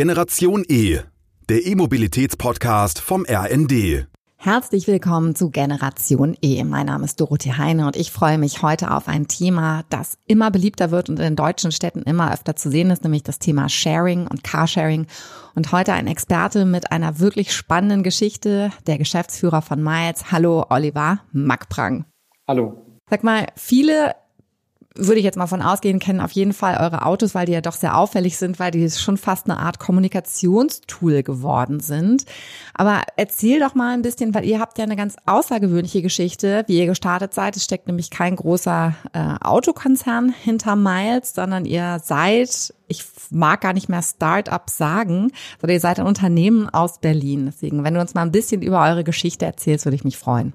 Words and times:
Generation 0.00 0.64
E, 0.66 1.00
der 1.50 1.66
E-Mobilitäts-Podcast 1.66 3.00
vom 3.00 3.26
RND. 3.28 4.06
Herzlich 4.38 4.86
willkommen 4.86 5.34
zu 5.34 5.50
Generation 5.50 6.38
E. 6.40 6.64
Mein 6.64 6.86
Name 6.86 7.04
ist 7.04 7.20
Dorothee 7.20 7.52
Heine 7.58 7.86
und 7.86 7.96
ich 7.96 8.10
freue 8.10 8.38
mich 8.38 8.62
heute 8.62 8.92
auf 8.92 9.08
ein 9.08 9.28
Thema, 9.28 9.84
das 9.90 10.16
immer 10.26 10.50
beliebter 10.50 10.90
wird 10.90 11.10
und 11.10 11.20
in 11.20 11.36
deutschen 11.36 11.70
Städten 11.70 12.00
immer 12.04 12.32
öfter 12.32 12.56
zu 12.56 12.70
sehen 12.70 12.90
ist, 12.90 13.04
nämlich 13.04 13.24
das 13.24 13.40
Thema 13.40 13.68
Sharing 13.68 14.26
und 14.26 14.42
Carsharing. 14.42 15.06
Und 15.54 15.70
heute 15.70 15.92
ein 15.92 16.06
Experte 16.06 16.64
mit 16.64 16.92
einer 16.92 17.18
wirklich 17.18 17.52
spannenden 17.52 18.02
Geschichte, 18.02 18.72
der 18.86 18.96
Geschäftsführer 18.96 19.60
von 19.60 19.82
Miles. 19.82 20.32
Hallo, 20.32 20.64
Oliver 20.70 21.20
Mackprang. 21.32 22.06
Hallo. 22.48 22.86
Sag 23.10 23.22
mal, 23.22 23.48
viele 23.54 24.14
würde 24.96 25.18
ich 25.20 25.24
jetzt 25.24 25.38
mal 25.38 25.46
von 25.46 25.62
ausgehen, 25.62 26.00
kennen 26.00 26.20
auf 26.20 26.32
jeden 26.32 26.52
Fall 26.52 26.76
eure 26.80 27.06
Autos, 27.06 27.34
weil 27.34 27.46
die 27.46 27.52
ja 27.52 27.60
doch 27.60 27.74
sehr 27.74 27.96
auffällig 27.96 28.36
sind, 28.36 28.58
weil 28.58 28.72
die 28.72 28.90
schon 28.90 29.16
fast 29.16 29.48
eine 29.48 29.58
Art 29.58 29.78
Kommunikationstool 29.78 31.22
geworden 31.22 31.80
sind. 31.80 32.24
Aber 32.74 33.02
erzähl 33.16 33.60
doch 33.60 33.74
mal 33.74 33.94
ein 33.94 34.02
bisschen, 34.02 34.34
weil 34.34 34.44
ihr 34.44 34.58
habt 34.58 34.78
ja 34.78 34.84
eine 34.84 34.96
ganz 34.96 35.16
außergewöhnliche 35.26 36.02
Geschichte, 36.02 36.64
wie 36.66 36.78
ihr 36.78 36.86
gestartet 36.86 37.34
seid. 37.34 37.56
Es 37.56 37.64
steckt 37.64 37.86
nämlich 37.86 38.10
kein 38.10 38.34
großer 38.34 38.94
äh, 39.12 39.44
Autokonzern 39.44 40.30
hinter 40.30 40.74
Miles, 40.74 41.34
sondern 41.34 41.66
ihr 41.66 42.00
seid, 42.02 42.74
ich 42.88 43.04
mag 43.30 43.60
gar 43.60 43.72
nicht 43.72 43.88
mehr 43.88 44.02
Start-up 44.02 44.70
sagen, 44.70 45.30
sondern 45.60 45.74
ihr 45.74 45.80
seid 45.80 46.00
ein 46.00 46.06
Unternehmen 46.06 46.68
aus 46.68 46.98
Berlin. 46.98 47.46
Deswegen, 47.46 47.84
wenn 47.84 47.94
du 47.94 48.00
uns 48.00 48.14
mal 48.14 48.22
ein 48.22 48.32
bisschen 48.32 48.62
über 48.62 48.82
eure 48.82 49.04
Geschichte 49.04 49.46
erzählst, 49.46 49.86
würde 49.86 49.96
ich 49.96 50.04
mich 50.04 50.18
freuen. 50.18 50.52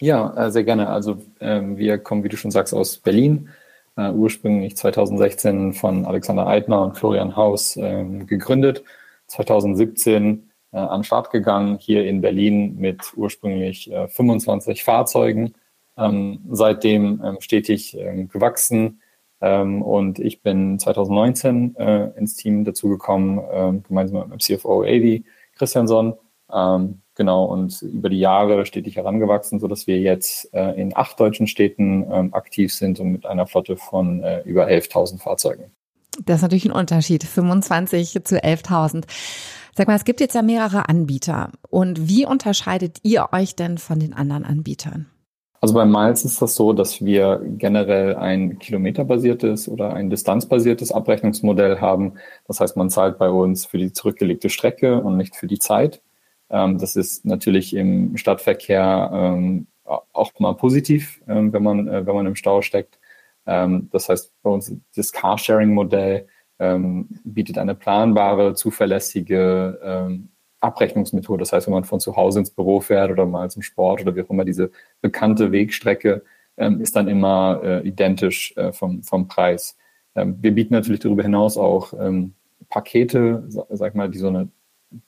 Ja, 0.00 0.46
äh, 0.46 0.50
sehr 0.50 0.64
gerne. 0.64 0.88
Also 0.88 1.18
ähm, 1.40 1.76
wir 1.76 1.98
kommen, 1.98 2.24
wie 2.24 2.28
du 2.28 2.36
schon 2.36 2.50
sagst, 2.50 2.74
aus 2.74 2.98
Berlin 2.98 3.48
äh, 3.98 4.12
ursprünglich 4.12 4.76
2016 4.76 5.74
von 5.74 6.06
Alexander 6.06 6.46
Eitner 6.46 6.82
und 6.82 6.96
Florian 6.96 7.36
Haus 7.36 7.76
äh, 7.76 8.04
gegründet, 8.26 8.84
2017 9.26 10.50
äh, 10.72 10.76
an 10.76 11.00
den 11.00 11.04
Start 11.04 11.30
gegangen, 11.30 11.78
hier 11.78 12.06
in 12.06 12.20
Berlin 12.20 12.76
mit 12.78 13.12
ursprünglich 13.16 13.90
25 14.10 14.80
äh, 14.80 14.84
Fahrzeugen, 14.84 15.54
ähm, 15.96 16.40
seitdem 16.50 17.20
ähm, 17.24 17.36
stetig 17.40 17.96
ähm, 17.98 18.28
gewachsen. 18.28 19.02
Ähm, 19.40 19.82
und 19.82 20.20
ich 20.20 20.42
bin 20.42 20.78
2019 20.78 21.76
äh, 21.76 22.10
ins 22.16 22.36
Team 22.36 22.64
dazugekommen, 22.64 23.82
gemeinsam 23.82 24.20
mit 24.20 24.28
meinem 24.28 24.40
CFO 24.40 24.82
Avi 24.82 25.24
Christiansson. 25.56 26.14
Ähm, 26.52 27.02
Genau, 27.18 27.46
und 27.46 27.82
über 27.82 28.10
die 28.10 28.20
Jahre 28.20 28.64
stetig 28.64 28.94
herangewachsen, 28.94 29.58
sodass 29.58 29.88
wir 29.88 29.98
jetzt 29.98 30.54
äh, 30.54 30.80
in 30.80 30.96
acht 30.96 31.18
deutschen 31.18 31.48
Städten 31.48 32.06
ähm, 32.12 32.32
aktiv 32.32 32.72
sind 32.72 33.00
und 33.00 33.10
mit 33.10 33.26
einer 33.26 33.48
Flotte 33.48 33.76
von 33.76 34.22
äh, 34.22 34.42
über 34.42 34.68
11.000 34.68 35.18
Fahrzeugen. 35.18 35.72
Das 36.24 36.36
ist 36.36 36.42
natürlich 36.42 36.66
ein 36.66 36.70
Unterschied, 36.70 37.24
25 37.24 38.22
zu 38.22 38.36
11.000. 38.36 39.02
Sag 39.74 39.88
mal, 39.88 39.96
es 39.96 40.04
gibt 40.04 40.20
jetzt 40.20 40.36
ja 40.36 40.42
mehrere 40.42 40.88
Anbieter. 40.88 41.50
Und 41.68 42.08
wie 42.08 42.24
unterscheidet 42.24 42.98
ihr 43.02 43.30
euch 43.32 43.56
denn 43.56 43.78
von 43.78 43.98
den 43.98 44.14
anderen 44.14 44.44
Anbietern? 44.44 45.06
Also 45.60 45.74
bei 45.74 45.86
Miles 45.86 46.24
ist 46.24 46.40
das 46.40 46.54
so, 46.54 46.72
dass 46.72 47.04
wir 47.04 47.42
generell 47.44 48.14
ein 48.14 48.60
kilometerbasiertes 48.60 49.68
oder 49.68 49.92
ein 49.92 50.08
distanzbasiertes 50.08 50.92
Abrechnungsmodell 50.92 51.80
haben. 51.80 52.14
Das 52.46 52.60
heißt, 52.60 52.76
man 52.76 52.90
zahlt 52.90 53.18
bei 53.18 53.28
uns 53.28 53.66
für 53.66 53.78
die 53.78 53.92
zurückgelegte 53.92 54.50
Strecke 54.50 55.00
und 55.00 55.16
nicht 55.16 55.34
für 55.34 55.48
die 55.48 55.58
Zeit. 55.58 56.00
Ähm, 56.50 56.78
das 56.78 56.96
ist 56.96 57.24
natürlich 57.24 57.74
im 57.74 58.16
Stadtverkehr 58.16 59.10
ähm, 59.12 59.66
auch 59.84 60.32
mal 60.38 60.54
positiv, 60.54 61.20
ähm, 61.28 61.52
wenn, 61.52 61.62
man, 61.62 61.88
äh, 61.88 62.06
wenn 62.06 62.14
man 62.14 62.26
im 62.26 62.36
Stau 62.36 62.62
steckt. 62.62 62.98
Das 63.50 64.10
heißt, 64.10 64.30
bei 64.42 64.50
uns 64.50 64.70
das 64.94 65.10
Carsharing-Modell 65.10 66.26
bietet 67.24 67.56
eine 67.56 67.74
planbare, 67.74 68.52
zuverlässige 68.52 70.20
Abrechnungsmethode. 70.60 71.40
Das 71.40 71.54
heißt, 71.54 71.66
wenn 71.66 71.72
man 71.72 71.84
von 71.84 71.98
zu 71.98 72.14
Hause 72.14 72.40
ins 72.40 72.50
Büro 72.50 72.80
fährt 72.80 73.10
oder 73.10 73.24
mal 73.24 73.50
zum 73.50 73.62
Sport 73.62 74.02
oder 74.02 74.14
wie 74.14 74.20
auch 74.20 74.28
immer, 74.28 74.44
diese 74.44 74.70
bekannte 75.00 75.50
Wegstrecke 75.50 76.24
ist 76.56 76.94
dann 76.94 77.08
immer 77.08 77.62
äh, 77.64 77.88
identisch 77.88 78.54
äh, 78.58 78.70
vom, 78.70 79.02
vom 79.02 79.28
Preis. 79.28 79.78
wir 80.12 80.52
bieten 80.52 80.74
natürlich 80.74 81.00
darüber 81.00 81.22
hinaus 81.22 81.56
auch 81.56 81.94
Pakete, 82.68 83.44
sag 83.48 83.94
mal, 83.94 84.10
die 84.10 84.18
so 84.18 84.28
eine 84.28 84.50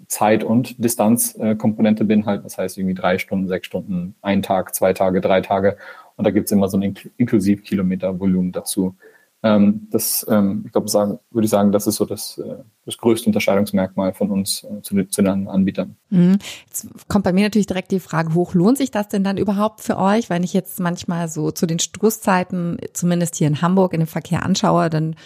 Zeit- 0.06 0.44
und 0.44 0.82
Distanzkomponente 0.82 2.04
beinhalten. 2.04 2.44
Das 2.44 2.58
heißt 2.58 2.78
irgendwie 2.78 2.94
drei 2.94 3.18
Stunden, 3.18 3.48
sechs 3.48 3.66
Stunden, 3.66 4.14
ein 4.22 4.42
Tag, 4.42 4.74
zwei 4.74 4.92
Tage, 4.92 5.20
drei 5.20 5.40
Tage. 5.40 5.76
Und 6.16 6.26
da 6.26 6.30
gibt 6.30 6.46
es 6.46 6.52
immer 6.52 6.68
so 6.68 6.76
ein 6.78 6.94
Inklusivkilometervolumen 7.16 8.52
dazu. 8.52 8.94
Ähm, 9.42 9.88
das, 9.90 10.26
ähm, 10.28 10.64
ich 10.66 10.72
glaube, 10.72 10.88
sagen, 10.88 11.18
würde 11.30 11.46
ich 11.46 11.50
sagen, 11.50 11.72
das 11.72 11.86
ist 11.86 11.96
so 11.96 12.04
das, 12.04 12.36
äh, 12.36 12.56
das 12.84 12.98
größte 12.98 13.26
Unterscheidungsmerkmal 13.26 14.12
von 14.12 14.30
uns 14.30 14.64
äh, 14.64 14.82
zu, 14.82 15.02
zu, 15.04 15.22
den 15.22 15.48
Anbietern. 15.48 15.96
Mhm. 16.10 16.36
Jetzt 16.66 16.88
kommt 17.08 17.24
bei 17.24 17.32
mir 17.32 17.44
natürlich 17.44 17.66
direkt 17.66 17.90
die 17.90 18.00
Frage 18.00 18.34
hoch, 18.34 18.52
lohnt 18.52 18.76
sich 18.76 18.90
das 18.90 19.08
denn 19.08 19.24
dann 19.24 19.38
überhaupt 19.38 19.80
für 19.80 19.96
euch? 19.96 20.28
Wenn 20.28 20.42
ich 20.42 20.52
jetzt 20.52 20.78
manchmal 20.78 21.28
so 21.28 21.52
zu 21.52 21.64
den 21.64 21.78
Stoßzeiten, 21.78 22.78
zumindest 22.92 23.36
hier 23.36 23.46
in 23.46 23.62
Hamburg, 23.62 23.94
in 23.94 24.00
dem 24.00 24.06
Verkehr 24.06 24.44
anschaue, 24.44 24.90
dann 24.90 25.16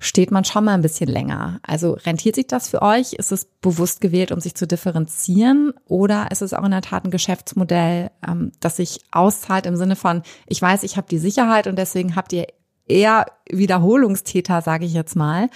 steht 0.00 0.30
man 0.30 0.44
schon 0.44 0.64
mal 0.64 0.74
ein 0.74 0.82
bisschen 0.82 1.08
länger. 1.08 1.60
Also 1.62 1.92
rentiert 1.92 2.34
sich 2.34 2.46
das 2.46 2.68
für 2.68 2.82
euch? 2.82 3.12
Ist 3.12 3.30
es 3.30 3.44
bewusst 3.44 4.00
gewählt, 4.00 4.32
um 4.32 4.40
sich 4.40 4.54
zu 4.54 4.66
differenzieren? 4.66 5.74
Oder 5.86 6.30
ist 6.30 6.42
es 6.42 6.54
auch 6.54 6.64
in 6.64 6.70
der 6.70 6.80
Tat 6.80 7.04
ein 7.04 7.10
Geschäftsmodell, 7.10 8.10
ähm, 8.26 8.50
das 8.60 8.76
sich 8.76 9.00
auszahlt 9.12 9.66
im 9.66 9.76
Sinne 9.76 9.96
von, 9.96 10.22
ich 10.46 10.60
weiß, 10.60 10.82
ich 10.82 10.96
habe 10.96 11.06
die 11.08 11.18
Sicherheit 11.18 11.66
und 11.66 11.78
deswegen 11.78 12.16
habt 12.16 12.32
ihr 12.32 12.46
eher 12.88 13.26
Wiederholungstäter, 13.48 14.62
sage 14.62 14.86
ich 14.86 14.94
jetzt 14.94 15.16
mal, 15.16 15.48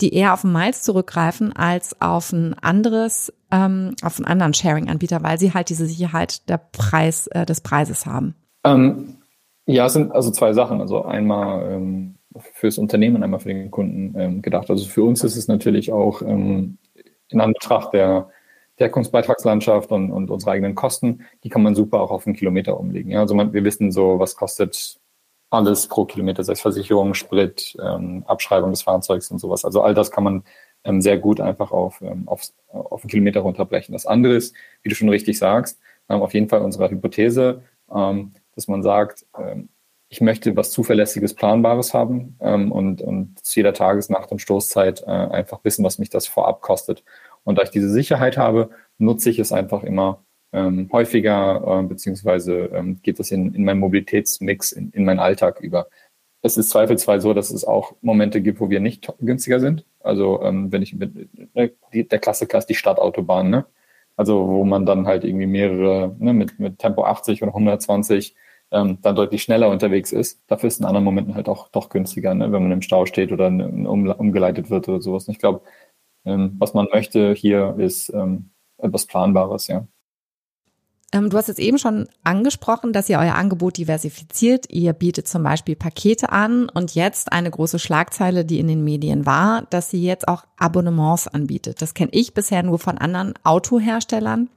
die 0.00 0.12
eher 0.14 0.34
auf 0.34 0.42
den 0.42 0.52
Miles 0.52 0.82
zurückgreifen 0.82 1.54
als 1.54 2.00
auf 2.00 2.32
ein 2.32 2.54
anderes, 2.54 3.32
ähm, 3.50 3.94
auf 4.02 4.18
einen 4.18 4.26
anderen 4.26 4.52
Sharing-Anbieter, 4.52 5.22
weil 5.22 5.38
sie 5.38 5.54
halt 5.54 5.70
diese 5.70 5.86
Sicherheit 5.86 6.48
der 6.48 6.58
Preis, 6.58 7.28
äh, 7.28 7.46
des 7.46 7.60
Preises 7.60 8.04
haben. 8.04 8.34
Ähm, 8.64 9.16
ja, 9.64 9.86
es 9.86 9.92
sind 9.92 10.12
also 10.12 10.30
zwei 10.30 10.52
Sachen. 10.52 10.80
Also 10.80 11.04
einmal 11.04 11.72
ähm, 11.72 12.16
fürs 12.54 12.78
Unternehmen 12.78 13.22
einmal 13.22 13.40
für 13.40 13.48
den 13.48 13.70
Kunden 13.70 14.18
ähm, 14.18 14.42
gedacht. 14.42 14.70
Also 14.70 14.86
für 14.86 15.02
uns 15.02 15.24
ist 15.24 15.36
es 15.36 15.48
natürlich 15.48 15.92
auch 15.92 16.22
ähm, 16.22 16.78
in 17.28 17.40
Anbetracht 17.40 17.92
der 17.94 18.30
Deckungsbeitragslandschaft 18.80 19.92
und, 19.92 20.10
und 20.10 20.30
unsere 20.30 20.52
eigenen 20.52 20.74
Kosten, 20.74 21.24
die 21.44 21.48
kann 21.48 21.62
man 21.62 21.74
super 21.74 22.00
auch 22.00 22.10
auf 22.10 22.26
einen 22.26 22.36
Kilometer 22.36 22.78
umlegen. 22.78 23.10
Ja? 23.10 23.20
Also 23.20 23.34
man, 23.34 23.52
wir 23.52 23.64
wissen 23.64 23.92
so, 23.92 24.18
was 24.18 24.36
kostet 24.36 24.98
alles 25.50 25.86
pro 25.86 26.06
Kilometer, 26.06 26.42
sei 26.44 26.54
es 26.54 26.62
Versicherung, 26.62 27.14
Sprit, 27.14 27.76
ähm, 27.82 28.24
Abschreibung 28.26 28.70
des 28.70 28.82
Fahrzeugs 28.82 29.30
und 29.30 29.38
sowas. 29.38 29.64
Also 29.64 29.82
all 29.82 29.92
das 29.92 30.10
kann 30.10 30.24
man 30.24 30.44
ähm, 30.84 31.02
sehr 31.02 31.18
gut 31.18 31.40
einfach 31.40 31.70
auf, 31.72 32.00
ähm, 32.00 32.26
auf, 32.26 32.42
auf 32.68 33.02
einen 33.02 33.10
Kilometer 33.10 33.40
runterbrechen. 33.40 33.92
Das 33.92 34.06
andere 34.06 34.34
ist, 34.34 34.54
wie 34.82 34.88
du 34.88 34.94
schon 34.94 35.10
richtig 35.10 35.38
sagst, 35.38 35.78
ähm, 36.08 36.22
auf 36.22 36.32
jeden 36.32 36.48
Fall 36.48 36.62
unsere 36.62 36.90
Hypothese, 36.90 37.62
ähm, 37.94 38.32
dass 38.54 38.66
man 38.66 38.82
sagt, 38.82 39.26
ähm, 39.38 39.68
ich 40.12 40.20
möchte 40.20 40.54
was 40.56 40.70
Zuverlässiges, 40.70 41.32
Planbares 41.32 41.94
haben 41.94 42.36
ähm, 42.40 42.70
und, 42.70 43.00
und 43.00 43.42
zu 43.42 43.60
jeder 43.60 43.72
Tages-, 43.72 44.10
Nacht- 44.10 44.30
und 44.30 44.40
Stoßzeit 44.42 45.04
äh, 45.06 45.10
einfach 45.10 45.64
wissen, 45.64 45.84
was 45.86 45.98
mich 45.98 46.10
das 46.10 46.26
vorab 46.26 46.60
kostet. 46.60 47.02
Und 47.44 47.56
da 47.56 47.62
ich 47.62 47.70
diese 47.70 47.88
Sicherheit 47.88 48.36
habe, 48.36 48.68
nutze 48.98 49.30
ich 49.30 49.38
es 49.38 49.52
einfach 49.52 49.82
immer 49.82 50.22
ähm, 50.52 50.90
häufiger, 50.92 51.80
äh, 51.80 51.82
beziehungsweise 51.84 52.66
ähm, 52.74 53.00
geht 53.02 53.20
das 53.20 53.30
in, 53.30 53.54
in 53.54 53.64
meinen 53.64 53.80
Mobilitätsmix, 53.80 54.72
in, 54.72 54.90
in 54.90 55.06
meinen 55.06 55.18
Alltag 55.18 55.60
über. 55.60 55.88
Es 56.42 56.58
ist 56.58 56.68
zweifelsfrei 56.68 57.18
so, 57.18 57.32
dass 57.32 57.50
es 57.50 57.64
auch 57.64 57.94
Momente 58.02 58.42
gibt, 58.42 58.60
wo 58.60 58.68
wir 58.68 58.80
nicht 58.80 59.10
günstiger 59.18 59.60
sind. 59.60 59.86
Also 60.00 60.42
ähm, 60.42 60.70
wenn 60.70 60.82
ich 60.82 60.92
mit, 60.94 61.30
äh, 61.54 61.70
die, 61.94 62.06
der 62.06 62.18
Klassiker 62.18 62.58
ist 62.58 62.66
die 62.66 62.74
Stadtautobahn, 62.74 63.48
ne? 63.48 63.64
Also 64.16 64.46
wo 64.46 64.64
man 64.64 64.84
dann 64.84 65.06
halt 65.06 65.24
irgendwie 65.24 65.46
mehrere, 65.46 66.14
ne, 66.18 66.34
mit, 66.34 66.58
mit 66.60 66.78
Tempo 66.78 67.04
80 67.04 67.42
oder 67.42 67.52
120 67.52 68.36
ähm, 68.72 68.98
dann 69.02 69.14
deutlich 69.14 69.42
schneller 69.42 69.68
unterwegs 69.68 70.12
ist. 70.12 70.42
Dafür 70.48 70.68
ist 70.68 70.80
in 70.80 70.86
anderen 70.86 71.04
Momenten 71.04 71.34
halt 71.34 71.48
auch 71.48 71.68
doch 71.68 71.90
günstiger, 71.90 72.34
ne? 72.34 72.50
wenn 72.50 72.62
man 72.62 72.72
im 72.72 72.82
Stau 72.82 73.06
steht 73.06 73.30
oder 73.30 73.46
um, 73.48 73.86
umgeleitet 73.86 74.70
wird 74.70 74.88
oder 74.88 75.00
sowas. 75.00 75.28
Und 75.28 75.32
ich 75.34 75.38
glaube, 75.38 75.60
ähm, 76.24 76.56
was 76.58 76.74
man 76.74 76.88
möchte 76.92 77.34
hier 77.34 77.76
ist 77.78 78.08
ähm, 78.10 78.50
etwas 78.78 79.06
Planbares, 79.06 79.68
ja. 79.68 79.86
Ähm, 81.14 81.28
du 81.28 81.36
hast 81.36 81.48
jetzt 81.48 81.60
eben 81.60 81.78
schon 81.78 82.08
angesprochen, 82.24 82.94
dass 82.94 83.10
ihr 83.10 83.18
euer 83.18 83.34
Angebot 83.34 83.76
diversifiziert. 83.76 84.64
Ihr 84.70 84.94
bietet 84.94 85.28
zum 85.28 85.42
Beispiel 85.42 85.76
Pakete 85.76 86.32
an 86.32 86.70
und 86.70 86.94
jetzt 86.94 87.32
eine 87.32 87.50
große 87.50 87.78
Schlagzeile, 87.78 88.46
die 88.46 88.58
in 88.58 88.68
den 88.68 88.82
Medien 88.82 89.26
war, 89.26 89.66
dass 89.68 89.92
ihr 89.92 90.00
jetzt 90.00 90.26
auch 90.26 90.44
Abonnements 90.56 91.28
anbietet. 91.28 91.82
Das 91.82 91.92
kenne 91.92 92.12
ich 92.12 92.32
bisher 92.32 92.62
nur 92.62 92.78
von 92.78 92.96
anderen 92.96 93.34
Autoherstellern. 93.44 94.48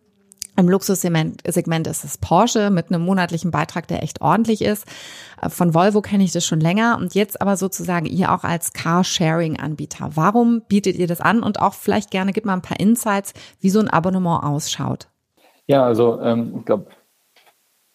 Im 0.57 0.69
Luxussegment 0.69 1.41
ist 1.87 2.03
es 2.05 2.17
Porsche 2.17 2.69
mit 2.69 2.89
einem 2.89 3.03
monatlichen 3.03 3.51
Beitrag, 3.51 3.87
der 3.87 4.03
echt 4.03 4.21
ordentlich 4.21 4.61
ist. 4.61 4.85
Äh, 5.41 5.49
von 5.49 5.73
Volvo 5.73 6.01
kenne 6.01 6.23
ich 6.23 6.31
das 6.31 6.45
schon 6.45 6.61
länger 6.61 6.97
und 6.99 7.13
jetzt 7.13 7.41
aber 7.41 7.57
sozusagen 7.57 8.05
ihr 8.05 8.31
auch 8.33 8.43
als 8.43 8.71
Carsharing-Anbieter. 8.73 10.11
Warum 10.15 10.61
bietet 10.67 10.95
ihr 10.95 11.07
das 11.07 11.19
an? 11.19 11.43
Und 11.43 11.61
auch 11.61 11.73
vielleicht 11.73 12.09
gerne 12.11 12.31
gib 12.31 12.45
mal 12.45 12.53
ein 12.53 12.61
paar 12.61 12.79
Insights, 12.79 13.33
wie 13.59 13.69
so 13.69 13.79
ein 13.79 13.89
Abonnement 13.89 14.43
ausschaut. 14.43 15.07
Ja, 15.67 15.83
also 15.83 16.21
ähm, 16.21 16.55
ich 16.59 16.65
glaube, 16.65 16.87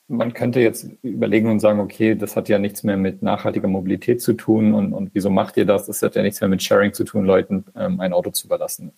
man 0.08 0.34
könnte 0.34 0.58
jetzt 0.60 0.88
überlegen 1.02 1.48
und 1.48 1.60
sagen, 1.60 1.78
okay, 1.78 2.16
das 2.16 2.34
hat 2.34 2.48
ja 2.48 2.58
nichts 2.58 2.82
mehr 2.82 2.96
mit 2.96 3.22
nachhaltiger 3.22 3.68
Mobilität 3.68 4.20
zu 4.20 4.32
tun 4.32 4.74
und, 4.74 4.92
und 4.92 5.10
wieso 5.14 5.30
macht 5.30 5.56
ihr 5.56 5.64
das? 5.64 5.86
Das 5.86 6.02
hat 6.02 6.16
ja 6.16 6.22
nichts 6.22 6.40
mehr 6.40 6.48
mit 6.48 6.62
Sharing 6.62 6.92
zu 6.92 7.04
tun, 7.04 7.24
Leuten 7.24 7.64
ähm, 7.76 8.00
ein 8.00 8.12
Auto 8.12 8.30
zu 8.30 8.48
überlassen. 8.48 8.92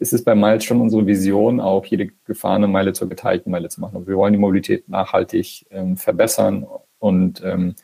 Es 0.00 0.14
ist 0.14 0.24
bei 0.24 0.34
Miles 0.34 0.64
schon 0.64 0.80
unsere 0.80 1.06
Vision, 1.06 1.60
auch 1.60 1.84
jede 1.84 2.08
gefahrene 2.24 2.66
Meile 2.66 2.94
zur 2.94 3.08
geteilten 3.08 3.52
Meile 3.52 3.68
zu 3.68 3.82
machen. 3.82 3.96
Also 3.96 4.08
wir 4.08 4.16
wollen 4.16 4.32
die 4.32 4.38
Mobilität 4.38 4.88
nachhaltig 4.88 5.66
ähm, 5.70 5.98
verbessern 5.98 6.66
und, 6.98 7.42
ähm, 7.44 7.74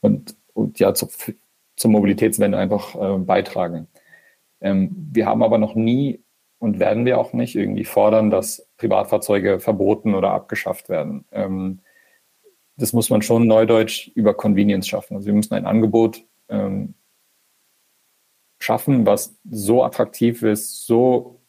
und, 0.00 0.36
und 0.54 0.80
ja, 0.80 0.92
zu, 0.92 1.08
zur 1.76 1.90
Mobilitätswende 1.90 2.58
einfach 2.58 2.96
äh, 2.96 3.18
beitragen. 3.18 3.86
Ähm, 4.60 4.90
wir 5.12 5.26
haben 5.26 5.44
aber 5.44 5.58
noch 5.58 5.76
nie 5.76 6.24
und 6.58 6.80
werden 6.80 7.04
wir 7.04 7.18
auch 7.18 7.32
nicht 7.32 7.54
irgendwie 7.54 7.84
fordern, 7.84 8.30
dass 8.30 8.68
Privatfahrzeuge 8.76 9.60
verboten 9.60 10.16
oder 10.16 10.32
abgeschafft 10.32 10.88
werden. 10.88 11.24
Ähm, 11.30 11.80
das 12.76 12.92
muss 12.92 13.08
man 13.08 13.22
schon 13.22 13.46
neudeutsch 13.46 14.08
über 14.16 14.34
Convenience 14.34 14.88
schaffen. 14.88 15.14
Also 15.14 15.26
wir 15.26 15.34
müssen 15.34 15.54
ein 15.54 15.66
Angebot 15.66 16.24
ähm, 16.48 16.94
schaffen, 18.58 19.06
was 19.06 19.36
so 19.48 19.84
attraktiv 19.84 20.42
ist, 20.42 20.86
so 20.86 21.41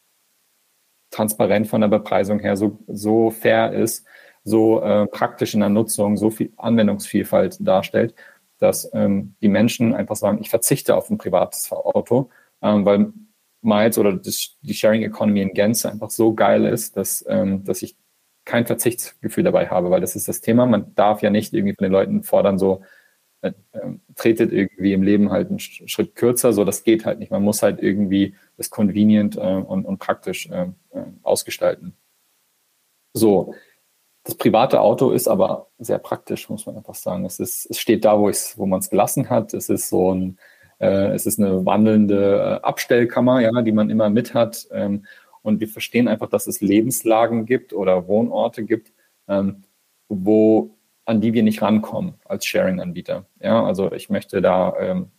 transparent 1.14 1.68
von 1.68 1.82
der 1.82 1.88
Bepreisung 1.88 2.40
her, 2.40 2.58
so, 2.58 2.80
so 2.88 3.30
fair 3.30 3.72
ist, 3.72 4.06
so 4.44 4.82
äh, 4.82 5.08
praktisch 5.08 5.54
in 5.54 5.62
der 5.62 5.70
Nutzung, 5.70 6.18
so 6.18 6.30
viel 6.30 6.52
Anwendungsvielfalt 6.58 7.58
darstellt, 7.60 8.16
dass 8.60 8.90
ähm, 8.94 9.36
die 9.42 9.48
Menschen 9.48 9.94
einfach 9.94 10.16
sagen, 10.16 10.40
ich 10.42 10.50
verzichte 10.50 10.96
auf 10.98 11.10
ein 11.10 11.18
privates 11.18 11.72
Auto, 11.72 12.30
ähm, 12.62 12.86
weil 12.86 13.14
Miles 13.62 13.98
oder 13.98 14.14
das, 14.14 14.58
die 14.62 14.74
Sharing 14.74 15.04
Economy 15.04 15.42
in 15.42 15.54
Gänze 15.54 15.90
einfach 15.90 16.10
so 16.10 16.34
geil 16.34 16.66
ist, 16.66 16.98
dass, 16.98 17.24
ähm, 17.28 17.64
dass 17.64 17.82
ich 17.82 17.96
kein 18.46 18.66
Verzichtsgefühl 18.66 19.44
dabei 19.44 19.68
habe, 19.70 19.90
weil 19.90 20.02
das 20.02 20.18
ist 20.18 20.28
das 20.28 20.42
Thema. 20.42 20.66
Man 20.66 20.94
darf 20.96 21.22
ja 21.22 21.30
nicht 21.30 21.54
irgendwie 21.54 21.76
von 21.76 21.84
den 21.84 21.94
Leuten 21.94 22.24
fordern, 22.24 22.60
so 22.60 22.82
äh, 23.44 23.54
tretet 24.16 24.52
irgendwie 24.52 24.94
im 24.94 25.04
Leben 25.04 25.32
halt 25.32 25.50
einen 25.50 25.60
Schritt 25.60 26.16
kürzer, 26.16 26.54
so 26.54 26.64
das 26.64 26.84
geht 26.84 27.06
halt 27.06 27.20
nicht. 27.20 27.32
Man 27.32 27.44
muss 27.44 27.62
halt 27.62 27.82
irgendwie 27.82 28.36
das 28.58 28.70
convenient 28.70 29.36
äh, 29.36 29.40
und, 29.40 29.86
und 29.86 30.00
praktisch 30.00 30.50
äh, 30.50 30.68
äh 30.92 31.04
ausgestalten. 31.24 31.96
So, 33.14 33.54
das 34.24 34.36
private 34.36 34.80
Auto 34.80 35.12
ist 35.12 35.28
aber 35.28 35.68
sehr 35.78 36.00
praktisch, 36.00 36.50
muss 36.50 36.66
man 36.66 36.78
einfach 36.78 36.96
sagen. 36.96 37.26
Es, 37.26 37.40
ist, 37.40 37.70
es 37.70 37.78
steht 37.78 38.06
da, 38.06 38.18
wo, 38.18 38.30
wo 38.30 38.66
man 38.66 38.80
es 38.80 38.90
gelassen 38.90 39.30
hat. 39.30 39.54
Es 39.54 39.70
ist 39.70 39.90
so 39.90 40.14
ein, 40.14 40.40
äh, 40.80 41.14
es 41.14 41.26
ist 41.26 41.40
eine 41.40 41.66
wandelnde 41.66 42.60
äh, 42.62 42.66
Abstellkammer, 42.66 43.42
ja, 43.42 43.62
die 43.62 43.74
man 43.74 43.90
immer 43.90 44.10
mit 44.10 44.34
hat. 44.34 44.68
Ähm, 44.72 45.06
und 45.42 45.60
wir 45.60 45.68
verstehen 45.68 46.08
einfach, 46.08 46.30
dass 46.30 46.48
es 46.48 46.62
Lebenslagen 46.62 47.46
gibt 47.46 47.74
oder 47.74 48.08
Wohnorte 48.08 48.64
gibt, 48.64 48.94
ähm, 49.28 49.64
wo 50.08 50.78
an 51.06 51.22
die 51.22 51.34
wir 51.34 51.44
nicht 51.44 51.62
rankommen 51.62 52.16
als 52.26 52.46
Sharing-Anbieter. 52.46 53.26
Ja, 53.40 53.64
also 53.64 53.92
ich 53.92 54.10
möchte 54.10 54.42
da, 54.42 54.76
ähm, 54.80 55.12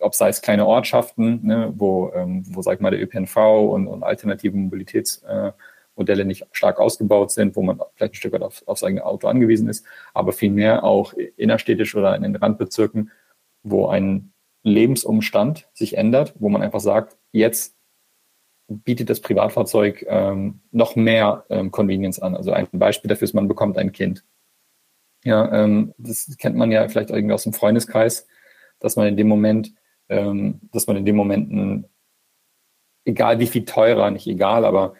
ob 0.00 0.14
sei 0.14 0.28
es 0.28 0.42
kleine 0.42 0.66
Ortschaften, 0.66 1.46
ne, 1.46 1.72
wo, 1.76 2.10
ähm, 2.14 2.44
wo 2.54 2.62
sag 2.62 2.74
ich 2.74 2.80
mal 2.80 2.90
der 2.90 3.02
ÖPNV 3.02 3.36
und, 3.36 3.88
und 3.88 4.02
alternative 4.02 4.56
Mobilitäts 4.56 5.22
äh, 5.22 5.52
nicht 6.24 6.46
stark 6.52 6.78
ausgebaut 6.78 7.30
sind, 7.30 7.56
wo 7.56 7.62
man 7.62 7.80
vielleicht 7.94 8.12
ein 8.12 8.16
Stück 8.16 8.34
weit 8.34 8.42
auf, 8.42 8.62
aufs 8.66 8.84
eigene 8.84 9.04
Auto 9.04 9.28
angewiesen 9.28 9.68
ist, 9.68 9.86
aber 10.12 10.32
vielmehr 10.32 10.84
auch 10.84 11.14
innerstädtisch 11.14 11.94
oder 11.94 12.14
in 12.14 12.22
den 12.22 12.36
Randbezirken, 12.36 13.10
wo 13.62 13.86
ein 13.86 14.32
Lebensumstand 14.62 15.68
sich 15.72 15.96
ändert, 15.96 16.34
wo 16.38 16.50
man 16.50 16.62
einfach 16.62 16.80
sagt, 16.80 17.16
jetzt 17.32 17.76
bietet 18.68 19.08
das 19.10 19.20
Privatfahrzeug 19.20 20.04
ähm, 20.08 20.60
noch 20.72 20.96
mehr 20.96 21.44
ähm, 21.50 21.70
Convenience 21.70 22.18
an. 22.18 22.36
Also 22.36 22.52
ein 22.52 22.66
Beispiel 22.72 23.08
dafür 23.08 23.24
ist, 23.24 23.34
man 23.34 23.48
bekommt 23.48 23.78
ein 23.78 23.92
Kind. 23.92 24.24
Ja, 25.26 25.52
ähm, 25.52 25.92
das 25.98 26.36
kennt 26.38 26.54
man 26.54 26.70
ja 26.70 26.86
vielleicht 26.86 27.10
irgendwie 27.10 27.34
aus 27.34 27.42
dem 27.42 27.52
Freundeskreis, 27.52 28.28
dass 28.78 28.94
man 28.94 29.08
in 29.08 29.16
dem 29.16 29.26
Moment, 29.26 29.74
ähm, 30.08 30.60
dass 30.70 30.86
man 30.86 30.96
in 30.96 31.04
dem 31.04 31.16
Momenten, 31.16 31.88
egal 33.04 33.40
wie 33.40 33.48
viel 33.48 33.64
teurer, 33.64 34.12
nicht 34.12 34.28
egal, 34.28 34.64
aber 34.64 34.94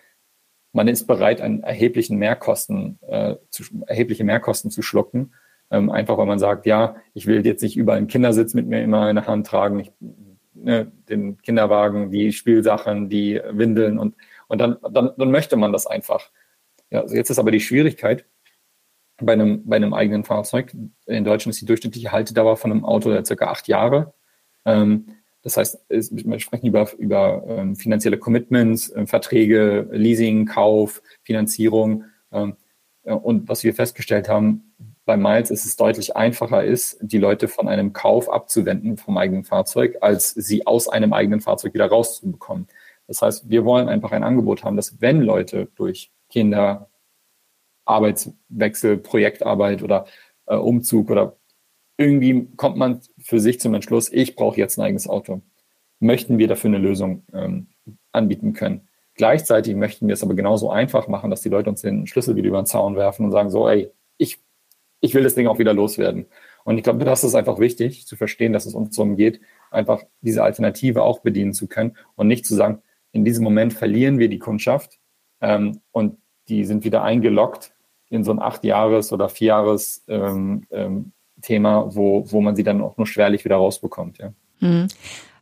man 0.73 0.89
ist 0.89 1.07
bereit, 1.07 1.41
an 1.41 1.63
erheblichen 1.63 2.17
Mehrkosten, 2.19 2.99
äh, 3.07 3.37
zu, 3.51 3.63
erhebliche 3.87 4.25
Mehrkosten 4.25 4.73
zu 4.73 4.83
schlucken. 4.83 5.33
Ähm, 5.71 5.91
einfach 5.91 6.19
weil 6.19 6.27
man 6.27 6.41
sagt, 6.41 6.67
ja, 6.67 6.97
ich 7.15 7.29
will 7.29 7.47
jetzt 7.47 7.63
nicht 7.63 7.77
überall 7.77 7.99
einen 7.99 8.09
Kindersitz 8.09 8.53
mit 8.53 8.67
mir 8.67 8.83
immer 8.83 9.09
in 9.09 9.15
der 9.15 9.29
Hand 9.29 9.47
tragen, 9.47 9.79
ich, 9.79 9.93
ne, 10.55 10.91
den 11.09 11.39
Kinderwagen, 11.39 12.11
die 12.11 12.33
Spielsachen, 12.33 13.09
die 13.09 13.41
Windeln 13.53 13.97
und, 13.97 14.17
und 14.49 14.59
dann, 14.59 14.77
dann, 14.91 15.13
dann 15.17 15.31
möchte 15.31 15.57
man 15.57 15.73
das 15.73 15.87
einfach. 15.87 16.33
Ja, 16.91 17.03
also 17.03 17.15
jetzt 17.15 17.31
ist 17.31 17.39
aber 17.39 17.53
die 17.53 17.61
Schwierigkeit 17.61 18.25
bei 19.21 19.33
einem, 19.33 19.67
bei 19.67 19.77
einem 19.77 19.95
eigenen 19.95 20.25
Fahrzeug. 20.25 20.75
In 21.07 21.25
Deutschland 21.25 21.55
ist 21.55 21.61
die 21.61 21.67
durchschnittliche 21.67 22.13
Haltedauer 22.13 22.57
von 22.57 22.71
einem 22.71 22.85
Auto 22.85 23.11
ja 23.11 23.25
circa 23.25 23.47
acht 23.47 23.69
Jahre. 23.69 24.15
Ähm, 24.65 25.07
das 25.43 25.57
heißt, 25.57 25.79
wir 25.89 26.41
sprechen 26.41 26.67
über, 26.67 26.91
über 26.99 27.45
ähm, 27.47 27.77
finanzielle 27.77 28.19
Commitments, 28.19 28.91
äh, 28.91 29.07
Verträge, 29.07 29.89
Leasing, 29.93 30.47
Kauf, 30.47 31.03
Finanzierung. 31.23 32.05
Ähm, 32.33 32.57
äh, 33.05 33.13
und 33.13 33.49
was 33.49 33.63
wir 33.63 33.73
festgestellt 33.73 34.29
haben, 34.29 34.75
bei 35.05 35.17
Miles 35.17 35.51
ist 35.53 35.65
es 35.65 35.77
deutlich 35.77 36.17
einfacher 36.17 36.65
ist, 36.65 36.99
die 37.01 37.19
Leute 37.19 37.47
von 37.47 37.69
einem 37.69 37.93
Kauf 37.93 38.29
abzuwenden 38.29 38.97
vom 38.97 39.17
eigenen 39.17 39.45
Fahrzeug, 39.45 39.99
als 40.01 40.31
sie 40.31 40.67
aus 40.67 40.89
einem 40.89 41.13
eigenen 41.13 41.41
Fahrzeug 41.41 41.75
wieder 41.75 41.87
rauszubekommen. 41.87 42.67
Das 43.07 43.23
heißt, 43.23 43.49
wir 43.49 43.65
wollen 43.65 43.89
einfach 43.89 44.11
ein 44.11 44.25
Angebot 44.25 44.65
haben, 44.65 44.77
dass 44.77 45.01
wenn 45.01 45.21
Leute 45.23 45.69
durch 45.77 46.11
Kinder, 46.29 46.91
Arbeitswechsel, 47.87 48.99
Projektarbeit 48.99 49.83
oder 49.83 50.07
äh, 50.47 50.57
Umzug 50.57 51.11
oder 51.11 51.37
irgendwie 51.97 52.49
kommt 52.57 52.77
man 52.77 53.01
für 53.19 53.41
sich 53.41 53.59
zum 53.61 53.75
Entschluss, 53.75 54.13
ich 54.13 54.37
brauche 54.37 54.59
jetzt 54.59 54.79
ein 54.79 54.83
eigenes 54.83 55.09
Auto. 55.09 55.41
Möchten 55.99 56.39
wir 56.39 56.47
dafür 56.47 56.69
eine 56.69 56.79
Lösung 56.79 57.23
ähm, 57.33 57.69
anbieten 58.13 58.53
können. 58.53 58.89
Gleichzeitig 59.15 59.75
möchten 59.77 60.07
wir 60.09 60.13
es 60.13 60.23
aber 60.23 60.35
genauso 60.35 60.71
einfach 60.71 61.09
machen, 61.09 61.31
dass 61.31 61.41
die 61.41 61.49
Leute 61.49 61.71
uns 61.71 61.81
den 61.81 62.07
Schlüssel 62.07 62.37
wieder 62.37 62.49
über 62.49 62.61
den 62.61 62.67
Zaun 62.67 62.97
werfen 62.97 63.25
und 63.25 63.33
sagen, 63.33 63.49
so, 63.49 63.67
ey, 63.67 63.91
ich, 64.19 64.39
ich 65.01 65.15
will 65.15 65.23
das 65.23 65.35
Ding 65.35 65.47
auch 65.47 65.59
wieder 65.59 65.73
loswerden. 65.73 66.27
Und 66.65 66.77
ich 66.77 66.85
glaube, 66.85 67.03
das 67.05 67.25
ist 67.25 67.35
einfach 67.35 67.59
wichtig, 67.59 68.07
zu 68.07 68.17
verstehen, 68.17 68.53
dass 68.53 68.67
es 68.67 68.75
uns 68.75 68.95
darum 68.95 69.17
geht, 69.17 69.41
einfach 69.71 70.03
diese 70.21 70.43
Alternative 70.43 71.03
auch 71.03 71.21
bedienen 71.21 71.55
zu 71.55 71.67
können 71.67 71.97
und 72.15 72.29
nicht 72.29 72.45
zu 72.45 72.55
sagen, 72.55 72.83
in 73.13 73.25
diesem 73.25 73.45
Moment 73.45 73.73
verlieren 73.73 74.19
wir 74.19 74.29
die 74.29 74.39
Kundschaft 74.39 74.99
ähm, 75.41 75.81
und 75.93 76.19
die 76.49 76.65
sind 76.65 76.85
wieder 76.85 77.03
eingeloggt 77.03 77.73
in 78.09 78.25
so 78.25 78.33
ein 78.33 78.41
acht 78.41 78.65
Jahres 78.65 79.13
oder 79.13 79.29
vier 79.29 79.49
Jahres 79.49 80.05
ähm, 80.09 80.65
ähm, 80.71 81.13
wo, 81.49 82.25
wo 82.27 82.41
man 82.41 82.57
sie 82.57 82.65
dann 82.65 82.81
auch 82.81 82.97
nur 82.97 83.07
schwerlich 83.07 83.45
wieder 83.45 83.57
rausbekommt. 83.57 84.19
Ja. 84.19 84.33
Mhm. 84.61 84.89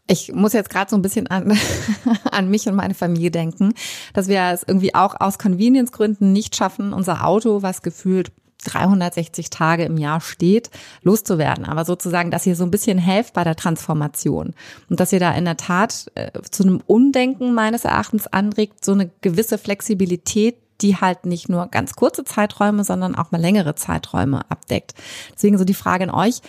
Ich 0.07 0.33
muss 0.35 0.53
jetzt 0.53 0.69
gerade 0.69 0.91
so 0.91 0.97
ein 0.97 1.03
bisschen 1.03 1.29
an, 1.29 1.57
an 2.31 2.51
mich 2.51 2.69
und 2.69 2.75
meine 2.75 2.95
Familie 2.95 3.31
denken, 3.31 3.73
dass 4.13 4.29
wir 4.29 4.51
es 4.53 4.63
irgendwie 4.63 4.95
auch 4.95 5.19
aus 5.19 5.39
Convenience-Gründen 5.39 6.33
nicht 6.33 6.57
schaffen, 6.57 6.93
unser 6.93 7.27
Auto, 7.27 7.63
was 7.63 7.81
gefühlt 7.81 8.31
360 8.65 9.51
Tage 9.51 9.85
im 9.85 9.97
Jahr 9.97 10.21
steht, 10.21 10.71
loszuwerden. 11.03 11.65
Aber 11.65 11.85
sozusagen, 11.85 12.31
dass 12.31 12.47
ihr 12.47 12.57
so 12.57 12.65
ein 12.65 12.71
bisschen 12.71 12.99
helft 12.99 13.35
bei 13.35 13.45
der 13.45 13.57
Transformation 13.57 14.55
und 14.91 15.01
dass 15.01 15.13
ihr 15.13 15.21
da 15.21 15.33
in 15.33 15.45
der 15.45 15.57
Tat 15.57 16.11
äh, 16.15 16.31
zu 16.51 16.63
einem 16.63 16.83
Umdenken 16.87 17.55
meines 17.55 17.85
Erachtens 17.85 18.27
anregt, 18.27 18.85
so 18.85 18.93
eine 18.93 19.11
gewisse 19.21 19.59
Flexibilität 19.59 20.57
die 20.81 20.97
halt 20.97 21.27
nicht 21.27 21.49
nur 21.49 21.67
ganz 21.69 21.95
kurze 21.95 22.25
Zeiträume, 22.25 22.85
sondern 22.85 23.15
auch 23.15 23.31
mal 23.31 23.41
längere 23.41 23.75
Zeiträume 23.75 24.43
abdeckt. 24.51 24.95
Deswegen 25.35 25.59
so 25.59 25.65
die 25.65 25.75
Frage 25.75 26.05
an 26.05 26.11
euch. 26.11 26.41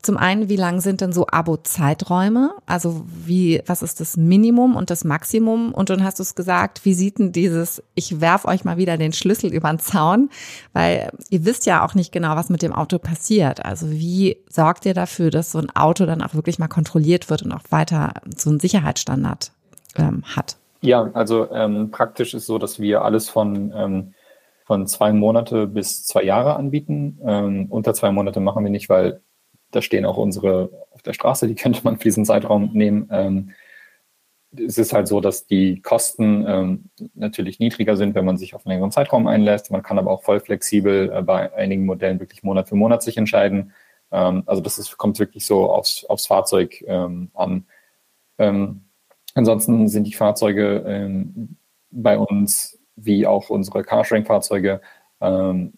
Zum 0.00 0.16
einen, 0.16 0.48
wie 0.48 0.56
lang 0.56 0.80
sind 0.80 1.00
denn 1.00 1.12
so 1.12 1.26
Abo-Zeiträume? 1.26 2.54
Also 2.66 3.04
wie, 3.08 3.60
was 3.66 3.82
ist 3.82 3.98
das 3.98 4.16
Minimum 4.16 4.76
und 4.76 4.90
das 4.90 5.02
Maximum? 5.02 5.74
Und 5.74 5.90
dann 5.90 6.04
hast 6.04 6.20
du 6.20 6.22
es 6.22 6.36
gesagt, 6.36 6.84
wie 6.84 6.94
sieht 6.94 7.18
denn 7.18 7.32
dieses, 7.32 7.82
ich 7.96 8.20
werf 8.20 8.44
euch 8.44 8.64
mal 8.64 8.76
wieder 8.76 8.96
den 8.96 9.12
Schlüssel 9.12 9.52
über 9.52 9.68
den 9.68 9.80
Zaun? 9.80 10.30
Weil 10.72 11.10
ihr 11.30 11.44
wisst 11.44 11.66
ja 11.66 11.84
auch 11.84 11.94
nicht 11.94 12.12
genau, 12.12 12.36
was 12.36 12.48
mit 12.48 12.62
dem 12.62 12.72
Auto 12.72 13.00
passiert. 13.00 13.64
Also 13.64 13.90
wie 13.90 14.36
sorgt 14.48 14.86
ihr 14.86 14.94
dafür, 14.94 15.30
dass 15.30 15.50
so 15.50 15.58
ein 15.58 15.74
Auto 15.74 16.06
dann 16.06 16.22
auch 16.22 16.34
wirklich 16.34 16.60
mal 16.60 16.68
kontrolliert 16.68 17.28
wird 17.28 17.42
und 17.42 17.50
auch 17.50 17.64
weiter 17.70 18.14
so 18.36 18.50
einen 18.50 18.60
Sicherheitsstandard 18.60 19.50
ähm, 19.96 20.22
hat? 20.24 20.57
Ja, 20.80 21.10
also 21.14 21.50
ähm, 21.52 21.90
praktisch 21.90 22.34
ist 22.34 22.46
so, 22.46 22.58
dass 22.58 22.78
wir 22.80 23.02
alles 23.02 23.28
von, 23.28 23.72
ähm, 23.74 24.14
von 24.64 24.86
zwei 24.86 25.12
Monate 25.12 25.66
bis 25.66 26.04
zwei 26.06 26.22
Jahre 26.22 26.56
anbieten. 26.56 27.18
Ähm, 27.24 27.66
unter 27.70 27.94
zwei 27.94 28.12
Monate 28.12 28.40
machen 28.40 28.64
wir 28.64 28.70
nicht, 28.70 28.88
weil 28.88 29.20
da 29.70 29.82
stehen 29.82 30.06
auch 30.06 30.16
unsere 30.16 30.70
auf 30.92 31.02
der 31.02 31.12
Straße, 31.12 31.48
die 31.48 31.54
könnte 31.56 31.80
man 31.84 31.96
für 31.96 32.04
diesen 32.04 32.24
Zeitraum 32.24 32.70
nehmen. 32.72 33.08
Ähm, 33.10 33.50
es 34.56 34.78
ist 34.78 34.92
halt 34.92 35.08
so, 35.08 35.20
dass 35.20 35.46
die 35.46 35.82
Kosten 35.82 36.44
ähm, 36.46 36.84
natürlich 37.14 37.58
niedriger 37.58 37.96
sind, 37.96 38.14
wenn 38.14 38.24
man 38.24 38.38
sich 38.38 38.54
auf 38.54 38.64
einen 38.64 38.72
längeren 38.74 38.92
Zeitraum 38.92 39.26
einlässt. 39.26 39.70
Man 39.70 39.82
kann 39.82 39.98
aber 39.98 40.10
auch 40.10 40.22
voll 40.22 40.40
flexibel 40.40 41.10
äh, 41.12 41.22
bei 41.22 41.52
einigen 41.54 41.84
Modellen 41.84 42.20
wirklich 42.20 42.42
Monat 42.42 42.68
für 42.68 42.76
Monat 42.76 43.02
sich 43.02 43.18
entscheiden. 43.18 43.72
Ähm, 44.10 44.44
also 44.46 44.62
das 44.62 44.78
ist, 44.78 44.96
kommt 44.96 45.18
wirklich 45.18 45.44
so 45.44 45.70
aufs, 45.70 46.04
aufs 46.06 46.26
Fahrzeug 46.26 46.82
ähm, 46.86 47.30
an. 47.34 47.66
Ähm, 48.38 48.87
Ansonsten 49.38 49.86
sind 49.86 50.08
die 50.08 50.14
Fahrzeuge 50.14 50.84
ähm, 50.84 51.56
bei 51.92 52.18
uns, 52.18 52.76
wie 52.96 53.24
auch 53.24 53.50
unsere 53.50 53.84
Carsharing-Fahrzeuge, 53.84 54.80
ähm, 55.20 55.74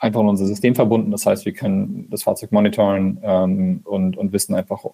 einfach 0.00 0.20
in 0.20 0.28
unser 0.28 0.46
System 0.46 0.74
verbunden. 0.74 1.12
Das 1.12 1.24
heißt, 1.24 1.44
wir 1.46 1.52
können 1.52 2.10
das 2.10 2.24
Fahrzeug 2.24 2.50
monitoren 2.50 3.20
ähm, 3.22 3.82
und, 3.84 4.16
und 4.16 4.32
wissen 4.32 4.56
einfach, 4.56 4.84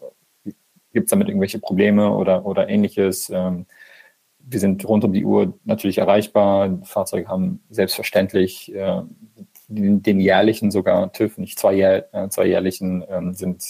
gibt 0.92 1.06
es 1.06 1.10
damit 1.10 1.28
irgendwelche 1.28 1.58
Probleme 1.58 2.10
oder, 2.10 2.44
oder 2.44 2.68
ähnliches. 2.68 3.30
Ähm, 3.30 3.64
wir 4.40 4.60
sind 4.60 4.86
rund 4.86 5.02
um 5.02 5.14
die 5.14 5.24
Uhr 5.24 5.58
natürlich 5.64 5.96
erreichbar. 5.96 6.78
Fahrzeuge 6.82 7.28
haben 7.28 7.62
selbstverständlich 7.70 8.74
äh, 8.74 9.00
den, 9.68 10.02
den, 10.02 10.20
jährlichen 10.20 10.70
sogar 10.70 11.14
TÜV, 11.14 11.38
nicht 11.38 11.58
zwei, 11.58 11.80
äh, 11.80 12.28
zwei 12.28 12.46
jährlichen, 12.46 13.02
ähm, 13.08 13.32
sind 13.32 13.64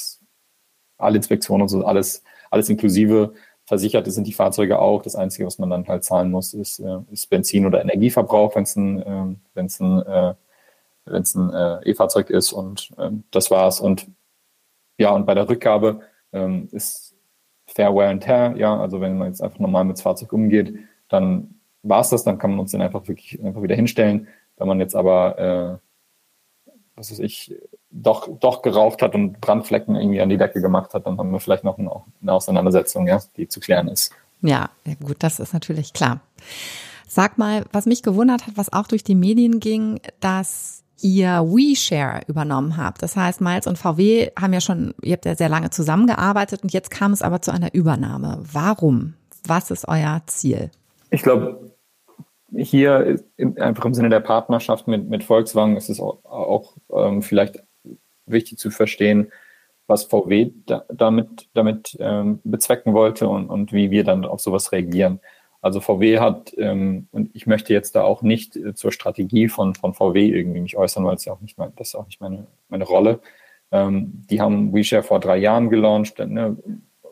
alle 0.98 1.16
Inspektionen 1.16 1.62
und 1.62 1.68
so, 1.68 1.84
alles, 1.84 2.24
alles 2.50 2.68
inklusive. 2.68 3.34
Versichert 3.66 4.10
sind 4.10 4.26
die 4.26 4.32
Fahrzeuge 4.32 4.78
auch. 4.78 5.02
Das 5.02 5.16
Einzige, 5.16 5.46
was 5.46 5.58
man 5.58 5.70
dann 5.70 5.88
halt 5.88 6.04
zahlen 6.04 6.30
muss, 6.30 6.54
ist, 6.54 6.78
äh, 6.78 6.98
ist 7.10 7.28
Benzin 7.28 7.66
oder 7.66 7.80
Energieverbrauch, 7.80 8.54
wenn 8.54 8.62
es 8.62 8.76
ein, 8.76 9.02
äh, 9.02 9.34
wenn's 9.54 9.80
ein, 9.80 10.02
äh, 10.02 10.34
wenn's 11.04 11.34
ein 11.34 11.52
äh, 11.52 11.90
E-Fahrzeug 11.90 12.30
ist. 12.30 12.52
Und 12.52 12.92
ähm, 12.98 13.24
das 13.32 13.50
war's. 13.50 13.80
Und 13.80 14.06
ja, 14.98 15.10
und 15.10 15.26
bei 15.26 15.34
der 15.34 15.48
Rückgabe 15.48 16.00
ähm, 16.32 16.68
ist 16.70 17.14
Fair 17.66 17.94
Wear 17.94 18.10
and 18.10 18.22
Tear, 18.22 18.56
ja, 18.56 18.78
also 18.78 19.00
wenn 19.00 19.18
man 19.18 19.28
jetzt 19.28 19.42
einfach 19.42 19.58
normal 19.58 19.84
mit 19.84 19.98
dem 19.98 20.02
Fahrzeug 20.02 20.32
umgeht, 20.32 20.78
dann 21.08 21.56
war 21.82 22.00
es 22.00 22.10
das, 22.10 22.24
dann 22.24 22.38
kann 22.38 22.50
man 22.50 22.60
uns 22.60 22.70
den 22.70 22.82
einfach 22.82 23.06
wirklich 23.08 23.42
einfach 23.42 23.62
wieder 23.62 23.74
hinstellen. 23.74 24.28
Wenn 24.56 24.68
man 24.68 24.80
jetzt 24.80 24.94
aber, 24.94 25.80
äh, 25.82 25.85
was 26.96 27.10
weiß 27.10 27.18
ich, 27.20 27.54
doch, 27.90 28.28
doch 28.40 28.62
geraucht 28.62 29.02
hat 29.02 29.14
und 29.14 29.40
Brandflecken 29.40 29.96
irgendwie 29.96 30.20
an 30.20 30.28
die 30.28 30.38
Decke 30.38 30.60
gemacht 30.60 30.94
hat, 30.94 31.06
dann 31.06 31.18
haben 31.18 31.30
wir 31.30 31.40
vielleicht 31.40 31.64
noch 31.64 31.78
eine 31.78 32.32
Auseinandersetzung, 32.32 33.06
ja, 33.06 33.20
die 33.36 33.48
zu 33.48 33.60
klären 33.60 33.88
ist. 33.88 34.12
Ja, 34.42 34.70
gut, 35.02 35.16
das 35.20 35.40
ist 35.40 35.54
natürlich 35.54 35.92
klar. 35.92 36.20
Sag 37.08 37.38
mal, 37.38 37.64
was 37.72 37.86
mich 37.86 38.02
gewundert 38.02 38.46
hat, 38.46 38.56
was 38.56 38.72
auch 38.72 38.86
durch 38.86 39.04
die 39.04 39.14
Medien 39.14 39.60
ging, 39.60 40.00
dass 40.20 40.82
ihr 41.00 41.42
WeShare 41.44 42.22
übernommen 42.26 42.76
habt. 42.76 43.02
Das 43.02 43.16
heißt, 43.16 43.40
Miles 43.40 43.66
und 43.66 43.78
VW 43.78 44.30
haben 44.38 44.52
ja 44.52 44.60
schon, 44.60 44.94
ihr 45.02 45.12
habt 45.12 45.26
ja 45.26 45.36
sehr 45.36 45.48
lange 45.48 45.70
zusammengearbeitet 45.70 46.62
und 46.62 46.72
jetzt 46.72 46.90
kam 46.90 47.12
es 47.12 47.22
aber 47.22 47.42
zu 47.42 47.50
einer 47.52 47.74
Übernahme. 47.74 48.40
Warum? 48.50 49.14
Was 49.46 49.70
ist 49.70 49.86
euer 49.88 50.22
Ziel? 50.26 50.70
Ich 51.10 51.22
glaube, 51.22 51.65
hier 52.56 53.20
einfach 53.56 53.84
im 53.84 53.94
Sinne 53.94 54.08
der 54.08 54.20
Partnerschaft 54.20 54.88
mit, 54.88 55.08
mit 55.08 55.24
Volkswagen 55.24 55.76
ist 55.76 55.88
es 55.88 56.00
auch, 56.00 56.24
auch 56.24 56.76
ähm, 56.92 57.22
vielleicht 57.22 57.62
wichtig 58.26 58.58
zu 58.58 58.70
verstehen, 58.70 59.32
was 59.86 60.04
VW 60.04 60.50
da, 60.66 60.84
damit, 60.88 61.48
damit 61.54 61.96
ähm, 62.00 62.40
bezwecken 62.44 62.94
wollte 62.94 63.28
und, 63.28 63.48
und 63.48 63.72
wie 63.72 63.90
wir 63.90 64.04
dann 64.04 64.24
auf 64.24 64.40
sowas 64.40 64.72
reagieren. 64.72 65.20
Also 65.62 65.80
VW 65.80 66.18
hat, 66.18 66.54
ähm, 66.58 67.08
und 67.12 67.30
ich 67.34 67.46
möchte 67.46 67.72
jetzt 67.72 67.96
da 67.96 68.02
auch 68.02 68.22
nicht 68.22 68.56
äh, 68.56 68.74
zur 68.74 68.92
Strategie 68.92 69.48
von, 69.48 69.74
von 69.74 69.94
VW 69.94 70.28
irgendwie 70.28 70.60
mich 70.60 70.76
äußern, 70.76 71.04
weil 71.04 71.16
es 71.16 71.24
ja 71.24 71.32
auch 71.32 71.40
nicht 71.40 71.58
mein, 71.58 71.72
das 71.76 71.88
ist 71.88 71.94
auch 71.94 72.06
nicht 72.06 72.20
meine, 72.20 72.46
meine 72.68 72.84
Rolle. 72.84 73.20
Ähm, 73.72 74.24
die 74.30 74.40
haben 74.40 74.72
WeShare 74.72 75.02
vor 75.02 75.20
drei 75.20 75.38
Jahren 75.38 75.70
gelauncht, 75.70 76.18
ne, 76.18 76.56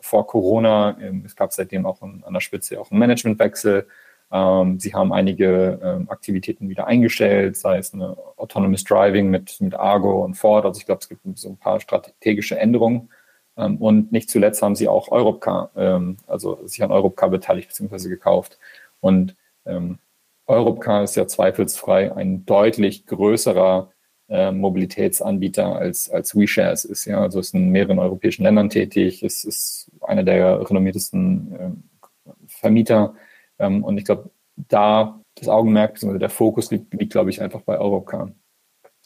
vor 0.01 0.27
Corona. 0.27 0.97
Ähm, 1.01 1.23
es 1.25 1.35
gab 1.35 1.51
seitdem 1.51 1.85
auch 1.85 2.01
an, 2.01 2.23
an 2.25 2.33
der 2.33 2.39
Spitze 2.39 2.79
auch 2.79 2.91
einen 2.91 2.99
Managementwechsel. 2.99 3.87
Ähm, 4.35 4.81
sie 4.81 4.93
haben 4.93 5.13
einige 5.13 5.79
ähm, 5.81 6.09
Aktivitäten 6.09 6.67
wieder 6.67 6.87
eingestellt, 6.87 7.55
sei 7.55 7.77
es 7.77 7.93
eine 7.93 8.17
Autonomous 8.35 8.83
Driving 8.83 9.29
mit, 9.29 9.61
mit 9.61 9.75
Argo 9.75 10.25
und 10.25 10.33
Ford. 10.35 10.65
Also 10.65 10.79
ich 10.79 10.85
glaube, 10.85 10.99
es 11.01 11.07
gibt 11.07 11.21
so 11.37 11.47
ein 11.49 11.57
paar 11.57 11.79
strategische 11.79 12.59
Änderungen. 12.59 13.09
Ähm, 13.55 13.77
und 13.77 14.11
nicht 14.11 14.29
zuletzt 14.29 14.61
haben 14.61 14.75
sie 14.75 14.89
auch 14.89 15.09
Europcar, 15.09 15.71
ähm, 15.77 16.17
also 16.27 16.59
sich 16.67 16.83
an 16.83 16.91
Europcar 16.91 17.29
beteiligt 17.29 17.69
bzw. 17.69 18.09
gekauft. 18.09 18.59
Und 18.99 19.35
ähm, 19.65 19.99
Europcar 20.47 21.03
ist 21.03 21.15
ja 21.15 21.27
zweifelsfrei 21.27 22.13
ein 22.13 22.45
deutlich 22.45 23.05
größerer 23.05 23.89
äh, 24.27 24.51
Mobilitätsanbieter 24.51 25.77
als, 25.77 26.09
als 26.09 26.35
WeShare 26.35 26.73
es 26.73 26.83
ist. 26.83 27.05
Ja, 27.05 27.21
also 27.21 27.39
ist 27.39 27.53
in 27.53 27.69
mehreren 27.69 27.99
europäischen 27.99 28.43
Ländern 28.43 28.69
tätig. 28.69 29.23
Es 29.23 29.45
ist 29.45 29.89
einer 30.01 30.23
der 30.23 30.69
renommiertesten 30.69 31.55
äh, 31.55 32.29
Vermieter. 32.47 33.15
Ähm, 33.59 33.83
und 33.83 33.97
ich 33.97 34.05
glaube, 34.05 34.29
da 34.55 35.19
das 35.35 35.49
Augenmerk 35.49 35.95
bzw. 35.95 36.17
der 36.17 36.29
Fokus 36.29 36.71
liegt, 36.71 36.93
liegt, 36.93 37.11
glaube 37.11 37.29
ich, 37.29 37.41
einfach 37.41 37.61
bei 37.61 37.77
Europcar. 37.77 38.31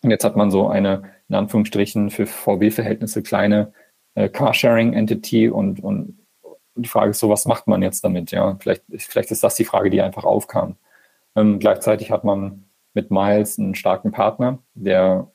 Und 0.03 0.12
jetzt 0.12 0.24
hat 0.24 0.36
man 0.36 0.51
so 0.51 0.68
eine, 0.68 1.12
in 1.27 1.36
Anführungsstrichen, 1.36 2.10
für 2.10 2.25
VW-Verhältnisse 2.25 3.24
kleine 3.24 3.74
äh, 4.15 4.29
Carsharing-Entity 4.29 5.50
und, 5.50 5.84
und 5.84 6.20
die 6.75 6.88
Frage 6.88 7.12
ist 7.12 7.20
so, 7.20 7.29
was 7.29 7.46
macht 7.46 7.68
man 7.68 7.82
jetzt 7.82 8.03
damit? 8.03 8.32
Ja, 8.32 8.58
vielleicht, 8.60 8.84
vielleicht 8.96 9.32
ist 9.32 9.44
das 9.44 9.56
die 9.56 9.65
Frage, 9.65 9.89
die 9.89 10.01
einfach 10.01 10.24
aufkam. 10.24 10.77
Ähm, 11.36 11.60
gleichzeitig 11.60 12.12
hat 12.12 12.24
man 12.24 12.65
mit 12.94 13.12
Miles 13.12 13.60
einen 13.60 13.75
starken 13.75 14.12
Partner, 14.12 14.60
der, 14.74 15.32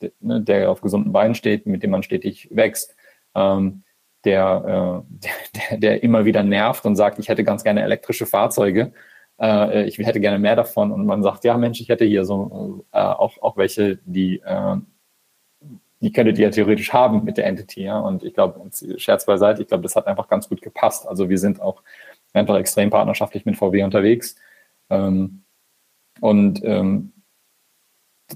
der, 0.00 0.12
ne, 0.20 0.40
der 0.40 0.70
auf 0.70 0.80
gesunden 0.80 1.12
Beinen 1.12 1.34
steht, 1.34 1.66
mit 1.66 1.82
dem 1.82 1.90
man 1.90 2.02
stetig 2.02 2.48
wächst, 2.50 2.96
ähm, 3.34 3.83
der, 4.24 5.04
äh, 5.20 5.30
der, 5.70 5.78
der 5.78 6.02
immer 6.02 6.24
wieder 6.24 6.42
nervt 6.42 6.84
und 6.84 6.96
sagt, 6.96 7.18
ich 7.18 7.28
hätte 7.28 7.44
ganz 7.44 7.64
gerne 7.64 7.82
elektrische 7.82 8.26
Fahrzeuge, 8.26 8.92
äh, 9.40 9.84
ich 9.84 9.98
hätte 9.98 10.20
gerne 10.20 10.38
mehr 10.38 10.56
davon. 10.56 10.92
Und 10.92 11.06
man 11.06 11.22
sagt, 11.22 11.44
ja 11.44 11.56
Mensch, 11.56 11.80
ich 11.80 11.88
hätte 11.88 12.04
hier 12.04 12.24
so 12.24 12.84
äh, 12.92 12.98
auch, 12.98 13.40
auch 13.42 13.56
welche, 13.56 13.98
die 14.04 14.40
äh, 14.40 14.76
die 16.04 16.12
könntet 16.12 16.38
ihr 16.38 16.44
ja 16.44 16.50
theoretisch 16.50 16.92
haben 16.92 17.24
mit 17.24 17.38
der 17.38 17.46
Entity, 17.46 17.84
ja. 17.84 17.98
Und 17.98 18.22
ich 18.24 18.34
glaube, 18.34 18.60
Scherz 18.98 19.24
beiseite, 19.24 19.62
ich 19.62 19.68
glaube, 19.68 19.82
das 19.82 19.96
hat 19.96 20.06
einfach 20.06 20.28
ganz 20.28 20.50
gut 20.50 20.60
gepasst. 20.60 21.08
Also 21.08 21.30
wir 21.30 21.38
sind 21.38 21.62
auch 21.62 21.82
einfach 22.34 22.56
extrem 22.56 22.90
partnerschaftlich 22.90 23.46
mit 23.46 23.56
VW 23.56 23.82
unterwegs. 23.82 24.36
Ähm, 24.90 25.44
und 26.20 26.62
ähm, 26.62 27.13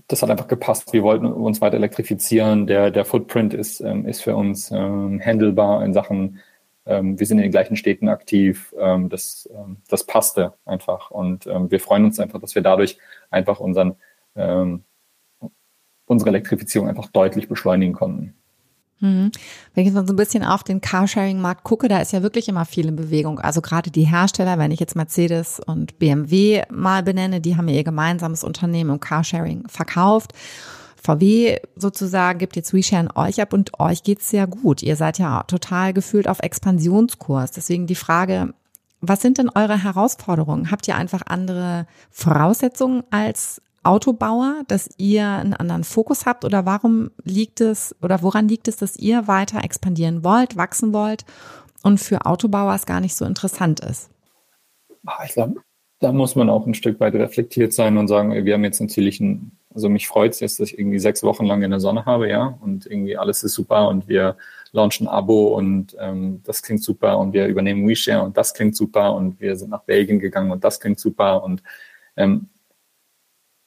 das 0.07 0.23
hat 0.23 0.31
einfach 0.31 0.49
gepasst. 0.49 0.93
Wir 0.93 1.03
wollten 1.03 1.27
uns 1.27 1.61
weiter 1.61 1.77
elektrifizieren. 1.77 2.67
Der, 2.67 2.91
der 2.91 3.05
Footprint 3.05 3.55
ist, 3.55 3.81
ähm, 3.81 4.07
ist 4.07 4.23
für 4.23 4.37
uns 4.37 4.71
ähm, 4.71 5.21
handelbar 5.25 5.85
in 5.85 5.93
Sachen, 5.95 6.41
ähm, 6.87 7.19
wir 7.19 7.27
sind 7.27 7.39
in 7.39 7.45
den 7.45 7.51
gleichen 7.51 7.77
Städten 7.77 8.09
aktiv. 8.09 8.75
Ähm, 8.79 9.09
das, 9.09 9.49
ähm, 9.55 9.79
das 9.89 10.05
passte 10.05 10.55
einfach. 10.65 11.11
Und 11.11 11.47
ähm, 11.47 11.71
wir 11.71 11.81
freuen 11.81 12.05
uns 12.05 12.21
einfach, 12.21 12.41
dass 12.41 12.55
wir 12.55 12.63
dadurch 12.63 12.99
einfach 13.31 13.61
unseren 13.61 13.97
unsere 16.09 16.31
Elektrifizierung 16.31 16.89
einfach 16.89 17.09
deutlich 17.09 17.49
beschleunigen 17.49 17.93
konnten. 17.93 18.35
Mhm. 19.01 19.31
Wenn 19.75 19.87
ich 19.87 19.93
jetzt 19.93 20.07
so 20.07 20.13
ein 20.13 20.17
bisschen 20.17 20.45
auf 20.45 20.65
den 20.65 20.81
Carsharing-Markt 20.81 21.65
gucke, 21.65 21.89
da 21.89 22.01
ist 22.01 22.13
ja 22.13 22.23
wirklich 22.23 22.49
immer 22.49 22.65
viel 22.65 22.89
in 22.89 22.97
Bewegung. 22.97 23.39
Also 23.39 23.61
gerade 23.61 23.91
die 23.91 24.05
Hersteller, 24.05 24.59
wenn 24.59 24.73
ich 24.73 24.81
jetzt 24.81 24.97
Mercedes 24.97 25.61
und 25.65 25.99
BMW 25.99 26.63
mal 26.71 27.03
benenne, 27.03 27.41
die 27.41 27.57
haben 27.57 27.69
ja 27.69 27.77
ihr 27.77 27.85
gemeinsames 27.85 28.43
Unternehmen 28.43 28.91
im 28.91 29.01
Carsharing 29.01 29.69
verkauft. 29.69 30.33
VW 31.01 31.59
sozusagen 31.77 32.39
gibt 32.39 32.57
jetzt 32.57 32.75
WeShare 32.75 33.09
an 33.09 33.29
euch 33.29 33.41
ab 33.41 33.53
und 33.53 33.79
euch 33.79 34.03
geht's 34.03 34.31
sehr 34.31 34.47
gut. 34.47 34.83
Ihr 34.83 34.97
seid 34.97 35.19
ja 35.19 35.45
total 35.45 35.93
gefühlt 35.93 36.29
auf 36.29 36.41
Expansionskurs. 36.41 37.53
Deswegen 37.53 37.87
die 37.87 37.95
Frage, 37.95 38.53
was 39.01 39.23
sind 39.23 39.39
denn 39.39 39.49
eure 39.49 39.83
Herausforderungen? 39.83 40.73
Habt 40.73 40.89
ihr 40.89 40.97
einfach 40.97 41.23
andere 41.27 41.87
Voraussetzungen 42.11 43.05
als 43.11 43.63
Autobauer, 43.83 44.63
dass 44.69 44.91
ihr 44.99 45.27
einen 45.27 45.55
anderen 45.55 45.85
Fokus 45.85 46.27
habt 46.27 46.45
oder 46.45 46.67
warum 46.67 47.11
liegt 47.25 47.61
es 47.61 47.95
oder 48.03 48.23
woran 48.23 48.49
liegt 48.49 48.69
es, 48.69 48.77
dass 48.77 48.97
ihr 48.97 49.27
weiter 49.29 49.65
expandieren 49.65 50.25
wollt, 50.25 50.57
wachsen 50.57 50.93
wollt 50.93 51.25
und 51.83 51.99
für 51.99 52.27
Autobauer 52.27 52.75
es 52.75 52.87
gar 52.87 53.01
nicht 53.01 53.15
so 53.15 53.25
interessant 53.25 53.81
ist? 53.81 54.11
Ah, 55.07 55.25
ich 55.25 55.33
glaube, 55.33 55.61
da 56.01 56.13
muss 56.13 56.37
man 56.37 56.51
auch 56.51 56.67
ein 56.67 56.75
Stück 56.75 57.01
weit 57.01 57.15
reflektiert 57.15 57.73
sein 57.73 57.97
und 57.97 58.09
sagen, 58.09 58.45
wir 58.45 58.55
haben 58.55 58.65
jetzt 58.65 58.81
natürlich 58.81 59.21
ein, 59.21 59.53
also 59.75 59.89
mich 59.89 60.07
freut 60.07 60.33
es 60.33 60.41
jetzt, 60.41 60.61
dass 60.61 60.69
ich 60.69 60.79
irgendwie 60.79 60.99
sechs 60.99 61.23
Wochen 61.23 61.47
lang 61.47 61.63
in 61.63 61.71
der 61.71 61.81
Sonne 61.81 62.05
habe, 62.05 62.29
ja, 62.29 62.59
und 62.61 62.87
irgendwie 62.87 63.17
alles 63.17 63.43
ist 63.43 63.55
super 63.55 63.89
und 63.89 64.09
wir 64.09 64.37
launchen 64.73 65.09
Abo 65.09 65.57
und 65.57 65.97
ähm, 65.99 66.43
das 66.45 66.63
klingt 66.63 66.83
super 66.83 67.19
und 67.19 67.33
wir 67.33 67.47
übernehmen 67.47 67.89
WeShare 67.89 68.23
und 68.23 68.37
das 68.37 68.55
klingt 68.55 68.77
super 68.77 69.15
und 69.15 69.41
wir 69.41 69.57
sind 69.57 69.71
nach 69.71 69.83
Belgien 69.85 70.19
gegangen 70.19 70.51
und 70.51 70.63
das 70.63 70.79
klingt 70.79 71.01
super 71.01 71.43
und 71.43 71.63
ähm, 72.17 72.49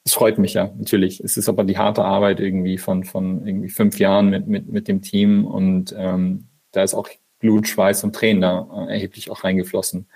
es 0.04 0.14
freut 0.14 0.38
mich 0.38 0.56
ja, 0.56 0.72
natürlich. 0.78 1.20
Es 1.20 1.38
ist 1.38 1.48
aber 1.48 1.64
die 1.64 1.78
harte 1.78 2.04
Arbeit 2.04 2.40
irgendwie 2.40 2.78
von, 2.78 3.04
von 3.04 3.46
irgendwie 3.46 3.70
fünf 3.70 4.00
Jahren 4.00 4.30
mit, 4.30 4.48
mit, 4.48 4.68
mit 4.68 4.88
dem 4.88 5.02
Team 5.02 5.46
und 5.46 5.94
ähm, 5.98 6.48
da 6.72 6.84
ist 6.84 6.94
auch 6.94 7.10
Blut, 7.40 7.68
Schweiß 7.68 8.04
und 8.04 8.16
Tränen 8.16 8.42
da 8.42 8.68
äh, 8.88 8.94
erheblich 8.94 9.30
auch 9.30 9.44
reingeflossen. 9.44 10.08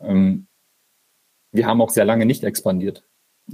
Ähm, 0.00 0.46
wir 1.52 1.66
haben 1.66 1.80
auch 1.80 1.90
sehr 1.90 2.04
lange 2.04 2.26
nicht 2.26 2.44
expandiert. 2.44 3.04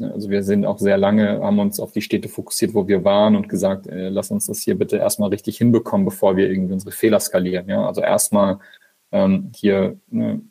Also 0.00 0.28
wir 0.28 0.42
sind 0.42 0.66
auch 0.66 0.78
sehr 0.78 0.98
lange, 0.98 1.40
haben 1.42 1.58
uns 1.58 1.80
auf 1.80 1.92
die 1.92 2.02
Städte 2.02 2.28
fokussiert, 2.28 2.74
wo 2.74 2.86
wir 2.86 3.04
waren 3.04 3.34
und 3.34 3.48
gesagt, 3.48 3.86
äh, 3.86 4.08
lass 4.08 4.30
uns 4.30 4.46
das 4.46 4.60
hier 4.60 4.76
bitte 4.76 4.98
erstmal 4.98 5.30
richtig 5.30 5.58
hinbekommen, 5.58 6.04
bevor 6.04 6.36
wir 6.36 6.50
irgendwie 6.50 6.74
unsere 6.74 6.92
Fehler 6.92 7.20
skalieren. 7.20 7.68
Ja? 7.68 7.86
Also 7.86 8.02
erstmal 8.02 8.58
ähm, 9.12 9.52
hier 9.54 9.98
ne, 10.08 10.42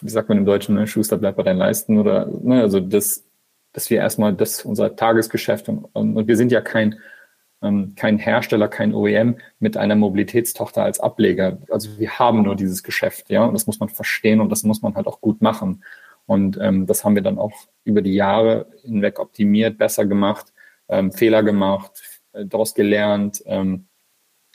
wie 0.00 0.08
sagt 0.08 0.28
man 0.28 0.38
im 0.38 0.44
Deutschen, 0.44 0.74
ne, 0.74 0.86
Schuster 0.86 1.16
bleibt 1.16 1.36
bei 1.36 1.42
deinen 1.42 1.58
Leisten 1.58 1.98
oder, 1.98 2.26
ne, 2.26 2.60
also 2.60 2.80
das, 2.80 3.24
dass 3.72 3.90
wir 3.90 3.98
erstmal 3.98 4.34
das, 4.34 4.64
unser 4.64 4.96
Tagesgeschäft 4.96 5.68
und, 5.68 5.84
und 5.92 6.28
wir 6.28 6.36
sind 6.36 6.52
ja 6.52 6.60
kein, 6.60 6.96
ähm, 7.62 7.94
kein 7.96 8.18
Hersteller, 8.18 8.68
kein 8.68 8.94
OEM 8.94 9.36
mit 9.58 9.76
einer 9.76 9.96
Mobilitätstochter 9.96 10.84
als 10.84 11.00
Ableger. 11.00 11.58
Also 11.70 11.98
wir 11.98 12.18
haben 12.18 12.42
nur 12.42 12.56
dieses 12.56 12.82
Geschäft, 12.82 13.30
ja, 13.30 13.44
und 13.44 13.54
das 13.54 13.66
muss 13.66 13.80
man 13.80 13.88
verstehen 13.88 14.40
und 14.40 14.50
das 14.50 14.62
muss 14.62 14.82
man 14.82 14.94
halt 14.94 15.06
auch 15.06 15.20
gut 15.20 15.42
machen. 15.42 15.82
Und 16.26 16.58
ähm, 16.60 16.86
das 16.86 17.04
haben 17.04 17.14
wir 17.14 17.22
dann 17.22 17.38
auch 17.38 17.52
über 17.84 18.00
die 18.02 18.14
Jahre 18.14 18.66
hinweg 18.82 19.18
optimiert, 19.18 19.78
besser 19.78 20.06
gemacht, 20.06 20.52
ähm, 20.88 21.12
Fehler 21.12 21.42
gemacht, 21.42 22.02
äh, 22.32 22.46
daraus 22.46 22.74
gelernt. 22.74 23.42
Ähm, 23.46 23.86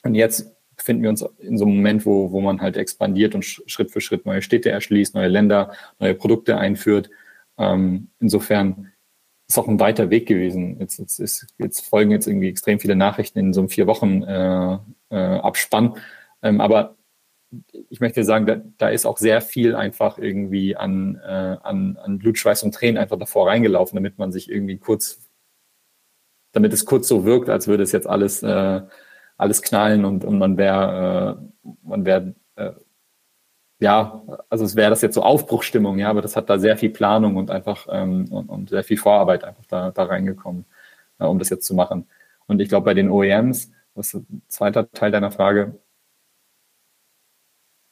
und 0.04 0.16
jetzt 0.16 0.56
befinden 0.80 1.04
wir 1.04 1.10
uns 1.10 1.24
in 1.40 1.58
so 1.58 1.66
einem 1.66 1.76
Moment, 1.76 2.06
wo, 2.06 2.32
wo 2.32 2.42
man 2.42 2.62
halt 2.62 2.78
expandiert 2.78 3.36
und 3.36 3.46
Schritt 3.46 3.92
für 3.92 4.02
Schritt 4.02 4.26
neue 4.26 4.42
Städte 4.42 4.72
erschließt, 4.72 5.14
neue 5.14 5.28
Länder, 5.28 5.74
neue 6.00 6.16
Produkte 6.16 6.58
einführt. 6.58 7.10
Ähm, 7.58 8.10
insofern 8.20 8.92
ist 9.48 9.58
auch 9.58 9.68
ein 9.68 9.80
weiter 9.80 10.10
Weg 10.10 10.28
gewesen. 10.28 10.80
Jetzt, 10.80 11.00
jetzt, 11.00 11.20
ist, 11.20 11.48
jetzt 11.58 11.86
folgen 11.86 12.12
jetzt 12.12 12.28
irgendwie 12.28 12.50
extrem 12.50 12.80
viele 12.80 12.96
Nachrichten 12.96 13.40
in 13.40 13.54
so 13.54 13.62
einem 13.62 13.70
vier 13.70 13.88
Wochen 13.88 14.24
äh, 14.24 14.78
äh, 15.10 15.16
Abspann. 15.16 15.96
Ähm, 16.42 16.62
aber 16.62 16.96
ich 17.90 18.00
möchte 18.00 18.24
sagen, 18.24 18.46
da, 18.46 18.62
da 18.78 18.90
ist 18.90 19.06
auch 19.06 19.18
sehr 19.18 19.42
viel 19.42 19.76
einfach 19.76 20.18
irgendwie 20.18 20.76
an, 20.76 21.20
äh, 21.24 21.58
an, 21.64 21.98
an 21.98 22.20
Blut, 22.20 22.38
Schweiß 22.38 22.64
und 22.64 22.76
Tränen 22.76 22.98
einfach 22.98 23.18
davor 23.18 23.48
reingelaufen, 23.48 23.96
damit 23.96 24.18
man 24.18 24.32
sich 24.32 24.50
irgendwie 24.50 24.78
kurz, 24.78 25.20
damit 26.52 26.72
es 26.74 26.86
kurz 26.86 27.08
so 27.08 27.26
wirkt, 27.26 27.50
als 27.50 27.68
würde 27.68 27.84
es 27.84 27.92
jetzt 27.92 28.08
alles, 28.08 28.44
äh, 28.44 28.82
alles 29.40 29.62
knallen 29.64 30.06
und, 30.06 30.26
und 30.26 30.38
man 30.38 30.58
wäre, 30.58 31.40
äh, 31.64 31.70
man 31.84 32.06
wäre 32.06 32.36
äh, 32.56 32.74
ja, 33.80 34.22
also 34.50 34.66
es 34.66 34.76
wäre 34.76 34.90
das 34.90 35.02
jetzt 35.02 35.16
so 35.16 35.24
Aufbruchstimmung, 35.24 35.98
ja, 36.00 36.10
aber 36.10 36.22
das 36.22 36.36
hat 36.36 36.50
da 36.50 36.60
sehr 36.60 36.78
viel 36.78 36.90
Planung 36.90 37.38
und 37.38 37.50
einfach 37.50 37.88
ähm, 37.90 38.26
und, 38.32 38.50
und 38.50 38.70
sehr 38.70 38.84
viel 38.84 38.98
Vorarbeit 38.98 39.46
einfach 39.46 39.66
da, 39.68 39.92
da 39.92 40.04
reingekommen, 40.04 40.66
äh, 41.20 41.26
um 41.26 41.40
das 41.40 41.50
jetzt 41.50 41.66
zu 41.66 41.74
machen. 41.74 42.08
Und 42.48 42.60
ich 42.62 42.70
glaube, 42.70 42.86
bei 42.86 42.94
den 42.94 43.10
OEMs, 43.10 43.72
das 43.96 44.14
ist 44.14 44.30
ein 44.30 44.42
zweiter 44.50 44.92
Teil 44.92 45.12
deiner 45.12 45.32
Frage, 45.32 45.80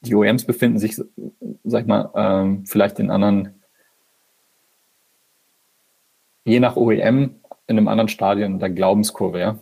die 0.01 0.16
OEMs 0.16 0.46
befinden 0.46 0.80
sich, 0.80 1.01
sag 1.63 1.82
ich 1.82 1.88
mal, 1.88 2.12
ähm, 2.16 2.66
vielleicht 2.66 3.00
in 3.00 3.10
anderen, 3.10 3.63
je 6.44 6.60
nach 6.60 6.75
OEM, 6.75 7.39
in 7.68 7.77
einem 7.77 7.88
anderen 7.88 8.10
Stadion 8.10 8.60
der 8.60 8.70
Glaubenskurve, 8.70 9.39
ja. 9.39 9.60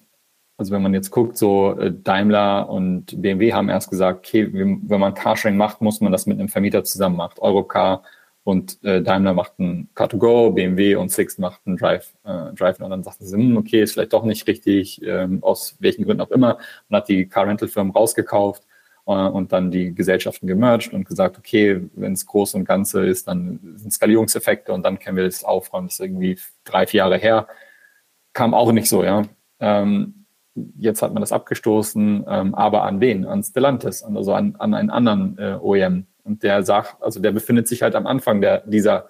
Also 0.57 0.73
wenn 0.73 0.81
man 0.81 0.93
jetzt 0.93 1.11
guckt, 1.11 1.37
so 1.37 1.77
äh, 1.77 1.91
Daimler 1.91 2.69
und 2.69 3.21
BMW 3.21 3.53
haben 3.53 3.69
erst 3.69 3.89
gesagt, 3.89 4.19
okay, 4.19 4.49
wenn 4.53 4.99
man 4.99 5.13
Carsharing 5.13 5.57
macht, 5.57 5.81
muss 5.81 5.99
man 5.99 6.11
das 6.11 6.25
mit 6.27 6.39
einem 6.39 6.49
Vermieter 6.49 6.83
zusammen 6.83 7.17
machen. 7.17 7.39
Europcar 7.39 8.03
und 8.45 8.81
äh, 8.83 9.01
Daimler 9.01 9.33
macht 9.33 9.59
ein 9.59 9.89
Car2Go, 9.95 10.51
BMW 10.53 10.95
und 10.95 11.11
Six 11.11 11.39
macht 11.39 11.65
ein 11.65 11.77
Drive, 11.77 12.13
äh, 12.23 12.53
Drive 12.53 12.79
und 12.79 12.91
dann 12.91 13.03
sagten 13.03 13.25
sie, 13.25 13.35
hm, 13.35 13.57
okay, 13.57 13.81
ist 13.81 13.93
vielleicht 13.93 14.13
doch 14.13 14.23
nicht 14.23 14.47
richtig, 14.47 15.01
ähm, 15.03 15.43
aus 15.43 15.75
welchen 15.79 16.05
Gründen 16.05 16.21
auch 16.21 16.31
immer. 16.31 16.59
Man 16.87 17.01
hat 17.01 17.09
die 17.09 17.27
Car-Rental-Firmen 17.27 17.91
rausgekauft 17.91 18.63
äh, 19.07 19.11
und 19.11 19.51
dann 19.51 19.71
die 19.71 19.95
Gesellschaften 19.95 20.47
gemerged 20.47 20.93
und 20.93 21.05
gesagt, 21.05 21.37
okay, 21.39 21.81
wenn 21.95 22.13
es 22.13 22.25
groß 22.25 22.53
und 22.55 22.65
ganze 22.65 23.05
ist, 23.05 23.27
dann 23.27 23.59
sind 23.77 23.91
Skalierungseffekte 23.91 24.71
und 24.73 24.83
dann 24.83 24.99
können 24.99 25.17
wir 25.17 25.25
das 25.25 25.43
aufräumen. 25.43 25.87
Das 25.87 25.95
ist 25.95 26.01
irgendwie 26.01 26.37
drei, 26.65 26.87
vier 26.87 26.99
Jahre 26.99 27.17
her. 27.17 27.47
Kam 28.33 28.53
auch 28.53 28.71
nicht 28.71 28.87
so, 28.87 29.03
ja. 29.03 29.23
Ähm, 29.59 30.24
Jetzt 30.77 31.01
hat 31.01 31.13
man 31.13 31.21
das 31.21 31.31
abgestoßen, 31.31 32.25
ähm, 32.27 32.55
aber 32.55 32.83
an 32.83 33.01
wen? 33.01 33.25
An 33.25 33.43
Stellantis, 33.43 34.03
also 34.03 34.33
an, 34.33 34.55
an 34.57 34.73
einen 34.73 34.89
anderen 34.89 35.37
äh, 35.37 35.57
OEM. 35.61 36.05
Und 36.23 36.43
der 36.43 36.63
sagt, 36.63 37.01
also 37.01 37.21
der 37.21 37.31
befindet 37.31 37.67
sich 37.67 37.81
halt 37.81 37.93
am 37.95 38.07
Anfang 38.07 38.41
der, 38.41 38.61
dieser, 38.61 39.09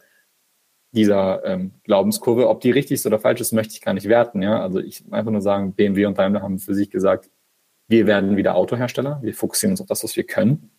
dieser 0.91 1.45
ähm, 1.45 1.71
Glaubenskurve. 1.83 2.49
Ob 2.49 2.61
die 2.61 2.71
richtig 2.71 2.95
ist 2.95 3.05
oder 3.05 3.19
falsch 3.19 3.41
ist, 3.41 3.53
möchte 3.53 3.73
ich 3.73 3.81
gar 3.81 3.93
nicht 3.93 4.09
werten. 4.09 4.41
Ja? 4.41 4.61
Also 4.61 4.79
ich 4.79 5.03
einfach 5.11 5.31
nur 5.31 5.41
sagen, 5.41 5.73
BMW 5.73 6.07
und 6.07 6.17
Daimler 6.17 6.41
haben 6.41 6.59
für 6.59 6.73
sich 6.73 6.89
gesagt, 6.89 7.29
wir 7.87 8.07
werden 8.07 8.35
wieder 8.35 8.55
Autohersteller, 8.55 9.19
wir 9.21 9.33
fokussieren 9.33 9.73
uns 9.73 9.81
auf 9.81 9.87
das, 9.87 10.03
was 10.03 10.15
wir 10.15 10.23
können. 10.23 10.71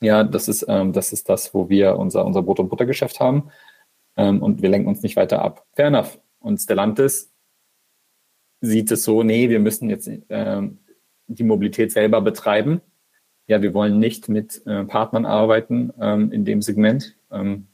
Ja, 0.00 0.22
das 0.22 0.46
ist, 0.46 0.64
ähm, 0.68 0.92
das 0.92 1.12
ist 1.12 1.28
das, 1.28 1.52
wo 1.54 1.68
wir 1.68 1.96
unser, 1.96 2.24
unser 2.24 2.42
Brot- 2.42 2.60
und 2.60 2.68
Buttergeschäft 2.68 3.18
haben. 3.18 3.50
Ähm, 4.16 4.42
und 4.42 4.62
wir 4.62 4.68
lenken 4.68 4.88
uns 4.88 5.02
nicht 5.02 5.16
weiter 5.16 5.42
ab. 5.42 5.66
Fair 5.72 5.86
enough. 5.86 6.20
Und 6.38 6.58
Stellantis 6.58 7.32
sieht 8.60 8.90
es 8.90 9.04
so, 9.04 9.22
nee, 9.22 9.48
wir 9.48 9.60
müssen 9.60 9.88
jetzt 9.88 10.10
ähm, 10.28 10.78
die 11.26 11.44
Mobilität 11.44 11.92
selber 11.92 12.20
betreiben. 12.20 12.80
Ja, 13.46 13.62
wir 13.62 13.72
wollen 13.74 13.98
nicht 13.98 14.28
mit 14.28 14.66
äh, 14.66 14.84
Partnern 14.84 15.24
arbeiten 15.24 15.92
ähm, 16.00 16.32
in 16.32 16.44
dem 16.44 16.60
Segment 16.62 17.16
ähm, 17.30 17.66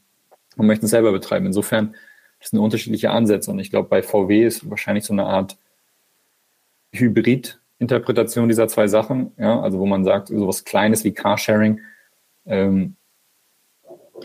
und 0.55 0.67
möchten 0.67 0.85
es 0.85 0.91
selber 0.91 1.11
betreiben. 1.11 1.45
Insofern 1.45 1.95
das 2.39 2.51
sind 2.51 2.59
unterschiedliche 2.59 3.11
Ansätze 3.11 3.51
und 3.51 3.59
ich 3.59 3.71
glaube, 3.71 3.89
bei 3.89 4.03
VW 4.03 4.45
ist 4.45 4.69
wahrscheinlich 4.69 5.05
so 5.05 5.13
eine 5.13 5.25
Art 5.25 5.57
Hybrid-Interpretation 6.93 8.47
dieser 8.47 8.67
zwei 8.67 8.87
Sachen. 8.87 9.31
Ja, 9.37 9.59
also 9.61 9.79
wo 9.79 9.85
man 9.85 10.03
sagt, 10.03 10.27
sowas 10.27 10.63
Kleines 10.63 11.03
wie 11.03 11.13
Carsharing 11.13 11.81
ähm, 12.45 12.95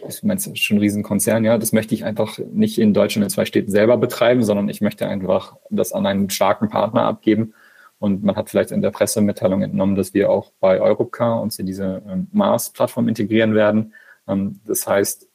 ich 0.09 0.23
meine, 0.23 0.39
es 0.39 0.47
ist 0.47 0.59
schon 0.59 0.77
ein 0.77 0.81
Riesenkonzern, 0.81 1.45
ja, 1.45 1.59
das 1.59 1.73
möchte 1.73 1.95
ich 1.95 2.05
einfach 2.05 2.39
nicht 2.39 2.79
in 2.79 2.95
Deutschland 2.95 3.25
in 3.25 3.31
zwei 3.31 3.45
Städten 3.45 3.71
selber 3.71 3.97
betreiben, 3.97 4.43
sondern 4.45 4.69
ich 4.69 4.81
möchte 4.81 5.09
einfach 5.09 5.57
das 5.71 5.93
an 5.93 6.07
einen 6.07 6.31
starken 6.31 6.69
Partner 6.69 7.03
abgeben. 7.03 7.55
Und 7.99 8.23
man 8.23 8.37
hat 8.37 8.49
vielleicht 8.49 8.71
in 8.71 8.81
der 8.81 8.93
Pressemitteilung 8.93 9.63
entnommen, 9.63 9.95
dass 9.95 10.15
wir 10.15 10.31
auch 10.31 10.53
bei 10.59 10.81
Europcar 10.81 11.41
uns 11.43 11.59
in 11.59 11.67
diese 11.67 12.03
ähm, 12.09 12.29
Mars-Plattform 12.33 13.09
integrieren 13.09 13.55
werden. 13.55 13.93
Ähm, 14.27 14.61
das 14.65 14.87
heißt, 14.87 15.29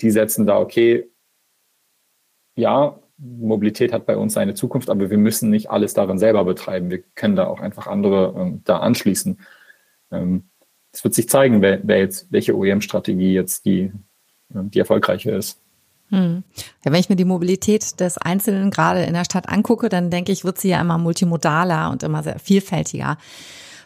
die 0.00 0.10
setzen 0.10 0.46
da, 0.46 0.58
okay, 0.58 1.10
ja, 2.54 2.98
Mobilität 3.18 3.92
hat 3.92 4.06
bei 4.06 4.16
uns 4.16 4.38
eine 4.38 4.54
Zukunft, 4.54 4.88
aber 4.88 5.10
wir 5.10 5.18
müssen 5.18 5.50
nicht 5.50 5.70
alles 5.70 5.92
darin 5.92 6.18
selber 6.18 6.44
betreiben. 6.44 6.90
Wir 6.90 7.02
können 7.14 7.36
da 7.36 7.46
auch 7.46 7.60
einfach 7.60 7.86
andere 7.86 8.34
ähm, 8.38 8.62
da 8.64 8.78
anschließen. 8.78 9.38
Ähm, 10.10 10.49
es 10.92 11.04
wird 11.04 11.14
sich 11.14 11.28
zeigen, 11.28 11.62
wer, 11.62 11.80
wer 11.82 11.98
jetzt, 11.98 12.26
welche 12.30 12.56
OEM-Strategie 12.56 13.32
jetzt 13.32 13.64
die, 13.64 13.92
die 14.48 14.78
erfolgreiche 14.78 15.30
ist. 15.30 15.60
Hm. 16.10 16.42
Ja, 16.84 16.92
wenn 16.92 17.00
ich 17.00 17.08
mir 17.08 17.16
die 17.16 17.24
Mobilität 17.24 18.00
des 18.00 18.18
Einzelnen 18.18 18.70
gerade 18.70 19.04
in 19.04 19.14
der 19.14 19.24
Stadt 19.24 19.48
angucke, 19.48 19.88
dann 19.88 20.10
denke 20.10 20.32
ich, 20.32 20.44
wird 20.44 20.58
sie 20.58 20.70
ja 20.70 20.80
immer 20.80 20.98
multimodaler 20.98 21.90
und 21.90 22.02
immer 22.02 22.22
sehr 22.22 22.38
vielfältiger. 22.40 23.16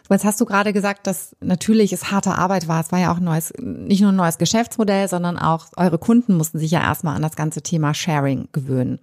Jetzt 0.09 0.25
hast 0.25 0.39
du 0.39 0.45
gerade 0.45 0.71
gesagt, 0.71 1.07
dass 1.07 1.35
natürlich 1.39 1.91
es 1.91 2.11
harte 2.11 2.31
Arbeit 2.35 2.67
war. 2.67 2.79
Es 2.79 2.91
war 2.91 2.99
ja 2.99 3.11
auch 3.11 3.17
ein 3.17 3.23
neues, 3.23 3.53
nicht 3.59 4.01
nur 4.01 4.11
ein 4.11 4.15
neues 4.15 4.37
Geschäftsmodell, 4.37 5.07
sondern 5.07 5.37
auch 5.37 5.67
eure 5.77 5.97
Kunden 5.97 6.35
mussten 6.35 6.59
sich 6.59 6.71
ja 6.71 6.81
erstmal 6.81 7.15
an 7.15 7.23
das 7.23 7.35
ganze 7.35 7.61
Thema 7.61 7.93
Sharing 7.93 8.47
gewöhnen. 8.51 8.99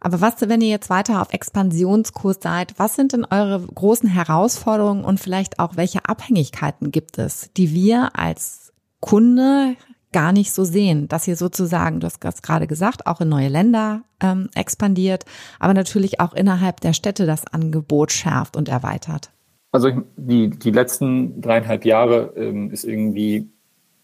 Aber 0.00 0.20
was, 0.20 0.34
wenn 0.40 0.60
ihr 0.60 0.68
jetzt 0.68 0.90
weiter 0.90 1.20
auf 1.20 1.32
Expansionskurs 1.32 2.38
seid, 2.40 2.74
was 2.78 2.96
sind 2.96 3.12
denn 3.12 3.24
eure 3.24 3.60
großen 3.60 4.08
Herausforderungen 4.08 5.04
und 5.04 5.20
vielleicht 5.20 5.58
auch 5.58 5.76
welche 5.76 6.06
Abhängigkeiten 6.06 6.90
gibt 6.90 7.18
es, 7.18 7.50
die 7.56 7.72
wir 7.72 8.18
als 8.18 8.72
Kunde 9.00 9.76
gar 10.12 10.32
nicht 10.32 10.52
so 10.52 10.64
sehen, 10.64 11.06
dass 11.08 11.28
ihr 11.28 11.36
sozusagen, 11.36 12.00
du 12.00 12.06
hast 12.06 12.24
das 12.24 12.42
gerade 12.42 12.66
gesagt, 12.66 13.06
auch 13.06 13.20
in 13.20 13.28
neue 13.28 13.48
Länder 13.48 14.02
ähm, 14.20 14.48
expandiert, 14.54 15.24
aber 15.58 15.74
natürlich 15.74 16.18
auch 16.18 16.32
innerhalb 16.32 16.80
der 16.80 16.92
Städte 16.92 17.26
das 17.26 17.46
Angebot 17.46 18.10
schärft 18.10 18.56
und 18.56 18.68
erweitert? 18.68 19.30
Also 19.72 19.90
die, 20.16 20.50
die 20.50 20.72
letzten 20.72 21.40
dreieinhalb 21.40 21.84
Jahre 21.84 22.32
ähm, 22.36 22.70
ist 22.70 22.84
irgendwie 22.84 23.52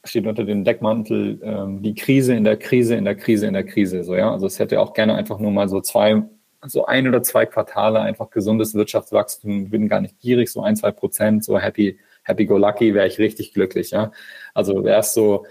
steht 0.06 0.26
unter 0.26 0.44
dem 0.44 0.64
Deckmantel 0.64 1.40
ähm, 1.42 1.82
die 1.82 1.94
Krise 1.94 2.34
in 2.34 2.44
der 2.44 2.56
Krise 2.56 2.96
in 2.96 3.04
der 3.04 3.14
Krise 3.14 3.46
in 3.46 3.54
der 3.54 3.64
Krise. 3.64 4.04
So 4.04 4.14
ja, 4.14 4.30
also 4.30 4.46
es 4.46 4.58
hätte 4.58 4.80
auch 4.80 4.94
gerne 4.94 5.14
einfach 5.14 5.38
nur 5.38 5.50
mal 5.50 5.68
so 5.68 5.80
zwei, 5.80 6.22
so 6.66 6.86
ein 6.86 7.08
oder 7.08 7.22
zwei 7.22 7.46
Quartale 7.46 8.00
einfach 8.00 8.30
gesundes 8.30 8.74
Wirtschaftswachstum. 8.74 9.70
Bin 9.70 9.88
gar 9.88 10.00
nicht 10.00 10.18
gierig, 10.20 10.50
so 10.50 10.62
ein 10.62 10.76
zwei 10.76 10.90
Prozent, 10.90 11.44
so 11.44 11.58
happy 11.58 11.98
happy 12.24 12.46
go 12.46 12.58
lucky 12.58 12.94
wäre 12.94 13.06
ich 13.06 13.18
richtig 13.18 13.54
glücklich. 13.54 13.90
Ja, 13.90 14.10
also 14.54 14.84
erst 14.84 15.14
so 15.14 15.46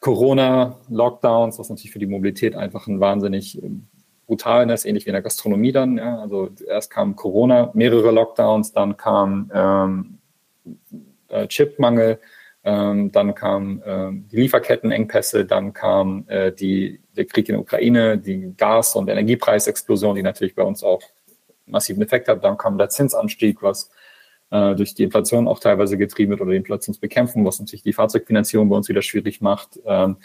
Corona, 0.00 0.78
Lockdowns, 0.88 1.58
was 1.58 1.68
natürlich 1.68 1.92
für 1.92 1.98
die 1.98 2.06
Mobilität 2.06 2.56
einfach 2.56 2.86
ein 2.86 3.00
wahnsinnig 3.00 3.62
ähm, 3.62 3.86
brutal 4.26 4.68
ist, 4.70 4.84
ähnlich 4.84 5.04
wie 5.06 5.10
in 5.10 5.14
der 5.14 5.22
Gastronomie 5.22 5.72
dann. 5.72 5.98
Ja, 5.98 6.18
also 6.18 6.50
erst 6.66 6.90
kam 6.90 7.16
Corona, 7.16 7.70
mehrere 7.74 8.10
Lockdowns, 8.10 8.72
dann 8.72 8.96
kam 8.96 9.50
ähm, 9.54 10.18
äh, 11.28 11.46
Chipmangel 11.46 12.18
ähm, 12.66 13.12
dann 13.12 13.32
kamen 13.36 13.80
äh, 13.82 14.10
die 14.10 14.38
Lieferkettenengpässe, 14.38 15.44
dann 15.44 15.72
kam 15.72 16.24
äh, 16.26 16.50
die, 16.50 17.00
der 17.16 17.24
Krieg 17.24 17.48
in 17.48 17.52
der 17.52 17.60
Ukraine, 17.60 18.18
die 18.18 18.54
Gas- 18.56 18.96
und 18.96 19.08
Energiepreisexplosion, 19.08 20.16
die 20.16 20.24
natürlich 20.24 20.56
bei 20.56 20.64
uns 20.64 20.82
auch 20.82 21.00
massiven 21.64 22.02
Effekt 22.02 22.26
hat. 22.26 22.42
Dann 22.42 22.58
kam 22.58 22.76
der 22.76 22.88
Zinsanstieg, 22.88 23.62
was 23.62 23.88
äh, 24.50 24.74
durch 24.74 24.94
die 24.94 25.04
Inflation 25.04 25.46
auch 25.46 25.60
teilweise 25.60 25.96
getrieben 25.96 26.30
wird 26.30 26.40
oder 26.40 26.50
die 26.50 26.56
Inflationsbekämpfung, 26.56 27.46
was 27.46 27.60
natürlich 27.60 27.84
die 27.84 27.92
Fahrzeugfinanzierung 27.92 28.68
bei 28.68 28.76
uns 28.76 28.88
wieder 28.88 29.02
schwierig 29.02 29.40
macht. 29.40 29.78
Ähm, 29.86 30.16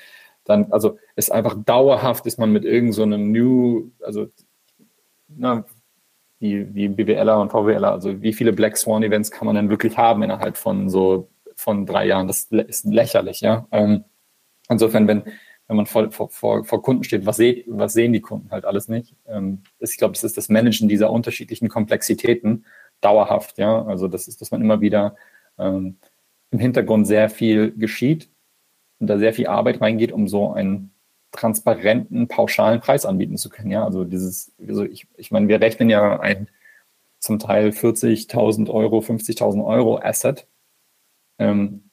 dann, 0.43 0.71
also 0.71 0.97
ist 1.15 1.31
einfach 1.31 1.55
dauerhaft, 1.63 2.25
ist 2.25 2.39
man 2.39 2.51
mit 2.51 2.65
irgendeinem 2.65 2.91
so 2.91 3.05
New, 3.05 3.91
also 4.03 4.29
na, 5.27 5.63
wie, 6.39 6.73
wie 6.73 6.87
BWLer 6.87 7.39
und 7.39 7.51
VWLer, 7.51 7.91
also 7.91 8.19
wie 8.23 8.33
viele 8.33 8.51
Black 8.51 8.77
Swan 8.77 9.03
Events 9.03 9.29
kann 9.29 9.45
man 9.45 9.55
denn 9.55 9.69
wirklich 9.69 9.95
haben 9.95 10.23
innerhalb 10.23 10.57
von 10.57 10.89
so 10.89 11.27
von 11.55 11.85
drei 11.85 12.05
Jahren. 12.07 12.27
Das 12.27 12.45
ist 12.45 12.85
lächerlich, 12.85 13.41
ja. 13.41 13.67
Ähm, 13.71 14.03
insofern, 14.69 15.07
wenn, 15.07 15.23
wenn 15.67 15.77
man 15.77 15.85
vor, 15.85 16.11
vor, 16.11 16.63
vor 16.63 16.81
Kunden 16.81 17.03
steht, 17.03 17.25
was, 17.25 17.37
seh, 17.37 17.63
was 17.67 17.93
sehen 17.93 18.13
die 18.13 18.21
Kunden 18.21 18.51
halt 18.51 18.65
alles 18.65 18.87
nicht? 18.87 19.15
Ähm, 19.27 19.63
ich 19.79 19.97
glaube, 19.97 20.13
das 20.13 20.23
ist 20.23 20.37
das 20.37 20.49
Managen 20.49 20.89
dieser 20.89 21.11
unterschiedlichen 21.11 21.69
Komplexitäten 21.69 22.65
dauerhaft, 23.01 23.57
ja. 23.57 23.83
Also 23.85 24.07
das 24.07 24.27
ist, 24.27 24.41
dass 24.41 24.51
man 24.51 24.61
immer 24.61 24.81
wieder 24.81 25.15
ähm, 25.57 25.97
im 26.51 26.59
Hintergrund 26.59 27.07
sehr 27.07 27.29
viel 27.29 27.71
geschieht 27.71 28.29
und 28.99 29.07
da 29.07 29.17
sehr 29.17 29.33
viel 29.33 29.47
Arbeit 29.47 29.81
reingeht, 29.81 30.11
um 30.11 30.27
so 30.27 30.51
einen 30.51 30.91
transparenten, 31.31 32.27
pauschalen 32.27 32.81
Preis 32.81 33.05
anbieten 33.05 33.37
zu 33.37 33.49
können. 33.49 33.71
Ja, 33.71 33.85
also 33.85 34.03
dieses, 34.03 34.51
also 34.67 34.83
ich, 34.83 35.07
ich 35.17 35.31
meine, 35.31 35.47
wir 35.47 35.61
rechnen 35.61 35.89
ja 35.89 36.19
ein 36.19 36.49
zum 37.19 37.39
Teil 37.39 37.69
40.000 37.69 38.69
Euro, 38.69 38.99
50.000 38.99 39.63
Euro 39.65 39.99
Asset, 40.01 40.47
ähm, 41.41 41.89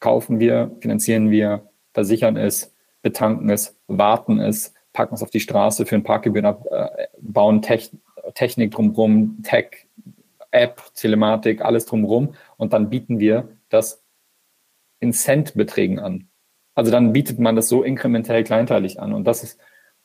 kaufen 0.00 0.40
wir, 0.40 0.76
finanzieren 0.80 1.30
wir, 1.30 1.68
versichern 1.94 2.36
es, 2.36 2.74
betanken 3.02 3.50
es, 3.50 3.78
warten 3.86 4.40
es, 4.40 4.74
packen 4.92 5.14
es 5.14 5.22
auf 5.22 5.30
die 5.30 5.40
Straße, 5.40 5.86
für 5.86 5.94
ein 5.94 6.02
Parkgebühren 6.02 6.46
ab, 6.46 6.66
äh, 6.70 7.06
bauen 7.20 7.62
Tech, 7.62 7.90
Technik 8.34 8.72
drumherum, 8.72 9.38
Tech, 9.42 9.86
App, 10.50 10.82
Telematik, 10.94 11.62
alles 11.62 11.86
drumherum 11.86 12.34
und 12.56 12.72
dann 12.72 12.90
bieten 12.90 13.18
wir 13.20 13.48
das 13.68 14.02
in 15.00 15.12
Centbeträgen 15.12 15.98
an. 15.98 16.28
Also 16.74 16.90
dann 16.90 17.12
bietet 17.12 17.38
man 17.38 17.56
das 17.56 17.68
so 17.68 17.82
inkrementell 17.82 18.44
kleinteilig 18.44 19.00
an 19.00 19.12
und 19.12 19.24
das 19.24 19.42
ist 19.42 19.58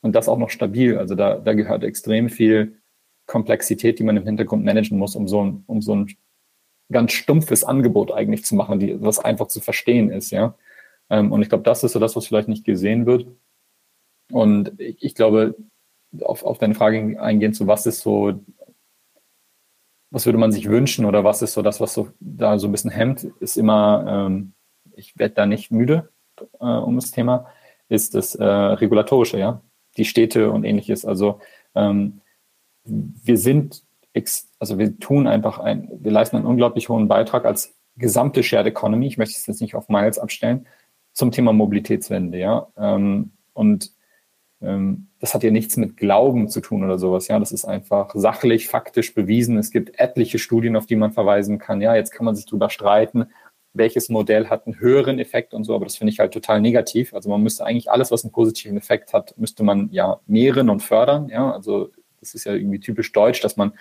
und 0.03 0.13
das 0.13 0.27
auch 0.27 0.37
noch 0.37 0.49
stabil. 0.49 0.97
Also 0.97 1.15
da, 1.15 1.39
da 1.39 1.53
gehört 1.53 1.83
extrem 1.83 2.29
viel 2.29 2.81
Komplexität, 3.25 3.97
die 3.97 4.03
man 4.03 4.17
im 4.17 4.25
Hintergrund 4.25 4.65
managen 4.65 4.99
muss, 4.99 5.15
um 5.15 5.27
so 5.27 5.43
ein, 5.43 5.63
um 5.65 5.81
so 5.81 5.95
ein 5.95 6.15
ganz 6.91 7.13
stumpfes 7.13 7.63
Angebot 7.63 8.11
eigentlich 8.11 8.45
zu 8.45 8.55
machen, 8.55 8.79
die, 8.79 9.01
was 9.01 9.19
einfach 9.19 9.47
zu 9.47 9.61
verstehen 9.61 10.09
ist, 10.09 10.31
ja. 10.31 10.55
Ähm, 11.09 11.31
und 11.31 11.41
ich 11.41 11.49
glaube, 11.49 11.63
das 11.63 11.83
ist 11.83 11.93
so 11.93 11.99
das, 11.99 12.15
was 12.15 12.27
vielleicht 12.27 12.47
nicht 12.47 12.65
gesehen 12.65 13.05
wird. 13.05 13.27
Und 14.31 14.79
ich, 14.79 15.03
ich 15.03 15.15
glaube, 15.15 15.55
auf, 16.21 16.43
auf 16.43 16.57
deine 16.57 16.75
Frage 16.75 17.21
eingehend, 17.21 17.55
so 17.55 17.67
was 17.67 17.85
ist 17.85 18.01
so, 18.01 18.39
was 20.11 20.25
würde 20.25 20.37
man 20.37 20.51
sich 20.51 20.69
wünschen 20.69 21.05
oder 21.05 21.23
was 21.23 21.41
ist 21.41 21.53
so 21.53 21.61
das, 21.61 21.81
was 21.81 21.93
so 21.93 22.09
da 22.19 22.59
so 22.59 22.67
ein 22.67 22.71
bisschen 22.71 22.91
hemmt, 22.91 23.23
ist 23.39 23.57
immer, 23.57 24.27
ähm, 24.27 24.53
ich 24.95 25.17
werde 25.17 25.35
da 25.35 25.45
nicht 25.45 25.71
müde 25.71 26.09
äh, 26.59 26.65
um 26.65 26.95
das 26.95 27.11
Thema, 27.11 27.47
ist 27.89 28.15
das 28.15 28.35
äh, 28.35 28.43
Regulatorische, 28.43 29.39
ja, 29.39 29.61
die 29.97 30.05
Städte 30.05 30.51
und 30.51 30.63
ähnliches. 30.63 31.05
Also 31.05 31.39
ähm, 31.75 32.21
wir 32.85 33.37
sind, 33.37 33.83
also 34.59 34.77
wir 34.77 34.99
tun 34.99 35.27
einfach 35.27 35.59
ein, 35.59 35.89
wir 35.99 36.11
leisten 36.11 36.37
einen 36.37 36.45
unglaublich 36.45 36.89
hohen 36.89 37.07
Beitrag 37.07 37.45
als 37.45 37.73
gesamte 37.95 38.43
Shared 38.43 38.67
Economy, 38.67 39.07
ich 39.07 39.17
möchte 39.17 39.37
es 39.37 39.45
jetzt 39.45 39.61
nicht 39.61 39.75
auf 39.75 39.89
Miles 39.89 40.19
abstellen, 40.19 40.67
zum 41.13 41.31
Thema 41.31 41.53
Mobilitätswende, 41.53 42.39
ja. 42.39 42.67
Ähm, 42.77 43.31
und 43.53 43.91
ähm, 44.61 45.09
das 45.19 45.33
hat 45.33 45.43
ja 45.43 45.51
nichts 45.51 45.77
mit 45.77 45.97
Glauben 45.97 46.49
zu 46.49 46.59
tun 46.59 46.83
oder 46.83 46.97
sowas, 46.97 47.27
ja. 47.27 47.37
Das 47.39 47.51
ist 47.51 47.65
einfach 47.65 48.11
sachlich, 48.15 48.67
faktisch 48.67 49.13
bewiesen. 49.13 49.57
Es 49.57 49.71
gibt 49.71 49.99
etliche 49.99 50.39
Studien, 50.39 50.75
auf 50.75 50.87
die 50.87 50.95
man 50.95 51.11
verweisen 51.11 51.59
kann. 51.59 51.81
Ja, 51.81 51.95
jetzt 51.95 52.11
kann 52.11 52.25
man 52.25 52.35
sich 52.35 52.45
drüber 52.47 52.69
streiten, 52.69 53.27
welches 53.73 54.09
Modell 54.09 54.49
hat 54.49 54.65
einen 54.65 54.79
höheren 54.79 55.19
Effekt 55.19 55.53
und 55.53 55.63
so, 55.63 55.75
aber 55.75 55.85
das 55.85 55.97
finde 55.97 56.11
ich 56.11 56.19
halt 56.19 56.33
total 56.33 56.61
negativ. 56.61 57.13
Also 57.13 57.29
man 57.29 57.41
müsste 57.41 57.65
eigentlich 57.65 57.91
alles, 57.91 58.11
was 58.11 58.23
einen 58.23 58.31
positiven 58.31 58.77
Effekt 58.77 59.13
hat, 59.13 59.35
müsste 59.37 59.63
man 59.63 59.89
ja 59.91 60.19
mehren 60.25 60.69
und 60.69 60.81
fördern. 60.81 61.29
Ja, 61.29 61.51
also 61.51 61.89
das 62.19 62.33
ist 62.33 62.45
ja 62.45 62.53
irgendwie 62.53 62.79
typisch 62.79 63.11
deutsch, 63.11 63.41
dass 63.41 63.57
man 63.57 63.73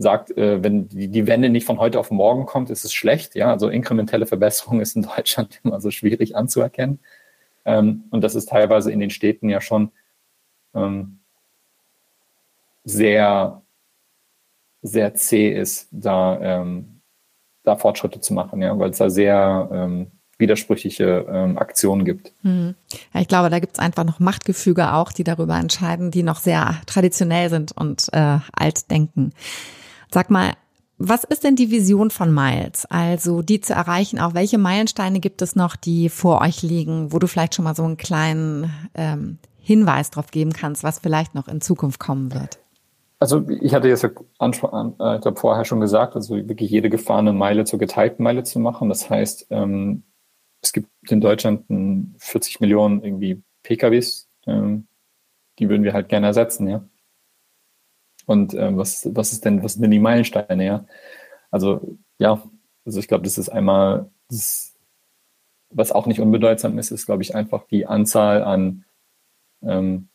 sagt, 0.00 0.36
äh, 0.36 0.62
wenn 0.64 0.88
die, 0.88 1.08
die 1.08 1.26
Wende 1.26 1.50
nicht 1.50 1.66
von 1.66 1.78
heute 1.78 2.00
auf 2.00 2.10
morgen 2.10 2.46
kommt, 2.46 2.70
ist 2.70 2.84
es 2.84 2.92
schlecht. 2.92 3.34
Ja, 3.34 3.50
also 3.50 3.68
inkrementelle 3.68 4.26
Verbesserung 4.26 4.80
ist 4.80 4.96
in 4.96 5.02
Deutschland 5.16 5.60
immer 5.62 5.80
so 5.80 5.90
schwierig 5.90 6.36
anzuerkennen. 6.36 7.00
Ähm, 7.66 8.04
und 8.10 8.22
das 8.22 8.34
ist 8.34 8.48
teilweise 8.48 8.90
in 8.90 9.00
den 9.00 9.10
Städten 9.10 9.50
ja 9.50 9.60
schon 9.60 9.92
ähm, 10.74 11.18
sehr, 12.84 13.62
sehr 14.82 15.14
zäh 15.14 15.52
ist, 15.52 15.88
da 15.90 16.40
ähm, 16.40 17.00
da 17.62 17.76
Fortschritte 17.76 18.20
zu 18.20 18.32
machen, 18.32 18.62
ja, 18.62 18.78
weil 18.78 18.90
es 18.90 18.98
da 18.98 19.10
sehr 19.10 19.68
ähm, 19.70 20.10
widersprüchliche 20.38 21.26
ähm, 21.30 21.58
Aktionen 21.58 22.06
gibt. 22.06 22.32
Hm. 22.40 22.74
Ja, 23.12 23.20
ich 23.20 23.28
glaube, 23.28 23.50
da 23.50 23.58
gibt 23.58 23.74
es 23.74 23.78
einfach 23.78 24.04
noch 24.04 24.18
Machtgefüge 24.18 24.94
auch, 24.94 25.12
die 25.12 25.24
darüber 25.24 25.58
entscheiden, 25.58 26.10
die 26.10 26.22
noch 26.22 26.38
sehr 26.38 26.80
traditionell 26.86 27.50
sind 27.50 27.72
und 27.72 28.08
äh, 28.12 28.38
alt 28.52 28.90
denken. 28.90 29.34
Sag 30.12 30.30
mal, 30.30 30.52
was 30.98 31.24
ist 31.24 31.44
denn 31.44 31.56
die 31.56 31.70
Vision 31.70 32.10
von 32.10 32.32
Miles? 32.34 32.84
Also 32.86 33.40
die 33.40 33.60
zu 33.60 33.72
erreichen, 33.72 34.18
auch 34.18 34.34
welche 34.34 34.58
Meilensteine 34.58 35.20
gibt 35.20 35.40
es 35.40 35.56
noch, 35.56 35.76
die 35.76 36.10
vor 36.10 36.42
euch 36.42 36.62
liegen, 36.62 37.12
wo 37.12 37.18
du 37.18 37.26
vielleicht 37.26 37.54
schon 37.54 37.64
mal 37.64 37.74
so 37.74 37.84
einen 37.84 37.96
kleinen 37.96 38.70
ähm, 38.94 39.38
Hinweis 39.60 40.10
drauf 40.10 40.30
geben 40.30 40.52
kannst, 40.52 40.84
was 40.84 40.98
vielleicht 40.98 41.34
noch 41.34 41.48
in 41.48 41.60
Zukunft 41.60 42.00
kommen 42.00 42.34
wird? 42.34 42.58
Also 43.18 43.48
ich 43.48 43.74
hatte 43.74 43.88
jetzt 43.88 44.02
ja 44.02 44.08
äh, 44.10 45.18
ich 45.18 45.38
vorher 45.38 45.64
schon 45.64 45.80
gesagt, 45.80 46.16
also 46.16 46.36
wirklich 46.36 46.70
jede 46.70 46.90
gefahrene 46.90 47.32
Meile 47.32 47.64
zur 47.64 47.78
geteilten 47.78 48.22
Meile 48.22 48.44
zu 48.44 48.58
machen. 48.58 48.88
Das 48.88 49.08
heißt, 49.08 49.46
ähm, 49.50 50.02
es 50.62 50.72
gibt 50.72 50.88
in 51.08 51.20
Deutschland 51.20 51.64
40 52.18 52.60
Millionen 52.60 53.02
irgendwie 53.02 53.42
PKWs, 53.62 54.28
ähm, 54.46 54.86
die 55.58 55.68
würden 55.68 55.84
wir 55.84 55.92
halt 55.92 56.08
gerne 56.08 56.26
ersetzen, 56.26 56.68
ja. 56.68 56.82
Und 58.26 58.54
ähm, 58.54 58.76
was, 58.76 59.08
was 59.14 59.32
ist 59.32 59.44
denn, 59.44 59.62
was 59.62 59.74
sind 59.74 59.82
denn 59.82 59.90
die 59.90 59.98
Meilensteine, 59.98 60.64
ja? 60.64 60.86
Also 61.50 61.96
ja, 62.18 62.42
also 62.84 63.00
ich 63.00 63.08
glaube, 63.08 63.24
das 63.24 63.38
ist 63.38 63.48
einmal, 63.48 64.10
das, 64.28 64.76
was 65.70 65.92
auch 65.92 66.06
nicht 66.06 66.20
unbedeutsam 66.20 66.78
ist, 66.78 66.90
ist, 66.90 67.06
glaube 67.06 67.22
ich, 67.22 67.34
einfach 67.34 67.66
die 67.66 67.86
Anzahl 67.86 68.42
an 68.42 68.84
ähm, 69.62 70.08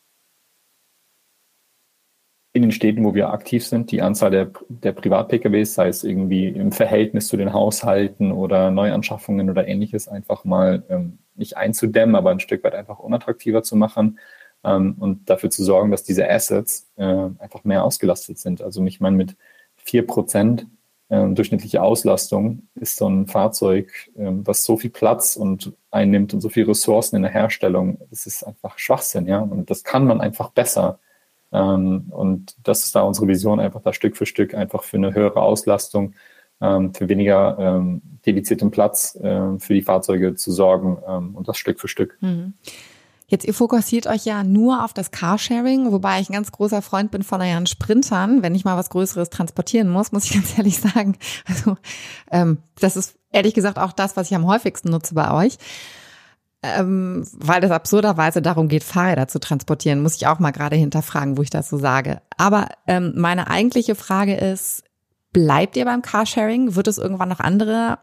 in 2.54 2.62
den 2.62 2.72
Städten, 2.72 3.04
wo 3.04 3.13
wir 3.13 3.32
aktiv 3.32 3.65
sind, 3.65 3.91
die 3.91 4.02
Anzahl 4.02 4.32
der, 4.32 4.52
der 4.70 4.94
Privat-PKWs, 4.94 5.74
sei 5.74 5.89
es 5.89 6.06
irgendwie 6.06 6.48
im 6.48 6.72
Verhältnis 6.72 7.28
zu 7.28 7.36
den 7.36 7.52
Haushalten 7.52 8.32
oder 8.32 8.72
Neuanschaffungen 8.72 9.50
oder 9.50 9.68
ähnliches, 9.68 10.08
einfach 10.08 10.46
mal 10.46 10.84
ähm, 10.89 11.20
nicht 11.36 11.58
einzudämmen, 11.58 12.15
aber 12.15 12.32
ein 12.32 12.39
Stück 12.39 12.63
weit 12.63 12.74
einfach 12.74 13.00
unattraktiver 13.00 13.62
zu 13.62 13.76
machen 13.76 14.20
ähm, 14.65 14.95
und 14.99 15.30
dafür 15.30 15.49
zu 15.49 15.63
sorgen, 15.63 15.91
dass 15.91 16.04
diese 16.04 16.30
Assets 16.30 16.88
äh, 16.97 17.04
einfach 17.04 17.63
mehr 17.63 17.84
ausgelastet 17.84 18.39
sind. 18.39 18.62
Also 18.62 18.84
ich 18.86 18.99
meine, 18.99 19.15
mit 19.15 19.36
vier 19.78 20.06
Prozent 20.06 20.65
äh, 21.10 21.28
durchschnittliche 21.30 21.82
Auslastung 21.82 22.63
ist 22.75 22.97
so 22.97 23.08
ein 23.08 23.28
Fahrzeug, 23.28 23.91
äh, 24.15 24.32
was 24.32 24.63
so 24.63 24.78
viel 24.78 24.89
Platz 24.89 25.36
und 25.36 25.73
einnimmt 25.91 26.34
und 26.34 26.41
so 26.41 26.49
viel 26.49 26.65
Ressourcen 26.65 27.15
in 27.15 27.21
der 27.21 27.32
Herstellung, 27.32 27.99
das 28.10 28.25
ist 28.25 28.43
einfach 28.43 28.78
Schwachsinn, 28.80 29.28
ja. 29.28 29.39
Und 29.39 29.69
das 29.69 29.84
kann 29.84 30.06
man 30.06 30.19
einfach 30.19 30.49
besser 30.49 30.99
ähm, 31.54 32.06
und 32.10 32.56
das 32.63 32.86
ist 32.86 32.95
da 32.95 33.01
unsere 33.04 33.28
Vision, 33.28 33.60
einfach 33.60 33.82
da 33.82 33.93
Stück 33.93 34.17
für 34.17 34.25
Stück 34.25 34.54
einfach 34.54 34.84
für 34.84 34.97
eine 34.97 35.13
höhere 35.13 35.41
Auslastung, 35.41 36.13
ähm, 36.60 36.93
für 36.93 37.08
weniger 37.08 37.58
ähm, 37.60 38.01
dedizierten 38.25 38.71
Platz 38.71 39.15
äh, 39.15 39.60
für 39.60 39.73
die 39.73 39.82
Fahrzeuge 39.82 40.36
zu 40.36 40.51
sorgen 40.51 40.97
ähm, 41.08 41.36
und 41.36 41.47
das 41.47 41.58
Stück 41.58 41.80
für 41.80 41.88
Stück. 41.88 42.17
Mhm. 42.21 42.54
Jetzt, 43.28 43.46
ihr 43.46 43.54
fokussiert 43.54 44.08
euch 44.08 44.26
ja 44.26 44.44
nur 44.44 44.84
auf 44.84 44.94
das 44.94 45.12
Carsharing, 45.12 45.92
wobei 45.92 46.20
ich 46.20 46.30
ein 46.30 46.34
ganz 46.34 46.52
großer 46.52 46.82
Freund 46.82 47.12
bin 47.12 47.24
von 47.24 47.42
euren 47.42 47.66
Sprintern. 47.66 48.44
Wenn 48.44 48.54
ich 48.54 48.66
mal 48.66 48.78
was 48.78 48.90
Größeres 48.90 49.30
transportieren 49.30 49.90
muss, 49.90 50.12
muss 50.12 50.26
ich 50.26 50.34
ganz 50.34 50.58
ehrlich 50.58 50.80
sagen. 50.80 51.18
Also 51.46 51.78
ähm, 52.32 52.60
das 52.80 52.96
ist 52.96 53.16
ehrlich 53.32 53.54
gesagt 53.54 53.80
auch 53.80 53.94
das, 53.94 54.16
was 54.16 54.30
ich 54.30 54.36
am 54.36 54.46
häufigsten 54.46 54.90
nutze 54.90 55.16
bei 55.16 55.32
euch 55.32 55.58
ähm, 56.66 57.26
weil 57.34 57.64
es 57.64 57.72
absurderweise 57.72 58.42
darum 58.42 58.68
geht, 58.68 58.84
Fahrräder 58.84 59.28
zu 59.28 59.40
transportieren, 59.40 60.02
muss 60.02 60.16
ich 60.16 60.28
auch 60.28 60.40
mal 60.40 60.52
gerade 60.52 60.76
hinterfragen, 60.76 61.38
wo 61.38 61.42
ich 61.42 61.50
das 61.50 61.70
so 61.70 61.78
sage. 61.78 62.22
Aber 62.38 62.70
ähm, 62.88 63.14
meine 63.16 63.50
eigentliche 63.50 63.96
Frage 63.96 64.36
ist, 64.36 64.84
bleibt 65.32 65.78
ihr 65.78 65.86
beim 65.86 66.02
Carsharing? 66.02 66.76
Wird 66.76 66.88
es 66.88 66.98
irgendwann 66.98 67.30
noch 67.30 67.40
andere 67.40 68.00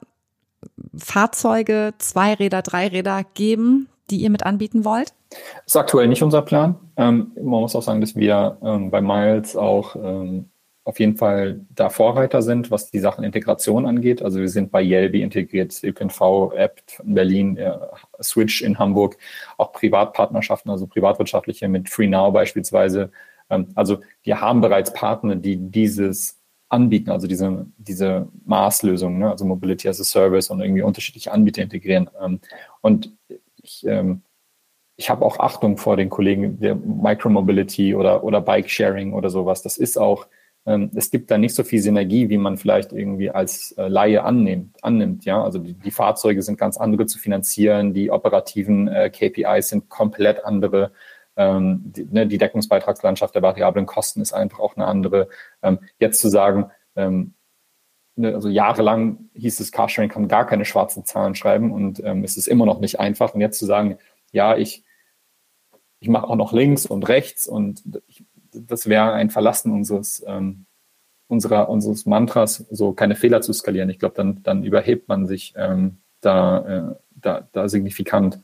Fahrzeuge, 0.96 1.94
Zweiräder, 1.98 2.62
Dreiräder 2.62 3.24
geben, 3.34 3.88
die 4.10 4.18
ihr 4.18 4.30
mit 4.30 4.44
anbieten 4.44 4.84
wollt? 4.84 5.14
Das 5.30 5.40
ist 5.68 5.76
aktuell 5.76 6.08
nicht 6.08 6.22
unser 6.22 6.42
Plan. 6.42 6.76
Ähm, 6.96 7.32
man 7.36 7.60
muss 7.60 7.76
auch 7.76 7.82
sagen, 7.82 8.00
dass 8.00 8.16
wir 8.16 8.58
ähm, 8.62 8.90
bei 8.90 9.00
Miles 9.00 9.56
auch 9.56 9.96
ähm, 9.96 10.50
auf 10.84 10.98
jeden 10.98 11.16
Fall 11.16 11.60
da 11.70 11.90
Vorreiter 11.90 12.42
sind, 12.42 12.70
was 12.70 12.90
die 12.90 12.98
Sachen 12.98 13.24
Integration 13.24 13.86
angeht. 13.86 14.20
Also 14.22 14.40
wir 14.40 14.48
sind 14.48 14.72
bei 14.72 14.82
Yelby 14.82 15.22
integriert, 15.22 15.78
ÖPNV-App 15.82 16.82
in 17.04 17.14
Berlin, 17.14 17.56
äh, 17.56 17.78
Switch 18.20 18.62
in 18.62 18.78
Hamburg, 18.78 19.16
auch 19.58 19.72
Privatpartnerschaften, 19.72 20.70
also 20.70 20.86
privatwirtschaftliche 20.86 21.68
mit 21.68 21.88
FreeNow 21.88 22.32
beispielsweise. 22.32 23.12
Ähm, 23.48 23.68
also 23.74 23.98
wir 24.24 24.40
haben 24.40 24.60
bereits 24.60 24.92
Partner, 24.92 25.36
die 25.36 25.56
dieses 25.56 26.40
anbieten, 26.68 27.10
also 27.10 27.26
diese, 27.26 27.66
diese 27.76 28.28
Maßlösung, 28.46 29.18
ne? 29.18 29.30
also 29.30 29.44
Mobility 29.44 29.88
as 29.88 30.00
a 30.00 30.04
Service 30.04 30.48
und 30.48 30.60
irgendwie 30.60 30.82
unterschiedliche 30.82 31.30
Anbieter 31.30 31.62
integrieren. 31.62 32.08
Ähm, 32.20 32.40
und 32.80 33.12
ich, 33.62 33.86
ähm, 33.86 34.22
ich 34.96 35.10
habe 35.10 35.24
auch 35.24 35.38
Achtung 35.38 35.78
vor 35.78 35.96
den 35.96 36.10
Kollegen 36.10 36.60
der 36.60 36.74
Micromobility 36.74 37.94
oder, 37.94 38.24
oder 38.24 38.40
Bike 38.40 38.70
Sharing 38.70 39.14
oder 39.14 39.30
sowas. 39.30 39.62
Das 39.62 39.78
ist 39.78 39.96
auch 39.96 40.26
ähm, 40.64 40.90
es 40.94 41.10
gibt 41.10 41.30
da 41.30 41.38
nicht 41.38 41.54
so 41.54 41.64
viel 41.64 41.80
Synergie, 41.80 42.28
wie 42.28 42.38
man 42.38 42.56
vielleicht 42.56 42.92
irgendwie 42.92 43.30
als 43.30 43.72
äh, 43.72 43.88
Laie 43.88 44.22
annimmt. 44.22 44.76
annimmt 44.82 45.24
ja? 45.24 45.42
Also 45.42 45.58
die, 45.58 45.74
die 45.74 45.90
Fahrzeuge 45.90 46.42
sind 46.42 46.58
ganz 46.58 46.76
andere 46.76 47.06
zu 47.06 47.18
finanzieren, 47.18 47.94
die 47.94 48.10
operativen 48.10 48.88
äh, 48.88 49.10
KPIs 49.10 49.70
sind 49.70 49.88
komplett 49.88 50.44
andere. 50.44 50.92
Ähm, 51.36 51.80
die, 51.84 52.04
ne, 52.04 52.26
die 52.26 52.38
Deckungsbeitragslandschaft 52.38 53.34
der 53.34 53.42
variablen 53.42 53.86
Kosten 53.86 54.20
ist 54.20 54.32
einfach 54.32 54.60
auch 54.60 54.76
eine 54.76 54.86
andere. 54.86 55.28
Ähm, 55.62 55.80
jetzt 55.98 56.20
zu 56.20 56.28
sagen, 56.28 56.70
ähm, 56.94 57.34
also 58.20 58.48
jahrelang 58.48 59.30
hieß 59.34 59.60
es, 59.60 59.72
Carsharing 59.72 60.10
kann 60.10 60.28
gar 60.28 60.46
keine 60.46 60.64
schwarzen 60.64 61.04
Zahlen 61.04 61.34
schreiben 61.34 61.72
und 61.72 62.02
ähm, 62.04 62.24
es 62.24 62.36
ist 62.36 62.48
immer 62.48 62.66
noch 62.66 62.80
nicht 62.80 63.00
einfach. 63.00 63.34
Und 63.34 63.40
jetzt 63.40 63.58
zu 63.58 63.66
sagen, 63.66 63.98
ja, 64.32 64.56
ich, 64.56 64.84
ich 66.00 66.08
mache 66.08 66.28
auch 66.28 66.36
noch 66.36 66.52
links 66.52 66.84
und 66.86 67.08
rechts 67.08 67.46
und 67.46 67.82
ich 68.06 68.24
das 68.54 68.88
wäre 68.88 69.12
ein 69.12 69.30
Verlassen 69.30 69.72
unseres, 69.72 70.22
ähm, 70.26 70.66
unserer, 71.28 71.68
unseres 71.68 72.06
Mantras, 72.06 72.66
so 72.70 72.92
keine 72.92 73.16
Fehler 73.16 73.40
zu 73.40 73.52
skalieren. 73.52 73.90
Ich 73.90 73.98
glaube, 73.98 74.14
dann, 74.14 74.42
dann 74.42 74.64
überhebt 74.64 75.08
man 75.08 75.26
sich 75.26 75.54
ähm, 75.56 75.98
da, 76.20 76.58
äh, 76.58 76.94
da, 77.10 77.48
da 77.52 77.68
signifikant. 77.68 78.40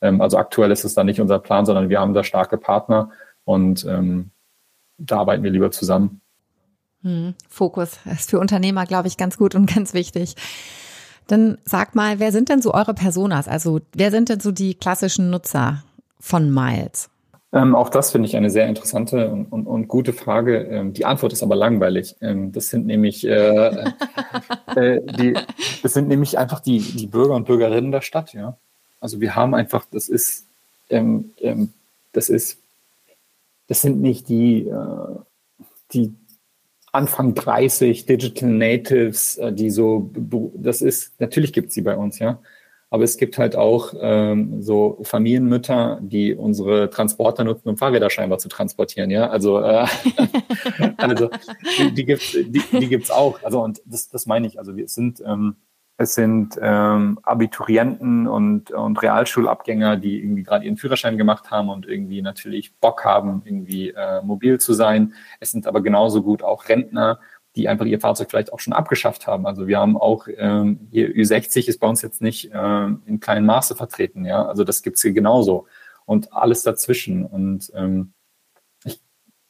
Ähm, 0.00 0.20
also 0.20 0.38
aktuell 0.38 0.70
ist 0.70 0.84
es 0.84 0.94
da 0.94 1.04
nicht 1.04 1.20
unser 1.20 1.38
Plan, 1.38 1.66
sondern 1.66 1.88
wir 1.88 2.00
haben 2.00 2.14
da 2.14 2.24
starke 2.24 2.56
Partner 2.56 3.10
und 3.44 3.84
ähm, 3.84 4.30
da 4.98 5.18
arbeiten 5.18 5.42
wir 5.42 5.50
lieber 5.50 5.70
zusammen. 5.70 6.21
Hm, 7.02 7.34
Fokus 7.48 7.98
ist 8.10 8.30
für 8.30 8.38
Unternehmer, 8.38 8.86
glaube 8.86 9.08
ich, 9.08 9.16
ganz 9.16 9.36
gut 9.36 9.54
und 9.54 9.66
ganz 9.74 9.94
wichtig. 9.94 10.34
Dann 11.28 11.58
sag 11.64 11.94
mal, 11.94 12.18
wer 12.18 12.32
sind 12.32 12.48
denn 12.48 12.62
so 12.62 12.74
eure 12.74 12.94
Personas? 12.94 13.48
Also 13.48 13.80
wer 13.94 14.10
sind 14.10 14.28
denn 14.28 14.40
so 14.40 14.52
die 14.52 14.74
klassischen 14.74 15.30
Nutzer 15.30 15.82
von 16.20 16.52
Miles? 16.52 17.08
Ähm, 17.54 17.74
auch 17.74 17.90
das 17.90 18.10
finde 18.10 18.26
ich 18.28 18.36
eine 18.36 18.50
sehr 18.50 18.66
interessante 18.66 19.30
und, 19.30 19.46
und, 19.46 19.66
und 19.66 19.88
gute 19.88 20.14
Frage. 20.14 20.62
Ähm, 20.62 20.94
die 20.94 21.04
Antwort 21.04 21.34
ist 21.34 21.42
aber 21.42 21.54
langweilig. 21.54 22.16
Ähm, 22.22 22.50
das 22.50 22.68
sind 22.68 22.86
nämlich 22.86 23.26
äh, 23.26 23.84
äh, 24.74 25.00
die, 25.18 25.34
das 25.82 25.92
sind 25.92 26.08
nämlich 26.08 26.38
einfach 26.38 26.60
die, 26.60 26.80
die 26.80 27.06
Bürger 27.06 27.34
und 27.34 27.46
Bürgerinnen 27.46 27.92
der 27.92 28.00
Stadt, 28.00 28.32
ja. 28.32 28.56
Also 29.00 29.20
wir 29.20 29.34
haben 29.34 29.54
einfach, 29.54 29.84
das 29.90 30.08
ist, 30.08 30.46
ähm, 30.88 31.32
ähm, 31.40 31.72
das 32.12 32.30
ist, 32.30 32.58
das 33.66 33.82
sind 33.82 34.00
nicht 34.00 34.28
die, 34.28 34.68
äh, 34.68 35.16
die 35.92 36.14
Anfang 36.92 37.34
30 37.34 38.04
Digital 38.04 38.50
Natives, 38.50 39.38
äh, 39.38 39.52
die 39.52 39.70
so, 39.70 40.10
das 40.54 40.82
ist, 40.82 41.18
natürlich 41.20 41.52
gibt 41.52 41.68
es 41.68 41.74
sie 41.74 41.82
bei 41.82 41.96
uns, 41.96 42.18
ja. 42.18 42.40
Aber 42.90 43.04
es 43.04 43.16
gibt 43.16 43.38
halt 43.38 43.56
auch 43.56 43.94
ähm, 43.98 44.60
so 44.60 44.98
Familienmütter, 45.02 45.98
die 46.02 46.34
unsere 46.34 46.90
Transporter 46.90 47.42
nutzen, 47.42 47.70
um 47.70 47.78
Fahrräder 47.78 48.10
scheinbar 48.10 48.38
zu 48.38 48.50
transportieren. 48.50 49.10
Ja, 49.10 49.30
also, 49.30 49.60
äh, 49.60 49.86
also 50.98 51.30
die, 51.78 51.94
die 51.94 52.04
gibt's, 52.04 52.32
die, 52.32 52.62
die 52.70 52.88
gibt's 52.88 53.10
auch. 53.10 53.42
Also 53.42 53.62
und 53.62 53.80
das, 53.86 54.10
das 54.10 54.26
meine 54.26 54.46
ich. 54.46 54.58
Also 54.58 54.76
wir 54.76 54.88
sind 54.88 55.22
ähm, 55.26 55.56
es 56.02 56.14
sind 56.14 56.58
ähm, 56.60 57.18
Abiturienten 57.22 58.28
und, 58.28 58.70
und 58.70 59.00
Realschulabgänger, 59.00 59.96
die 59.96 60.18
irgendwie 60.18 60.42
gerade 60.42 60.64
ihren 60.64 60.76
Führerschein 60.76 61.16
gemacht 61.16 61.50
haben 61.50 61.70
und 61.70 61.86
irgendwie 61.86 62.20
natürlich 62.20 62.74
Bock 62.74 63.04
haben, 63.04 63.42
irgendwie 63.44 63.90
äh, 63.90 64.20
mobil 64.22 64.60
zu 64.60 64.74
sein. 64.74 65.14
Es 65.40 65.52
sind 65.52 65.66
aber 65.66 65.80
genauso 65.80 66.22
gut 66.22 66.42
auch 66.42 66.68
Rentner, 66.68 67.20
die 67.56 67.68
einfach 67.68 67.86
ihr 67.86 68.00
Fahrzeug 68.00 68.30
vielleicht 68.30 68.52
auch 68.52 68.60
schon 68.60 68.72
abgeschafft 68.72 69.26
haben. 69.26 69.46
Also 69.46 69.66
wir 69.66 69.78
haben 69.78 69.96
auch 69.96 70.26
ähm, 70.36 70.88
hier 70.90 71.08
Ü60 71.08 71.68
ist 71.68 71.80
bei 71.80 71.88
uns 71.88 72.02
jetzt 72.02 72.20
nicht 72.20 72.50
ähm, 72.52 73.02
in 73.06 73.20
kleinem 73.20 73.46
Maße 73.46 73.74
vertreten, 73.74 74.24
ja. 74.24 74.46
Also 74.46 74.64
das 74.64 74.82
gibt's 74.82 75.02
hier 75.02 75.12
genauso 75.12 75.66
und 76.04 76.32
alles 76.32 76.62
dazwischen. 76.62 77.24
Und 77.24 77.70
ähm, 77.74 78.12
ich, 78.84 79.00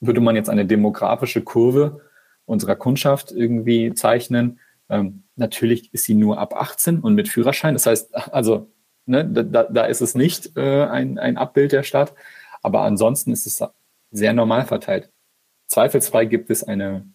würde 0.01 0.21
man 0.21 0.37
jetzt 0.37 0.51
eine 0.51 0.67
demografische 0.67 1.43
Kurve 1.43 2.01
unserer 2.45 2.77
Kundschaft 2.77 3.33
irgendwie 3.33 3.95
zeichnen, 3.95 4.59
ähm, 4.93 5.25
natürlich 5.37 5.93
ist 5.93 6.05
sie 6.05 6.15
nur 6.15 6.39
ab 6.39 6.55
18 6.55 7.01
und 7.01 7.15
mit 7.15 7.29
Führerschein. 7.29 7.75
Das 7.75 7.87
heißt, 7.87 8.15
also 8.33 8.71
ne, 9.07 9.25
da, 9.25 9.65
da 9.65 9.85
ist 9.87 10.01
es 10.01 10.15
nicht 10.15 10.57
äh, 10.57 10.85
ein, 10.85 11.19
ein 11.19 11.37
Abbild 11.37 11.73
der 11.73 11.83
Stadt, 11.83 12.15
aber 12.63 12.83
ansonsten 12.83 13.33
ist 13.33 13.47
es 13.47 13.65
sehr 14.11 14.33
normal 14.33 14.67
verteilt. 14.67 15.11
Zweifelsfrei 15.67 16.27
gibt 16.27 16.51
es 16.51 16.63
eine 16.63 17.13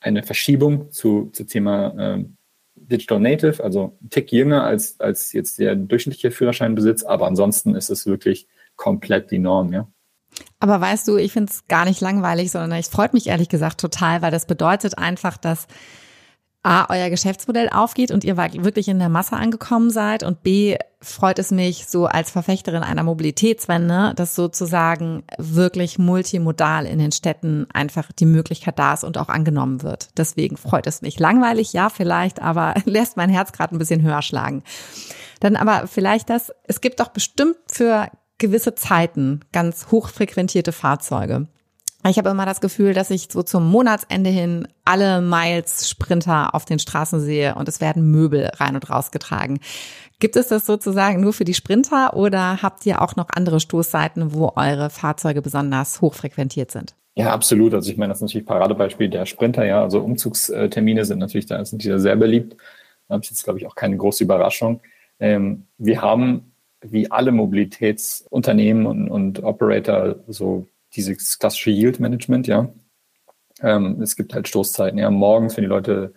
eine 0.00 0.22
Verschiebung 0.22 0.90
zu, 0.90 1.30
zu 1.32 1.44
Thema 1.44 1.94
ähm, 1.98 2.36
Digital 2.76 3.20
Native, 3.20 3.62
also 3.62 3.98
ein 4.02 4.10
Tick 4.10 4.32
jünger 4.32 4.62
als, 4.62 5.00
als 5.00 5.32
jetzt 5.32 5.58
der 5.58 5.74
durchschnittliche 5.74 6.30
Führerscheinbesitz, 6.30 7.02
aber 7.02 7.26
ansonsten 7.26 7.74
ist 7.74 7.90
es 7.90 8.06
wirklich 8.06 8.46
komplett 8.76 9.30
die 9.30 9.38
Norm, 9.38 9.72
ja. 9.72 9.88
Aber 10.60 10.80
weißt 10.80 11.08
du, 11.08 11.16
ich 11.16 11.32
finde 11.32 11.50
es 11.50 11.66
gar 11.66 11.84
nicht 11.84 12.00
langweilig, 12.00 12.52
sondern 12.52 12.78
es 12.78 12.88
freut 12.88 13.14
mich 13.14 13.26
ehrlich 13.26 13.48
gesagt 13.48 13.80
total, 13.80 14.22
weil 14.22 14.30
das 14.30 14.46
bedeutet 14.46 14.96
einfach, 14.96 15.36
dass 15.36 15.66
A, 16.64 16.86
euer 16.90 17.08
Geschäftsmodell 17.08 17.68
aufgeht 17.68 18.10
und 18.10 18.24
ihr 18.24 18.36
wirklich 18.36 18.88
in 18.88 18.98
der 18.98 19.08
Masse 19.08 19.36
angekommen 19.36 19.90
seid 19.90 20.24
und 20.24 20.42
B, 20.42 20.76
freut 21.00 21.38
es 21.38 21.52
mich 21.52 21.86
so 21.86 22.06
als 22.06 22.30
Verfechterin 22.30 22.82
einer 22.82 23.04
Mobilitätswende, 23.04 24.12
dass 24.16 24.34
sozusagen 24.34 25.22
wirklich 25.38 25.98
multimodal 25.98 26.86
in 26.86 26.98
den 26.98 27.12
Städten 27.12 27.68
einfach 27.72 28.10
die 28.10 28.26
Möglichkeit 28.26 28.78
da 28.78 28.94
ist 28.94 29.04
und 29.04 29.18
auch 29.18 29.28
angenommen 29.28 29.82
wird. 29.82 30.08
Deswegen 30.16 30.56
freut 30.56 30.88
es 30.88 31.00
mich. 31.00 31.20
Langweilig, 31.20 31.72
ja, 31.72 31.90
vielleicht, 31.90 32.42
aber 32.42 32.74
lässt 32.84 33.16
mein 33.16 33.30
Herz 33.30 33.52
gerade 33.52 33.76
ein 33.76 33.78
bisschen 33.78 34.02
höher 34.02 34.22
schlagen. 34.22 34.64
Dann 35.38 35.54
aber 35.54 35.86
vielleicht 35.86 36.28
das, 36.28 36.52
es 36.64 36.80
gibt 36.80 36.98
doch 36.98 37.08
bestimmt 37.08 37.56
für 37.70 38.10
gewisse 38.38 38.74
Zeiten 38.74 39.40
ganz 39.52 39.92
hochfrequentierte 39.92 40.72
Fahrzeuge. 40.72 41.46
Ich 42.06 42.16
habe 42.16 42.30
immer 42.30 42.46
das 42.46 42.60
Gefühl, 42.60 42.94
dass 42.94 43.10
ich 43.10 43.28
so 43.30 43.42
zum 43.42 43.68
Monatsende 43.68 44.30
hin 44.30 44.68
alle 44.84 45.20
Miles 45.20 45.90
Sprinter 45.90 46.54
auf 46.54 46.64
den 46.64 46.78
Straßen 46.78 47.20
sehe 47.20 47.56
und 47.56 47.68
es 47.68 47.80
werden 47.80 48.10
Möbel 48.10 48.50
rein 48.54 48.76
und 48.76 48.88
raus 48.88 49.10
getragen. 49.10 49.58
Gibt 50.20 50.36
es 50.36 50.48
das 50.48 50.64
sozusagen 50.64 51.20
nur 51.20 51.32
für 51.32 51.44
die 51.44 51.54
Sprinter 51.54 52.14
oder 52.14 52.62
habt 52.62 52.86
ihr 52.86 53.02
auch 53.02 53.16
noch 53.16 53.28
andere 53.30 53.60
Stoßseiten, 53.60 54.32
wo 54.32 54.52
eure 54.56 54.90
Fahrzeuge 54.90 55.42
besonders 55.42 56.00
hochfrequentiert 56.00 56.70
sind? 56.70 56.94
Ja, 57.16 57.32
absolut. 57.32 57.74
Also 57.74 57.90
ich 57.90 57.96
meine, 57.96 58.10
das 58.10 58.18
ist 58.18 58.22
natürlich 58.22 58.46
Paradebeispiel 58.46 59.08
der 59.08 59.26
Sprinter, 59.26 59.64
ja. 59.64 59.82
Also 59.82 60.00
Umzugstermine 60.00 61.04
sind 61.04 61.18
natürlich 61.18 61.46
da, 61.46 61.64
sind 61.64 61.82
die 61.82 61.88
da 61.88 61.98
sehr 61.98 62.14
beliebt. 62.14 62.56
Das 63.08 63.22
ist 63.22 63.30
jetzt, 63.30 63.44
glaube 63.44 63.58
ich, 63.58 63.66
auch 63.66 63.74
keine 63.74 63.96
große 63.96 64.22
Überraschung. 64.22 64.80
Ähm, 65.18 65.66
wir 65.78 66.00
haben 66.00 66.52
wie 66.80 67.10
alle 67.10 67.32
Mobilitätsunternehmen 67.32 68.86
und, 68.86 69.08
und 69.08 69.42
Operator 69.42 70.16
so 70.28 70.68
dieses 70.94 71.38
klassische 71.38 71.70
Yield 71.70 72.00
Management, 72.00 72.46
ja. 72.46 72.68
Ähm, 73.60 74.00
es 74.02 74.16
gibt 74.16 74.34
halt 74.34 74.48
Stoßzeiten, 74.48 74.98
ja. 74.98 75.10
Morgens, 75.10 75.56
wenn 75.56 75.64
die 75.64 75.68
Leute 75.68 76.14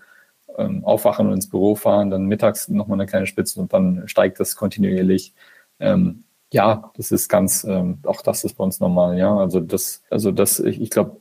ähm, 0.57 0.83
aufwachen 0.85 1.27
und 1.27 1.33
ins 1.33 1.49
Büro 1.49 1.75
fahren, 1.75 2.09
dann 2.09 2.25
mittags 2.25 2.67
nochmal 2.69 2.99
eine 2.99 3.07
kleine 3.07 3.27
Spitze 3.27 3.59
und 3.59 3.73
dann 3.73 4.07
steigt 4.07 4.39
das 4.39 4.55
kontinuierlich. 4.55 5.33
Ähm, 5.79 6.23
ja, 6.53 6.91
das 6.95 7.11
ist 7.11 7.29
ganz, 7.29 7.63
ähm, 7.63 7.99
auch 8.03 8.21
das 8.21 8.43
ist 8.43 8.55
bei 8.55 8.63
uns 8.63 8.79
normal, 8.79 9.17
ja. 9.17 9.35
Also 9.37 9.59
das, 9.59 10.03
also 10.09 10.31
das, 10.31 10.59
ich, 10.59 10.81
ich 10.81 10.89
glaube, 10.89 11.17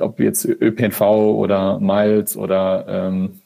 ob 0.00 0.20
jetzt 0.20 0.44
ÖPNV 0.44 1.00
oder 1.00 1.78
Miles 1.80 2.36
oder 2.36 2.86
ähm, 2.88 3.42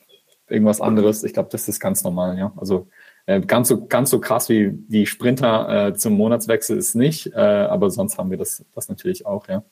irgendwas 0.49 0.81
anderes, 0.81 1.25
ich 1.25 1.33
glaube, 1.35 1.49
das 1.51 1.69
ist 1.69 1.81
ganz 1.81 2.05
normal, 2.05 2.39
ja. 2.39 2.53
Also 2.57 2.89
äh, 3.27 3.41
ganz 3.41 3.69
so 3.69 3.87
ganz 3.87 4.11
so 4.11 4.21
krass 4.21 4.49
wie 4.49 4.73
die 4.89 5.07
Sprinter 5.07 5.89
äh, 5.89 5.95
zum 5.95 6.15
Monatswechsel 6.15 6.77
ist 6.77 6.95
nicht, 6.95 7.33
äh, 7.35 7.39
aber 7.39 7.91
sonst 7.91 8.19
haben 8.19 8.31
wir 8.31 8.39
das 8.39 8.65
das 8.75 8.89
natürlich 8.89 9.27
auch, 9.27 9.49
ja. 9.49 9.63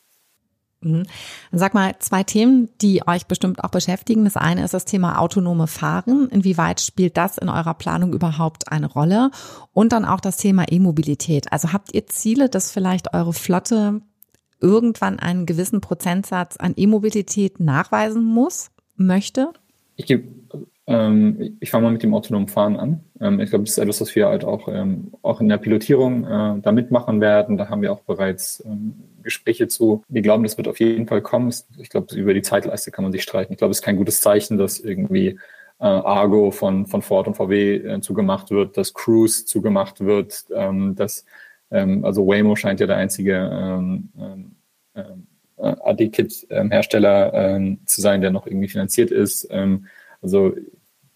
Mhm. 0.84 1.04
Sag 1.50 1.74
mal, 1.74 1.94
zwei 1.98 2.22
Themen, 2.22 2.68
die 2.80 3.06
euch 3.06 3.26
bestimmt 3.26 3.64
auch 3.64 3.70
beschäftigen. 3.70 4.24
Das 4.24 4.36
eine 4.36 4.64
ist 4.64 4.74
das 4.74 4.84
Thema 4.84 5.18
autonome 5.18 5.66
Fahren. 5.66 6.28
Inwieweit 6.28 6.80
spielt 6.80 7.16
das 7.16 7.38
in 7.38 7.48
eurer 7.48 7.74
Planung 7.74 8.12
überhaupt 8.12 8.70
eine 8.70 8.86
Rolle? 8.86 9.30
Und 9.72 9.92
dann 9.92 10.04
auch 10.04 10.20
das 10.20 10.36
Thema 10.36 10.66
E-Mobilität. 10.70 11.52
Also 11.52 11.72
habt 11.72 11.94
ihr 11.94 12.06
Ziele, 12.06 12.48
dass 12.48 12.70
vielleicht 12.70 13.14
eure 13.14 13.32
Flotte 13.32 14.02
irgendwann 14.60 15.18
einen 15.18 15.46
gewissen 15.46 15.80
Prozentsatz 15.80 16.56
an 16.56 16.74
E-Mobilität 16.76 17.60
nachweisen 17.60 18.22
muss, 18.22 18.70
möchte? 18.96 19.52
Ich 19.96 20.06
gebe 20.06 20.28
ähm, 20.86 21.56
ich 21.60 21.70
fange 21.70 21.84
mal 21.84 21.92
mit 21.92 22.02
dem 22.02 22.12
autonomen 22.12 22.48
Fahren 22.48 22.76
an. 22.76 23.00
Ähm, 23.20 23.40
ich 23.40 23.48
glaube, 23.48 23.64
das 23.64 23.72
ist 23.72 23.78
etwas, 23.78 24.02
was 24.02 24.14
wir 24.14 24.28
halt 24.28 24.44
auch, 24.44 24.68
ähm, 24.68 25.12
auch 25.22 25.40
in 25.40 25.48
der 25.48 25.56
Pilotierung 25.56 26.24
äh, 26.24 26.60
da 26.60 26.72
mitmachen 26.72 27.22
werden. 27.22 27.56
Da 27.56 27.70
haben 27.70 27.80
wir 27.80 27.90
auch 27.90 28.00
bereits 28.00 28.62
ähm, 28.66 28.94
Gespräche 29.22 29.66
zu. 29.68 30.02
Wir 30.08 30.20
glauben, 30.20 30.42
das 30.42 30.58
wird 30.58 30.68
auf 30.68 30.80
jeden 30.80 31.06
Fall 31.06 31.22
kommen. 31.22 31.54
Ich 31.78 31.88
glaube, 31.88 32.14
über 32.14 32.34
die 32.34 32.42
Zeitleiste 32.42 32.90
kann 32.90 33.02
man 33.02 33.12
sich 33.12 33.22
streiten. 33.22 33.54
Ich 33.54 33.58
glaube, 33.58 33.70
es 33.70 33.78
ist 33.78 33.84
kein 33.84 33.96
gutes 33.96 34.20
Zeichen, 34.20 34.58
dass 34.58 34.78
irgendwie 34.78 35.38
äh, 35.80 35.86
Argo 35.86 36.50
von, 36.50 36.86
von 36.86 37.00
Ford 37.00 37.28
und 37.28 37.34
VW 37.34 37.76
äh, 37.76 38.00
zugemacht 38.00 38.50
wird, 38.50 38.76
dass 38.76 38.92
Cruise 38.92 39.46
zugemacht 39.46 40.00
wird, 40.00 40.44
ähm, 40.54 40.94
dass 40.96 41.24
ähm, 41.70 42.04
also 42.04 42.26
Waymo 42.26 42.56
scheint 42.56 42.80
ja 42.80 42.86
der 42.86 42.96
einzige 42.96 44.02
äh, 44.94 45.02
AD-Kit-Hersteller 45.56 47.58
zu 47.86 48.00
sein, 48.00 48.20
der 48.20 48.32
noch 48.32 48.46
irgendwie 48.46 48.68
finanziert 48.68 49.10
ist. 49.10 49.48
Also 50.24 50.54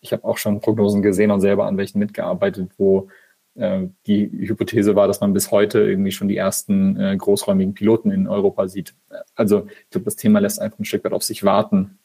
ich 0.01 0.13
habe 0.13 0.25
auch 0.25 0.37
schon 0.37 0.61
Prognosen 0.61 1.03
gesehen 1.03 1.31
und 1.31 1.41
selber 1.41 1.67
an 1.67 1.79
welchen 1.79 1.99
mitgearbeitet, 1.99 2.71
wo 2.77 3.09
äh, 3.55 3.87
die 4.07 4.31
Hypothese 4.31 4.95
war, 4.95 5.09
dass 5.09 5.21
man 5.21 5.33
bis 5.33 5.51
heute 5.51 5.81
irgendwie 5.81 6.13
schon 6.13 6.29
die 6.29 6.37
ersten 6.37 6.97
äh, 7.01 7.17
großräumigen 7.17 7.75
Piloten 7.75 8.11
in 8.11 8.29
Europa 8.29 8.69
sieht. 8.69 8.95
Also 9.35 9.67
ich 9.67 9.91
glaube, 9.91 10.05
das 10.05 10.17
Thema 10.17 10.41
lässt 10.41 10.61
einfach 10.61 10.79
ein 10.79 10.85
Stück 10.85 11.05
weit 11.05 11.15
auf 11.15 11.25
sich 11.25 11.43
warten. 11.43 11.99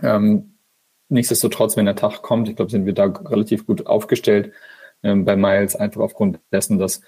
Ähm, 0.00 0.54
nichtsdestotrotz, 1.08 1.76
wenn 1.76 1.84
der 1.86 1.96
Tag 1.96 2.22
kommt, 2.22 2.48
ich 2.48 2.56
glaube, 2.56 2.70
sind 2.70 2.86
wir 2.86 2.94
da 2.94 3.06
relativ 3.06 3.66
gut 3.66 3.86
aufgestellt 3.86 4.52
ähm, 5.02 5.24
bei 5.24 5.34
Miles, 5.36 5.74
einfach 5.74 6.00
aufgrund 6.00 6.38
dessen, 6.52 6.78
dass 6.78 7.02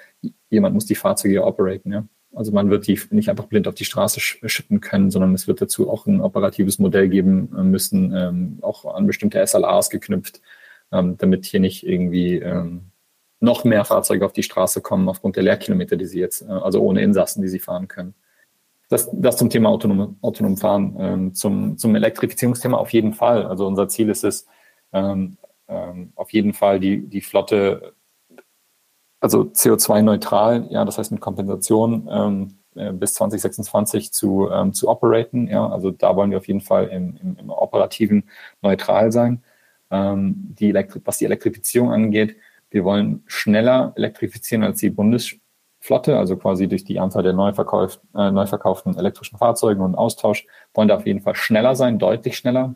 jemand 0.50 0.74
muss 0.74 0.86
die 0.86 0.96
Fahrzeuge 0.96 1.44
operaten. 1.44 1.92
Ja? 1.92 2.06
Also 2.36 2.52
man 2.52 2.70
wird 2.70 2.86
die 2.86 3.00
nicht 3.10 3.30
einfach 3.30 3.46
blind 3.46 3.66
auf 3.66 3.74
die 3.74 3.84
Straße 3.84 4.20
schippen 4.20 4.80
können, 4.80 5.10
sondern 5.10 5.34
es 5.34 5.48
wird 5.48 5.60
dazu 5.60 5.90
auch 5.90 6.06
ein 6.06 6.20
operatives 6.20 6.78
Modell 6.78 7.08
geben 7.08 7.50
äh, 7.56 7.62
müssen, 7.62 8.12
ähm, 8.14 8.58
auch 8.62 8.94
an 8.94 9.06
bestimmte 9.06 9.44
SLAs 9.44 9.90
geknüpft, 9.90 10.42
ähm, 10.92 11.16
damit 11.16 11.46
hier 11.46 11.60
nicht 11.60 11.86
irgendwie 11.86 12.36
ähm, 12.36 12.92
noch 13.40 13.64
mehr 13.64 13.84
Fahrzeuge 13.84 14.24
auf 14.24 14.32
die 14.32 14.42
Straße 14.42 14.82
kommen 14.82 15.08
aufgrund 15.08 15.36
der 15.36 15.44
Leerkilometer, 15.44 15.96
die 15.96 16.06
sie 16.06 16.20
jetzt, 16.20 16.42
äh, 16.42 16.46
also 16.46 16.80
ohne 16.80 17.02
Insassen, 17.02 17.42
die 17.42 17.48
sie 17.48 17.58
fahren 17.58 17.88
können. 17.88 18.14
das, 18.88 19.08
das 19.12 19.36
zum 19.36 19.50
Thema 19.50 19.70
autonom, 19.70 20.16
autonom 20.20 20.56
Fahren. 20.56 20.96
Ähm, 20.98 21.34
zum, 21.34 21.78
zum 21.78 21.96
Elektrifizierungsthema 21.96 22.76
auf 22.76 22.92
jeden 22.92 23.14
Fall. 23.14 23.46
Also 23.46 23.66
unser 23.66 23.88
Ziel 23.88 24.10
ist 24.10 24.24
es, 24.24 24.46
ähm, 24.92 25.38
ähm, 25.68 26.12
auf 26.14 26.32
jeden 26.32 26.52
Fall 26.52 26.80
die, 26.80 27.00
die 27.06 27.20
Flotte, 27.20 27.94
also 29.20 29.44
CO2-neutral, 29.44 30.66
ja, 30.70 30.84
das 30.84 30.98
heißt 30.98 31.12
mit 31.12 31.20
Kompensation 31.20 32.08
ähm, 32.10 32.58
äh, 32.74 32.92
bis 32.92 33.14
2026 33.14 34.12
zu, 34.12 34.50
ähm, 34.50 34.72
zu 34.72 34.88
operaten. 34.88 35.48
Ja, 35.48 35.68
also 35.68 35.90
da 35.90 36.14
wollen 36.16 36.30
wir 36.30 36.38
auf 36.38 36.48
jeden 36.48 36.60
Fall 36.60 36.88
im, 36.88 37.16
im, 37.22 37.36
im 37.38 37.50
operativen 37.50 38.28
neutral 38.62 39.12
sein. 39.12 39.42
Ähm, 39.90 40.54
die 40.58 40.70
Elektri 40.70 41.00
was 41.04 41.18
die 41.18 41.24
Elektrifizierung 41.24 41.92
angeht, 41.92 42.36
wir 42.70 42.84
wollen 42.84 43.22
schneller 43.26 43.92
elektrifizieren 43.96 44.64
als 44.64 44.80
die 44.80 44.90
Bundesflotte, 44.90 46.18
also 46.18 46.36
quasi 46.36 46.68
durch 46.68 46.84
die 46.84 46.98
Anzahl 46.98 47.22
der 47.22 47.32
neu, 47.32 47.52
verkauft, 47.52 48.00
äh, 48.14 48.30
neu 48.30 48.46
verkauften 48.46 48.96
elektrischen 48.96 49.38
Fahrzeugen 49.38 49.82
und 49.82 49.94
Austausch, 49.94 50.46
wollen 50.74 50.88
da 50.88 50.96
auf 50.96 51.06
jeden 51.06 51.20
Fall 51.20 51.36
schneller 51.36 51.76
sein, 51.76 51.98
deutlich 51.98 52.36
schneller. 52.36 52.74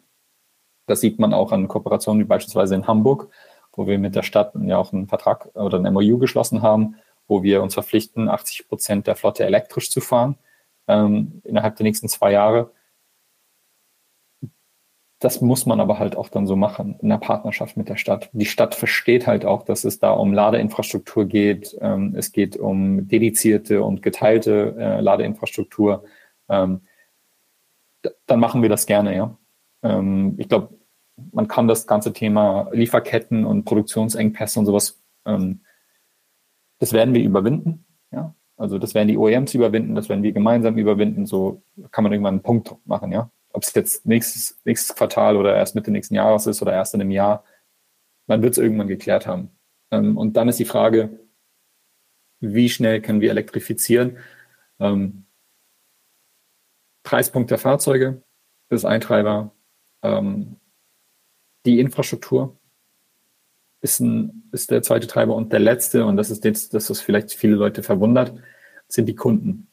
Das 0.86 1.00
sieht 1.00 1.18
man 1.18 1.34
auch 1.34 1.52
an 1.52 1.68
Kooperationen 1.68 2.22
wie 2.22 2.26
beispielsweise 2.26 2.74
in 2.74 2.86
Hamburg, 2.86 3.28
wo 3.72 3.86
wir 3.86 3.98
mit 3.98 4.14
der 4.14 4.22
Stadt 4.22 4.52
ja 4.62 4.78
auch 4.78 4.92
einen 4.92 5.08
Vertrag 5.08 5.54
oder 5.54 5.78
ein 5.78 5.92
MOU 5.92 6.18
geschlossen 6.18 6.62
haben, 6.62 6.96
wo 7.26 7.42
wir 7.42 7.62
uns 7.62 7.74
verpflichten, 7.74 8.28
80 8.28 8.68
Prozent 8.68 9.06
der 9.06 9.16
Flotte 9.16 9.44
elektrisch 9.44 9.90
zu 9.90 10.00
fahren 10.00 10.36
ähm, 10.88 11.40
innerhalb 11.44 11.76
der 11.76 11.84
nächsten 11.84 12.08
zwei 12.08 12.32
Jahre. 12.32 12.72
Das 15.20 15.42
muss 15.42 15.66
man 15.66 15.80
aber 15.80 15.98
halt 15.98 16.16
auch 16.16 16.30
dann 16.30 16.46
so 16.46 16.56
machen 16.56 16.98
in 17.00 17.10
der 17.10 17.18
Partnerschaft 17.18 17.76
mit 17.76 17.90
der 17.90 17.96
Stadt. 17.96 18.30
Die 18.32 18.46
Stadt 18.46 18.74
versteht 18.74 19.26
halt 19.26 19.44
auch, 19.44 19.64
dass 19.64 19.84
es 19.84 19.98
da 19.98 20.12
um 20.12 20.32
Ladeinfrastruktur 20.32 21.26
geht. 21.26 21.76
Ähm, 21.80 22.14
es 22.16 22.32
geht 22.32 22.56
um 22.56 23.06
dedizierte 23.06 23.84
und 23.84 24.02
geteilte 24.02 24.74
äh, 24.78 25.00
Ladeinfrastruktur. 25.00 26.04
Ähm, 26.48 26.80
dann 28.26 28.40
machen 28.40 28.62
wir 28.62 28.70
das 28.70 28.86
gerne, 28.86 29.14
ja. 29.14 29.36
Ähm, 29.82 30.34
ich 30.38 30.48
glaube, 30.48 30.79
man 31.32 31.48
kann 31.48 31.68
das 31.68 31.86
ganze 31.86 32.12
Thema 32.12 32.68
Lieferketten 32.72 33.44
und 33.44 33.64
Produktionsengpässe 33.64 34.58
und 34.58 34.66
sowas 34.66 35.00
ähm, 35.26 35.60
das 36.80 36.92
werden 36.92 37.14
wir 37.14 37.22
überwinden. 37.22 37.86
Ja? 38.10 38.34
Also 38.56 38.78
das 38.78 38.94
werden 38.94 39.08
die 39.08 39.16
OEMs 39.16 39.54
überwinden, 39.54 39.94
das 39.94 40.08
werden 40.08 40.24
wir 40.24 40.32
gemeinsam 40.32 40.76
überwinden. 40.76 41.26
So 41.26 41.62
kann 41.92 42.02
man 42.02 42.12
irgendwann 42.12 42.34
einen 42.34 42.42
Punkt 42.42 42.74
machen, 42.84 43.12
ja. 43.12 43.30
Ob 43.52 43.62
es 43.62 43.74
jetzt 43.74 44.06
nächstes, 44.06 44.60
nächstes 44.64 44.94
Quartal 44.94 45.36
oder 45.36 45.56
erst 45.56 45.74
Mitte 45.74 45.90
nächsten 45.90 46.14
Jahres 46.14 46.46
ist 46.46 46.62
oder 46.62 46.72
erst 46.72 46.94
in 46.94 47.00
einem 47.00 47.10
Jahr, 47.10 47.44
man 48.26 48.42
wird 48.42 48.52
es 48.52 48.58
irgendwann 48.58 48.86
geklärt 48.88 49.26
haben. 49.26 49.50
Ähm, 49.90 50.16
und 50.16 50.36
dann 50.36 50.48
ist 50.48 50.58
die 50.58 50.64
Frage, 50.64 51.20
wie 52.40 52.68
schnell 52.68 53.02
können 53.02 53.20
wir 53.20 53.30
elektrifizieren? 53.30 54.18
Ähm, 54.78 55.26
Preispunkt 57.02 57.50
der 57.50 57.58
Fahrzeuge 57.58 58.22
ist 58.68 58.84
ein 58.84 59.00
Treiber. 59.00 59.52
Ähm, 60.02 60.56
die 61.66 61.80
Infrastruktur, 61.80 62.60
ist, 63.80 64.00
ein, 64.00 64.48
ist 64.52 64.70
der 64.70 64.82
zweite 64.82 65.06
Treiber. 65.06 65.34
Und 65.34 65.52
der 65.52 65.60
letzte, 65.60 66.04
und 66.04 66.16
das 66.16 66.30
ist 66.30 66.44
jetzt 66.44 66.74
das, 66.74 66.90
was 66.90 67.00
vielleicht 67.00 67.32
viele 67.32 67.54
Leute 67.54 67.82
verwundert, 67.82 68.34
sind 68.88 69.06
die 69.06 69.14
Kunden. 69.14 69.68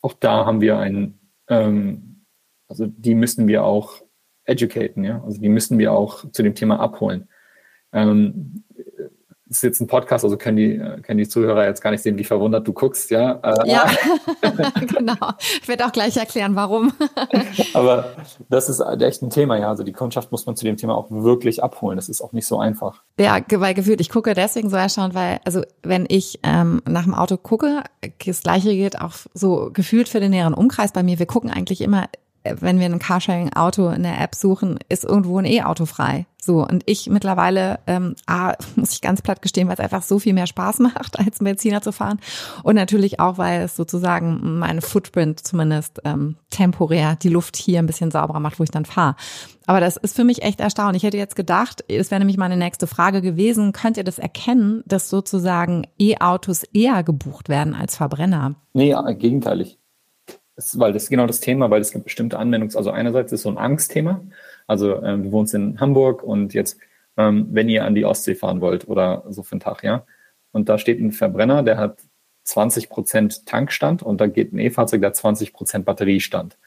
Auch 0.00 0.14
da 0.14 0.46
haben 0.46 0.60
wir 0.60 0.78
einen, 0.78 1.18
ähm, 1.48 2.24
also 2.68 2.86
die 2.86 3.14
müssen 3.14 3.48
wir 3.48 3.64
auch 3.64 4.02
educaten, 4.44 5.04
ja. 5.04 5.22
Also 5.24 5.40
die 5.40 5.48
müssen 5.48 5.78
wir 5.78 5.92
auch 5.92 6.30
zu 6.30 6.42
dem 6.42 6.54
Thema 6.54 6.80
abholen. 6.80 7.28
Ähm, 7.92 8.64
ist 9.50 9.62
jetzt 9.62 9.80
ein 9.80 9.86
Podcast, 9.86 10.24
also 10.24 10.36
können 10.36 10.56
die, 10.56 10.78
können 11.02 11.18
die 11.18 11.28
Zuhörer 11.28 11.66
jetzt 11.66 11.80
gar 11.80 11.90
nicht 11.90 12.02
sehen, 12.02 12.18
wie 12.18 12.24
verwundert 12.24 12.66
du 12.66 12.72
guckst, 12.72 13.10
ja? 13.10 13.40
Äh, 13.42 13.70
ja, 13.70 13.86
genau. 14.86 15.32
Ich 15.62 15.68
werde 15.68 15.86
auch 15.86 15.92
gleich 15.92 16.16
erklären, 16.16 16.54
warum. 16.54 16.92
Aber 17.74 18.16
das 18.48 18.68
ist 18.68 18.80
echt 18.80 19.22
ein 19.22 19.30
Thema, 19.30 19.58
ja. 19.58 19.68
Also 19.68 19.82
die 19.82 19.92
Kundschaft 19.92 20.32
muss 20.32 20.46
man 20.46 20.56
zu 20.56 20.64
dem 20.64 20.76
Thema 20.76 20.94
auch 20.94 21.06
wirklich 21.10 21.62
abholen. 21.62 21.96
Das 21.96 22.08
ist 22.08 22.20
auch 22.20 22.32
nicht 22.32 22.46
so 22.46 22.58
einfach. 22.58 23.02
Ja, 23.18 23.38
weil 23.50 23.74
gefühlt, 23.74 24.00
ich 24.00 24.10
gucke 24.10 24.34
deswegen 24.34 24.70
so 24.70 24.76
erstaunt, 24.76 25.14
weil, 25.14 25.40
also 25.44 25.62
wenn 25.82 26.06
ich 26.08 26.40
ähm, 26.42 26.82
nach 26.86 27.04
dem 27.04 27.14
Auto 27.14 27.36
gucke, 27.36 27.82
das 28.24 28.42
gleiche 28.42 28.70
gilt 28.70 29.00
auch 29.00 29.14
so 29.34 29.70
gefühlt 29.72 30.08
für 30.08 30.20
den 30.20 30.30
näheren 30.30 30.54
Umkreis 30.54 30.92
bei 30.92 31.02
mir. 31.02 31.18
Wir 31.18 31.26
gucken 31.26 31.50
eigentlich 31.50 31.80
immer 31.80 32.08
wenn 32.60 32.78
wir 32.78 32.86
ein 32.86 32.98
Carsharing-Auto 32.98 33.88
in 33.90 34.02
der 34.02 34.20
App 34.20 34.34
suchen, 34.34 34.78
ist 34.88 35.04
irgendwo 35.04 35.38
ein 35.38 35.44
E-Auto 35.44 35.86
frei. 35.86 36.26
So, 36.48 36.66
und 36.66 36.82
ich 36.86 37.10
mittlerweile, 37.10 37.78
ähm, 37.86 38.14
A, 38.24 38.54
muss 38.76 38.94
ich 38.94 39.02
ganz 39.02 39.20
platt 39.20 39.42
gestehen, 39.42 39.68
weil 39.68 39.74
es 39.74 39.80
einfach 39.80 40.00
so 40.02 40.18
viel 40.18 40.32
mehr 40.32 40.46
Spaß 40.46 40.78
macht, 40.78 41.18
als 41.18 41.40
Benziner 41.40 41.82
zu 41.82 41.92
fahren. 41.92 42.20
Und 42.62 42.74
natürlich 42.74 43.20
auch, 43.20 43.36
weil 43.36 43.60
es 43.60 43.76
sozusagen 43.76 44.58
meine 44.58 44.80
Footprint 44.80 45.40
zumindest 45.40 46.00
ähm, 46.06 46.36
temporär 46.48 47.16
die 47.16 47.28
Luft 47.28 47.58
hier 47.58 47.80
ein 47.80 47.86
bisschen 47.86 48.10
sauberer 48.10 48.40
macht, 48.40 48.58
wo 48.58 48.64
ich 48.64 48.70
dann 48.70 48.86
fahre. 48.86 49.14
Aber 49.66 49.80
das 49.80 49.98
ist 49.98 50.16
für 50.16 50.24
mich 50.24 50.40
echt 50.40 50.60
erstaunlich. 50.60 51.02
Ich 51.02 51.06
hätte 51.06 51.18
jetzt 51.18 51.36
gedacht, 51.36 51.84
das 51.86 52.10
wäre 52.10 52.18
nämlich 52.18 52.38
meine 52.38 52.56
nächste 52.56 52.86
Frage 52.86 53.20
gewesen, 53.20 53.72
könnt 53.72 53.98
ihr 53.98 54.04
das 54.04 54.18
erkennen, 54.18 54.82
dass 54.86 55.10
sozusagen 55.10 55.86
E-Autos 55.98 56.64
eher 56.72 57.02
gebucht 57.02 57.50
werden 57.50 57.74
als 57.74 57.94
Verbrenner? 57.94 58.54
Nee, 58.72 58.96
gegenteilig. 59.18 59.78
Das, 60.56 60.78
weil 60.78 60.94
das 60.94 61.02
ist 61.02 61.10
genau 61.10 61.26
das 61.26 61.40
Thema, 61.40 61.68
weil 61.68 61.82
es 61.82 61.92
gibt 61.92 62.04
bestimmte 62.04 62.38
Anwendungs-, 62.38 62.74
also 62.74 62.90
einerseits 62.90 63.32
ist 63.32 63.42
so 63.42 63.50
ein 63.50 63.58
Angstthema. 63.58 64.22
Also 64.68 65.02
ähm, 65.02 65.24
du 65.24 65.32
wohnst 65.32 65.54
in 65.54 65.80
Hamburg 65.80 66.22
und 66.22 66.54
jetzt, 66.54 66.78
ähm, 67.16 67.48
wenn 67.50 67.68
ihr 67.68 67.84
an 67.84 67.96
die 67.96 68.04
Ostsee 68.04 68.36
fahren 68.36 68.60
wollt 68.60 68.86
oder 68.86 69.24
so 69.28 69.42
für 69.42 69.52
einen 69.52 69.60
Tag, 69.60 69.82
ja, 69.82 70.06
und 70.52 70.68
da 70.68 70.78
steht 70.78 71.00
ein 71.00 71.10
Verbrenner, 71.10 71.64
der 71.64 71.78
hat 71.78 71.98
20 72.44 72.88
Prozent 72.88 73.46
Tankstand 73.46 74.02
und 74.02 74.20
da 74.20 74.26
geht 74.26 74.52
ein 74.52 74.58
E-Fahrzeug, 74.58 75.00
der 75.00 75.08
hat 75.08 75.16
20 75.16 75.52
Prozent 75.52 75.84
Batteriestand. 75.84 76.58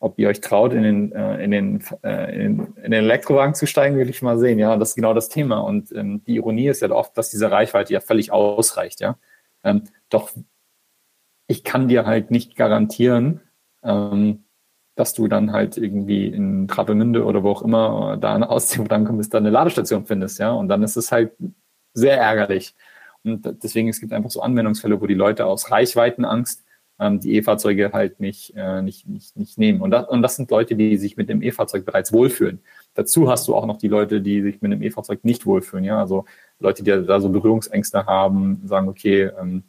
Ob 0.00 0.18
ihr 0.18 0.28
euch 0.28 0.40
traut, 0.40 0.72
in 0.72 0.82
den, 0.82 1.12
äh, 1.12 1.42
in, 1.42 1.50
den, 1.50 1.84
äh, 2.02 2.34
in, 2.34 2.74
in 2.76 2.90
den 2.90 2.92
Elektrowagen 2.92 3.54
zu 3.54 3.66
steigen, 3.66 3.96
will 3.96 4.10
ich 4.10 4.22
mal 4.22 4.38
sehen. 4.38 4.58
Ja, 4.58 4.76
das 4.76 4.90
ist 4.90 4.94
genau 4.96 5.14
das 5.14 5.28
Thema. 5.28 5.60
Und 5.60 5.92
ähm, 5.92 6.22
die 6.24 6.34
Ironie 6.34 6.68
ist 6.68 6.82
ja 6.82 6.90
oft, 6.90 7.16
dass 7.16 7.30
diese 7.30 7.50
Reichweite 7.50 7.92
ja 7.92 8.00
völlig 8.00 8.32
ausreicht. 8.32 9.00
Ja, 9.00 9.16
ähm, 9.62 9.84
doch 10.10 10.30
ich 11.46 11.64
kann 11.64 11.88
dir 11.88 12.06
halt 12.06 12.30
nicht 12.30 12.56
garantieren, 12.56 13.40
ähm, 13.82 14.44
dass 14.94 15.14
du 15.14 15.28
dann 15.28 15.52
halt 15.52 15.76
irgendwie 15.76 16.26
in 16.26 16.68
Travemünde 16.68 17.24
oder 17.24 17.42
wo 17.42 17.50
auch 17.50 17.62
immer 17.62 18.16
da 18.16 18.40
aus 18.42 18.68
dem 18.70 18.86
rankommst, 18.86 19.18
bis 19.18 19.28
da 19.30 19.38
eine 19.38 19.50
Ladestation 19.50 20.06
findest, 20.06 20.38
ja. 20.38 20.52
Und 20.52 20.68
dann 20.68 20.82
ist 20.82 20.96
es 20.96 21.12
halt 21.12 21.32
sehr 21.94 22.18
ärgerlich. 22.18 22.74
Und 23.24 23.62
deswegen, 23.62 23.88
es 23.88 24.00
gibt 24.00 24.12
einfach 24.12 24.30
so 24.30 24.42
Anwendungsfälle, 24.42 25.00
wo 25.00 25.06
die 25.06 25.14
Leute 25.14 25.46
aus 25.46 25.70
Reichweitenangst 25.70 26.64
ähm, 27.00 27.20
die 27.20 27.36
E-Fahrzeuge 27.36 27.92
halt 27.92 28.20
nicht, 28.20 28.54
äh, 28.56 28.82
nicht, 28.82 29.06
nicht, 29.08 29.36
nicht 29.36 29.58
nehmen. 29.58 29.80
Und 29.80 29.90
das, 29.90 30.08
und 30.08 30.22
das 30.22 30.36
sind 30.36 30.50
Leute, 30.50 30.76
die 30.76 30.96
sich 30.96 31.16
mit 31.16 31.28
dem 31.28 31.42
E-Fahrzeug 31.42 31.84
bereits 31.84 32.12
wohlfühlen. 32.12 32.60
Dazu 32.94 33.28
hast 33.30 33.48
du 33.48 33.54
auch 33.54 33.66
noch 33.66 33.78
die 33.78 33.88
Leute, 33.88 34.20
die 34.20 34.42
sich 34.42 34.62
mit 34.62 34.72
dem 34.72 34.82
E-Fahrzeug 34.82 35.24
nicht 35.24 35.46
wohlfühlen, 35.46 35.84
ja. 35.84 35.98
Also 35.98 36.24
Leute, 36.60 36.84
die 36.84 36.90
da 36.90 37.20
so 37.20 37.30
Berührungsängste 37.30 38.06
haben, 38.06 38.62
sagen, 38.64 38.88
okay, 38.88 39.30
ähm, 39.40 39.64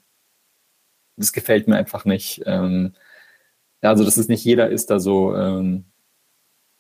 das 1.18 1.32
gefällt 1.32 1.68
mir 1.68 1.78
einfach 1.78 2.06
nicht. 2.06 2.44
Ähm, 2.46 2.94
also, 3.82 4.04
dass 4.04 4.18
es 4.18 4.28
nicht 4.28 4.44
jeder 4.44 4.70
ist 4.70 4.90
da 4.90 5.00
so, 5.00 5.36
ähm, 5.36 5.86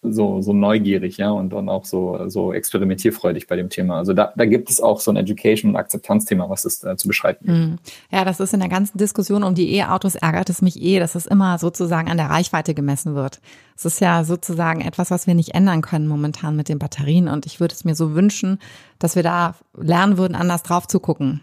so, 0.01 0.41
so 0.41 0.53
neugierig, 0.53 1.17
ja, 1.17 1.31
und 1.31 1.51
dann 1.51 1.69
auch 1.69 1.85
so, 1.85 2.29
so 2.29 2.53
experimentierfreudig 2.53 3.47
bei 3.47 3.55
dem 3.55 3.69
Thema. 3.69 3.97
Also 3.97 4.13
da, 4.13 4.33
da 4.35 4.45
gibt 4.45 4.69
es 4.69 4.81
auch 4.81 4.99
so 4.99 5.11
ein 5.11 5.17
Education- 5.17 5.71
und 5.71 5.77
Akzeptanzthema, 5.77 6.49
was 6.49 6.65
es 6.65 6.83
äh, 6.83 6.95
zu 6.95 7.07
beschreiten 7.07 7.45
gibt. 7.45 7.57
Mhm. 7.57 7.77
Ja, 8.11 8.25
das 8.25 8.39
ist 8.39 8.53
in 8.53 8.59
der 8.59 8.69
ganzen 8.69 8.97
Diskussion 8.97 9.43
um 9.43 9.55
die 9.55 9.75
E-Autos 9.75 10.15
ärgert 10.15 10.49
es 10.49 10.61
mich 10.61 10.81
eh, 10.81 10.99
dass 10.99 11.15
es 11.15 11.25
immer 11.25 11.57
sozusagen 11.57 12.09
an 12.09 12.17
der 12.17 12.29
Reichweite 12.29 12.73
gemessen 12.73 13.15
wird. 13.15 13.39
Es 13.77 13.83
ist 13.83 13.99
ja 13.99 14.23
sozusagen 14.23 14.79
etwas, 14.79 15.11
was 15.11 15.27
wir 15.27 15.35
nicht 15.35 15.53
ändern 15.53 15.81
können 15.81 16.07
momentan 16.07 16.55
mit 16.55 16.69
den 16.69 16.79
Batterien. 16.79 17.27
Und 17.27 17.45
ich 17.45 17.59
würde 17.59 17.73
es 17.73 17.83
mir 17.83 17.93
so 17.93 18.15
wünschen, 18.15 18.59
dass 18.99 19.15
wir 19.15 19.23
da 19.23 19.55
lernen 19.77 20.17
würden, 20.17 20.35
anders 20.35 20.63
drauf 20.63 20.87
zu 20.87 21.01
gucken. 21.01 21.41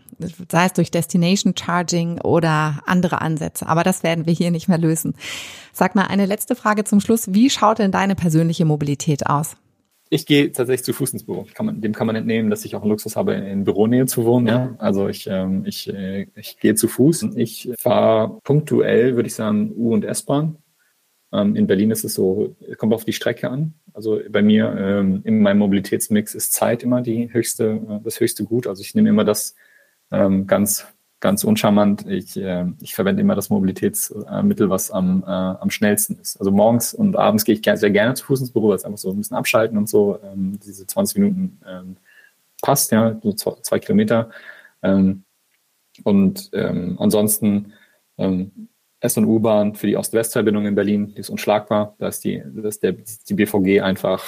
Sei 0.51 0.67
es 0.67 0.73
durch 0.73 0.91
Destination 0.91 1.55
Charging 1.57 2.21
oder 2.21 2.81
andere 2.87 3.21
Ansätze. 3.21 3.67
Aber 3.67 3.83
das 3.83 4.03
werden 4.03 4.25
wir 4.25 4.33
hier 4.33 4.51
nicht 4.51 4.69
mehr 4.69 4.79
lösen. 4.79 5.15
Sag 5.73 5.95
mal, 5.95 6.07
eine 6.07 6.27
letzte 6.27 6.55
Frage 6.55 6.85
zum 6.85 7.01
Schluss. 7.01 7.35
Wie 7.35 7.51
schaut 7.51 7.79
denn 7.79 7.91
deine 7.91 8.15
persönliche 8.15 8.65
Mobilität 8.65 9.27
aus? 9.27 9.57
Ich 10.09 10.27
gehe 10.27 10.53
tatsächlich 10.53 10.85
zu 10.85 10.93
Fuß 10.93 11.15
ins 11.15 11.25
Büro. 11.25 11.47
Kann 11.55 11.67
man, 11.67 11.81
dem 11.81 11.95
kann 11.95 12.07
man 12.07 12.17
entnehmen, 12.17 12.51
dass 12.51 12.67
ich 12.67 12.77
auch 12.77 12.83
einen 12.83 12.91
Luxus 12.91 13.17
habe, 13.17 13.33
in 13.33 13.65
Büronähe 13.65 14.05
zu 14.05 14.25
wohnen. 14.27 14.47
Ja? 14.47 14.75
Also 14.79 15.09
ich, 15.09 15.27
ähm, 15.27 15.65
ich, 15.67 15.89
äh, 15.89 16.27
ich 16.35 16.59
gehe 16.61 16.75
zu 16.75 16.87
Fuß. 16.87 17.31
Ich 17.37 17.71
fahre 17.79 18.39
punktuell, 18.45 19.17
würde 19.17 19.27
ich 19.27 19.35
sagen, 19.35 19.73
U- 19.75 19.95
und 19.95 20.05
S-Bahn. 20.05 20.59
Ähm, 21.33 21.57
in 21.57 21.67
Berlin 21.67 21.91
ist 21.91 22.05
es 22.05 22.15
so, 22.15 22.55
kommt 22.77 22.93
auf 22.93 23.05
die 23.05 23.13
Strecke 23.13 23.51
an. 23.51 23.75
Also 23.95 24.21
bei 24.31 24.43
mir 24.43 24.75
ähm, 24.79 25.23
in 25.25 25.41
meinem 25.41 25.59
Mobilitätsmix 25.59 26.35
ist 26.35 26.53
Zeit 26.53 26.83
immer 26.83 27.01
die 27.01 27.33
höchste, 27.33 27.81
äh, 27.89 28.01
das 28.05 28.21
höchste 28.21 28.45
Gut. 28.45 28.67
Also 28.67 28.83
ich 28.83 28.95
nehme 28.95 29.09
immer 29.09 29.25
das 29.25 29.55
ähm, 30.11 30.47
ganz 30.47 30.87
ganz 31.21 31.45
uncharmant. 31.45 32.05
Ich, 32.09 32.37
ich 32.81 32.97
verwende 32.97 33.21
immer 33.21 33.37
das 33.37 33.49
Mobilitätsmittel, 33.49 34.71
was 34.71 34.91
am, 34.91 35.23
äh, 35.23 35.31
am 35.31 35.71
schnellsten 35.71 36.19
ist. 36.19 36.37
Also 36.41 36.51
morgens 36.51 36.95
und 36.95 37.15
abends 37.15 37.45
gehe 37.45 37.55
ich 37.55 37.63
sehr 37.79 37.91
gerne 37.91 38.15
zu 38.15 38.25
Fuß 38.25 38.41
ins 38.41 38.51
Büro, 38.51 38.71
weil 38.71 38.75
es 38.75 38.85
einfach 38.85 38.99
so 38.99 39.13
ein 39.13 39.19
bisschen 39.19 39.37
abschalten 39.37 39.79
und 39.79 39.89
so. 39.89 40.19
Diese 40.35 40.85
20 40.85 41.19
Minuten 41.19 41.59
passt, 42.61 42.91
ja, 42.91 43.21
so 43.23 43.33
zwei, 43.35 43.79
Kilometer. 43.79 44.31
Und 44.81 46.51
ansonsten 46.53 47.73
S- 49.03 49.17
und 49.17 49.25
U-Bahn 49.25 49.75
für 49.75 49.89
die 49.89 49.97
Ost-West-Verbindung 49.97 50.65
in 50.65 50.77
Berlin, 50.77 51.09
die 51.09 51.21
ist 51.21 51.29
unschlagbar. 51.29 51.97
Da 51.99 52.07
ist 52.07 52.23
die, 52.25 52.43
das 52.55 52.77
ist 52.77 52.83
der, 52.85 52.93
die 52.93 53.35
BVG 53.35 53.81
einfach 53.83 54.23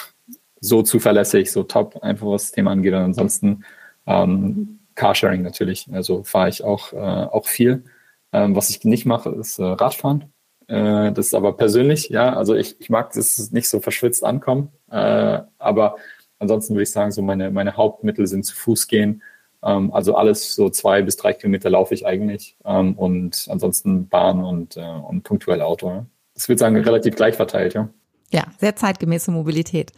so 0.60 0.82
zuverlässig, 0.82 1.52
so 1.52 1.62
top, 1.62 2.02
einfach 2.02 2.26
was 2.26 2.44
das 2.44 2.52
Thema 2.52 2.72
angeht. 2.72 2.92
Und 2.92 3.00
ansonsten 3.00 3.64
ähm, 4.06 4.80
Carsharing 4.96 5.42
natürlich. 5.42 5.88
Also 5.92 6.24
fahre 6.24 6.48
ich 6.48 6.64
auch, 6.64 6.92
äh, 6.92 6.96
auch 6.96 7.46
viel. 7.46 7.84
Ähm, 8.32 8.56
was 8.56 8.68
ich 8.68 8.84
nicht 8.84 9.06
mache, 9.06 9.30
ist 9.30 9.60
äh, 9.60 9.64
Radfahren. 9.64 10.32
Äh, 10.66 11.12
das 11.12 11.26
ist 11.26 11.34
aber 11.34 11.56
persönlich, 11.56 12.08
ja. 12.08 12.34
Also 12.34 12.56
ich, 12.56 12.80
ich 12.80 12.90
mag 12.90 13.12
das 13.12 13.52
nicht 13.52 13.68
so 13.68 13.78
verschwitzt 13.78 14.24
ankommen. 14.24 14.72
Äh, 14.90 15.42
aber 15.58 15.96
ansonsten 16.40 16.74
würde 16.74 16.82
ich 16.82 16.90
sagen, 16.90 17.12
so 17.12 17.22
meine, 17.22 17.52
meine 17.52 17.76
Hauptmittel 17.76 18.26
sind 18.26 18.44
zu 18.44 18.56
Fuß 18.56 18.88
gehen. 18.88 19.22
Ähm, 19.64 19.92
also 19.92 20.14
alles 20.14 20.54
so 20.54 20.68
zwei 20.68 21.02
bis 21.02 21.16
drei 21.16 21.32
Kilometer 21.32 21.70
laufe 21.70 21.94
ich 21.94 22.06
eigentlich. 22.06 22.56
Ähm, 22.64 22.94
und 22.94 23.46
ansonsten 23.48 24.08
Bahn 24.08 24.44
und, 24.44 24.76
äh, 24.76 24.80
und 24.80 25.22
punktuell 25.22 25.62
Auto. 25.62 25.88
Ja. 25.88 26.06
Das 26.34 26.48
würde 26.48 26.58
sagen, 26.58 26.76
relativ 26.76 27.16
gleich 27.16 27.36
verteilt, 27.36 27.74
ja. 27.74 27.88
Ja, 28.30 28.44
sehr 28.58 28.76
zeitgemäße 28.76 29.30
Mobilität. 29.30 29.92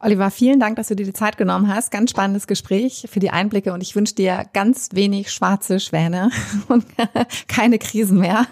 Oliver, 0.00 0.30
vielen 0.30 0.60
Dank, 0.60 0.76
dass 0.76 0.88
du 0.88 0.96
dir 0.96 1.06
die 1.06 1.12
Zeit 1.14 1.38
genommen 1.38 1.72
hast. 1.74 1.90
Ganz 1.90 2.10
spannendes 2.10 2.46
Gespräch 2.46 3.06
für 3.10 3.20
die 3.20 3.30
Einblicke 3.30 3.72
und 3.72 3.82
ich 3.82 3.96
wünsche 3.96 4.14
dir 4.14 4.44
ganz 4.52 4.90
wenig 4.92 5.30
schwarze 5.30 5.80
Schwäne 5.80 6.30
und 6.68 6.84
keine 7.48 7.78
Krisen 7.78 8.18
mehr 8.18 8.46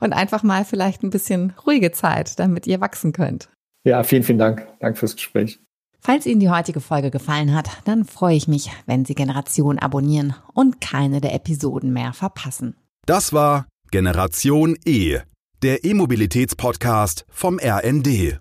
und 0.00 0.12
einfach 0.12 0.42
mal 0.42 0.64
vielleicht 0.64 1.02
ein 1.02 1.10
bisschen 1.10 1.54
ruhige 1.66 1.90
Zeit, 1.90 2.38
damit 2.38 2.66
ihr 2.68 2.80
wachsen 2.80 3.12
könnt. 3.12 3.48
Ja, 3.84 4.02
vielen, 4.04 4.22
vielen 4.22 4.38
Dank. 4.38 4.66
Danke 4.80 4.98
fürs 4.98 5.16
Gespräch. 5.16 5.58
Falls 6.06 6.24
Ihnen 6.24 6.38
die 6.38 6.50
heutige 6.50 6.78
Folge 6.78 7.10
gefallen 7.10 7.52
hat, 7.52 7.68
dann 7.84 8.04
freue 8.04 8.36
ich 8.36 8.46
mich, 8.46 8.70
wenn 8.86 9.04
Sie 9.04 9.16
Generation 9.16 9.80
abonnieren 9.80 10.36
und 10.54 10.80
keine 10.80 11.20
der 11.20 11.34
Episoden 11.34 11.92
mehr 11.92 12.12
verpassen. 12.12 12.76
Das 13.06 13.32
war 13.32 13.66
Generation 13.90 14.76
E, 14.84 15.18
der 15.62 15.84
E-Mobilitäts-Podcast 15.84 17.26
vom 17.28 17.58
RND. 17.60 18.34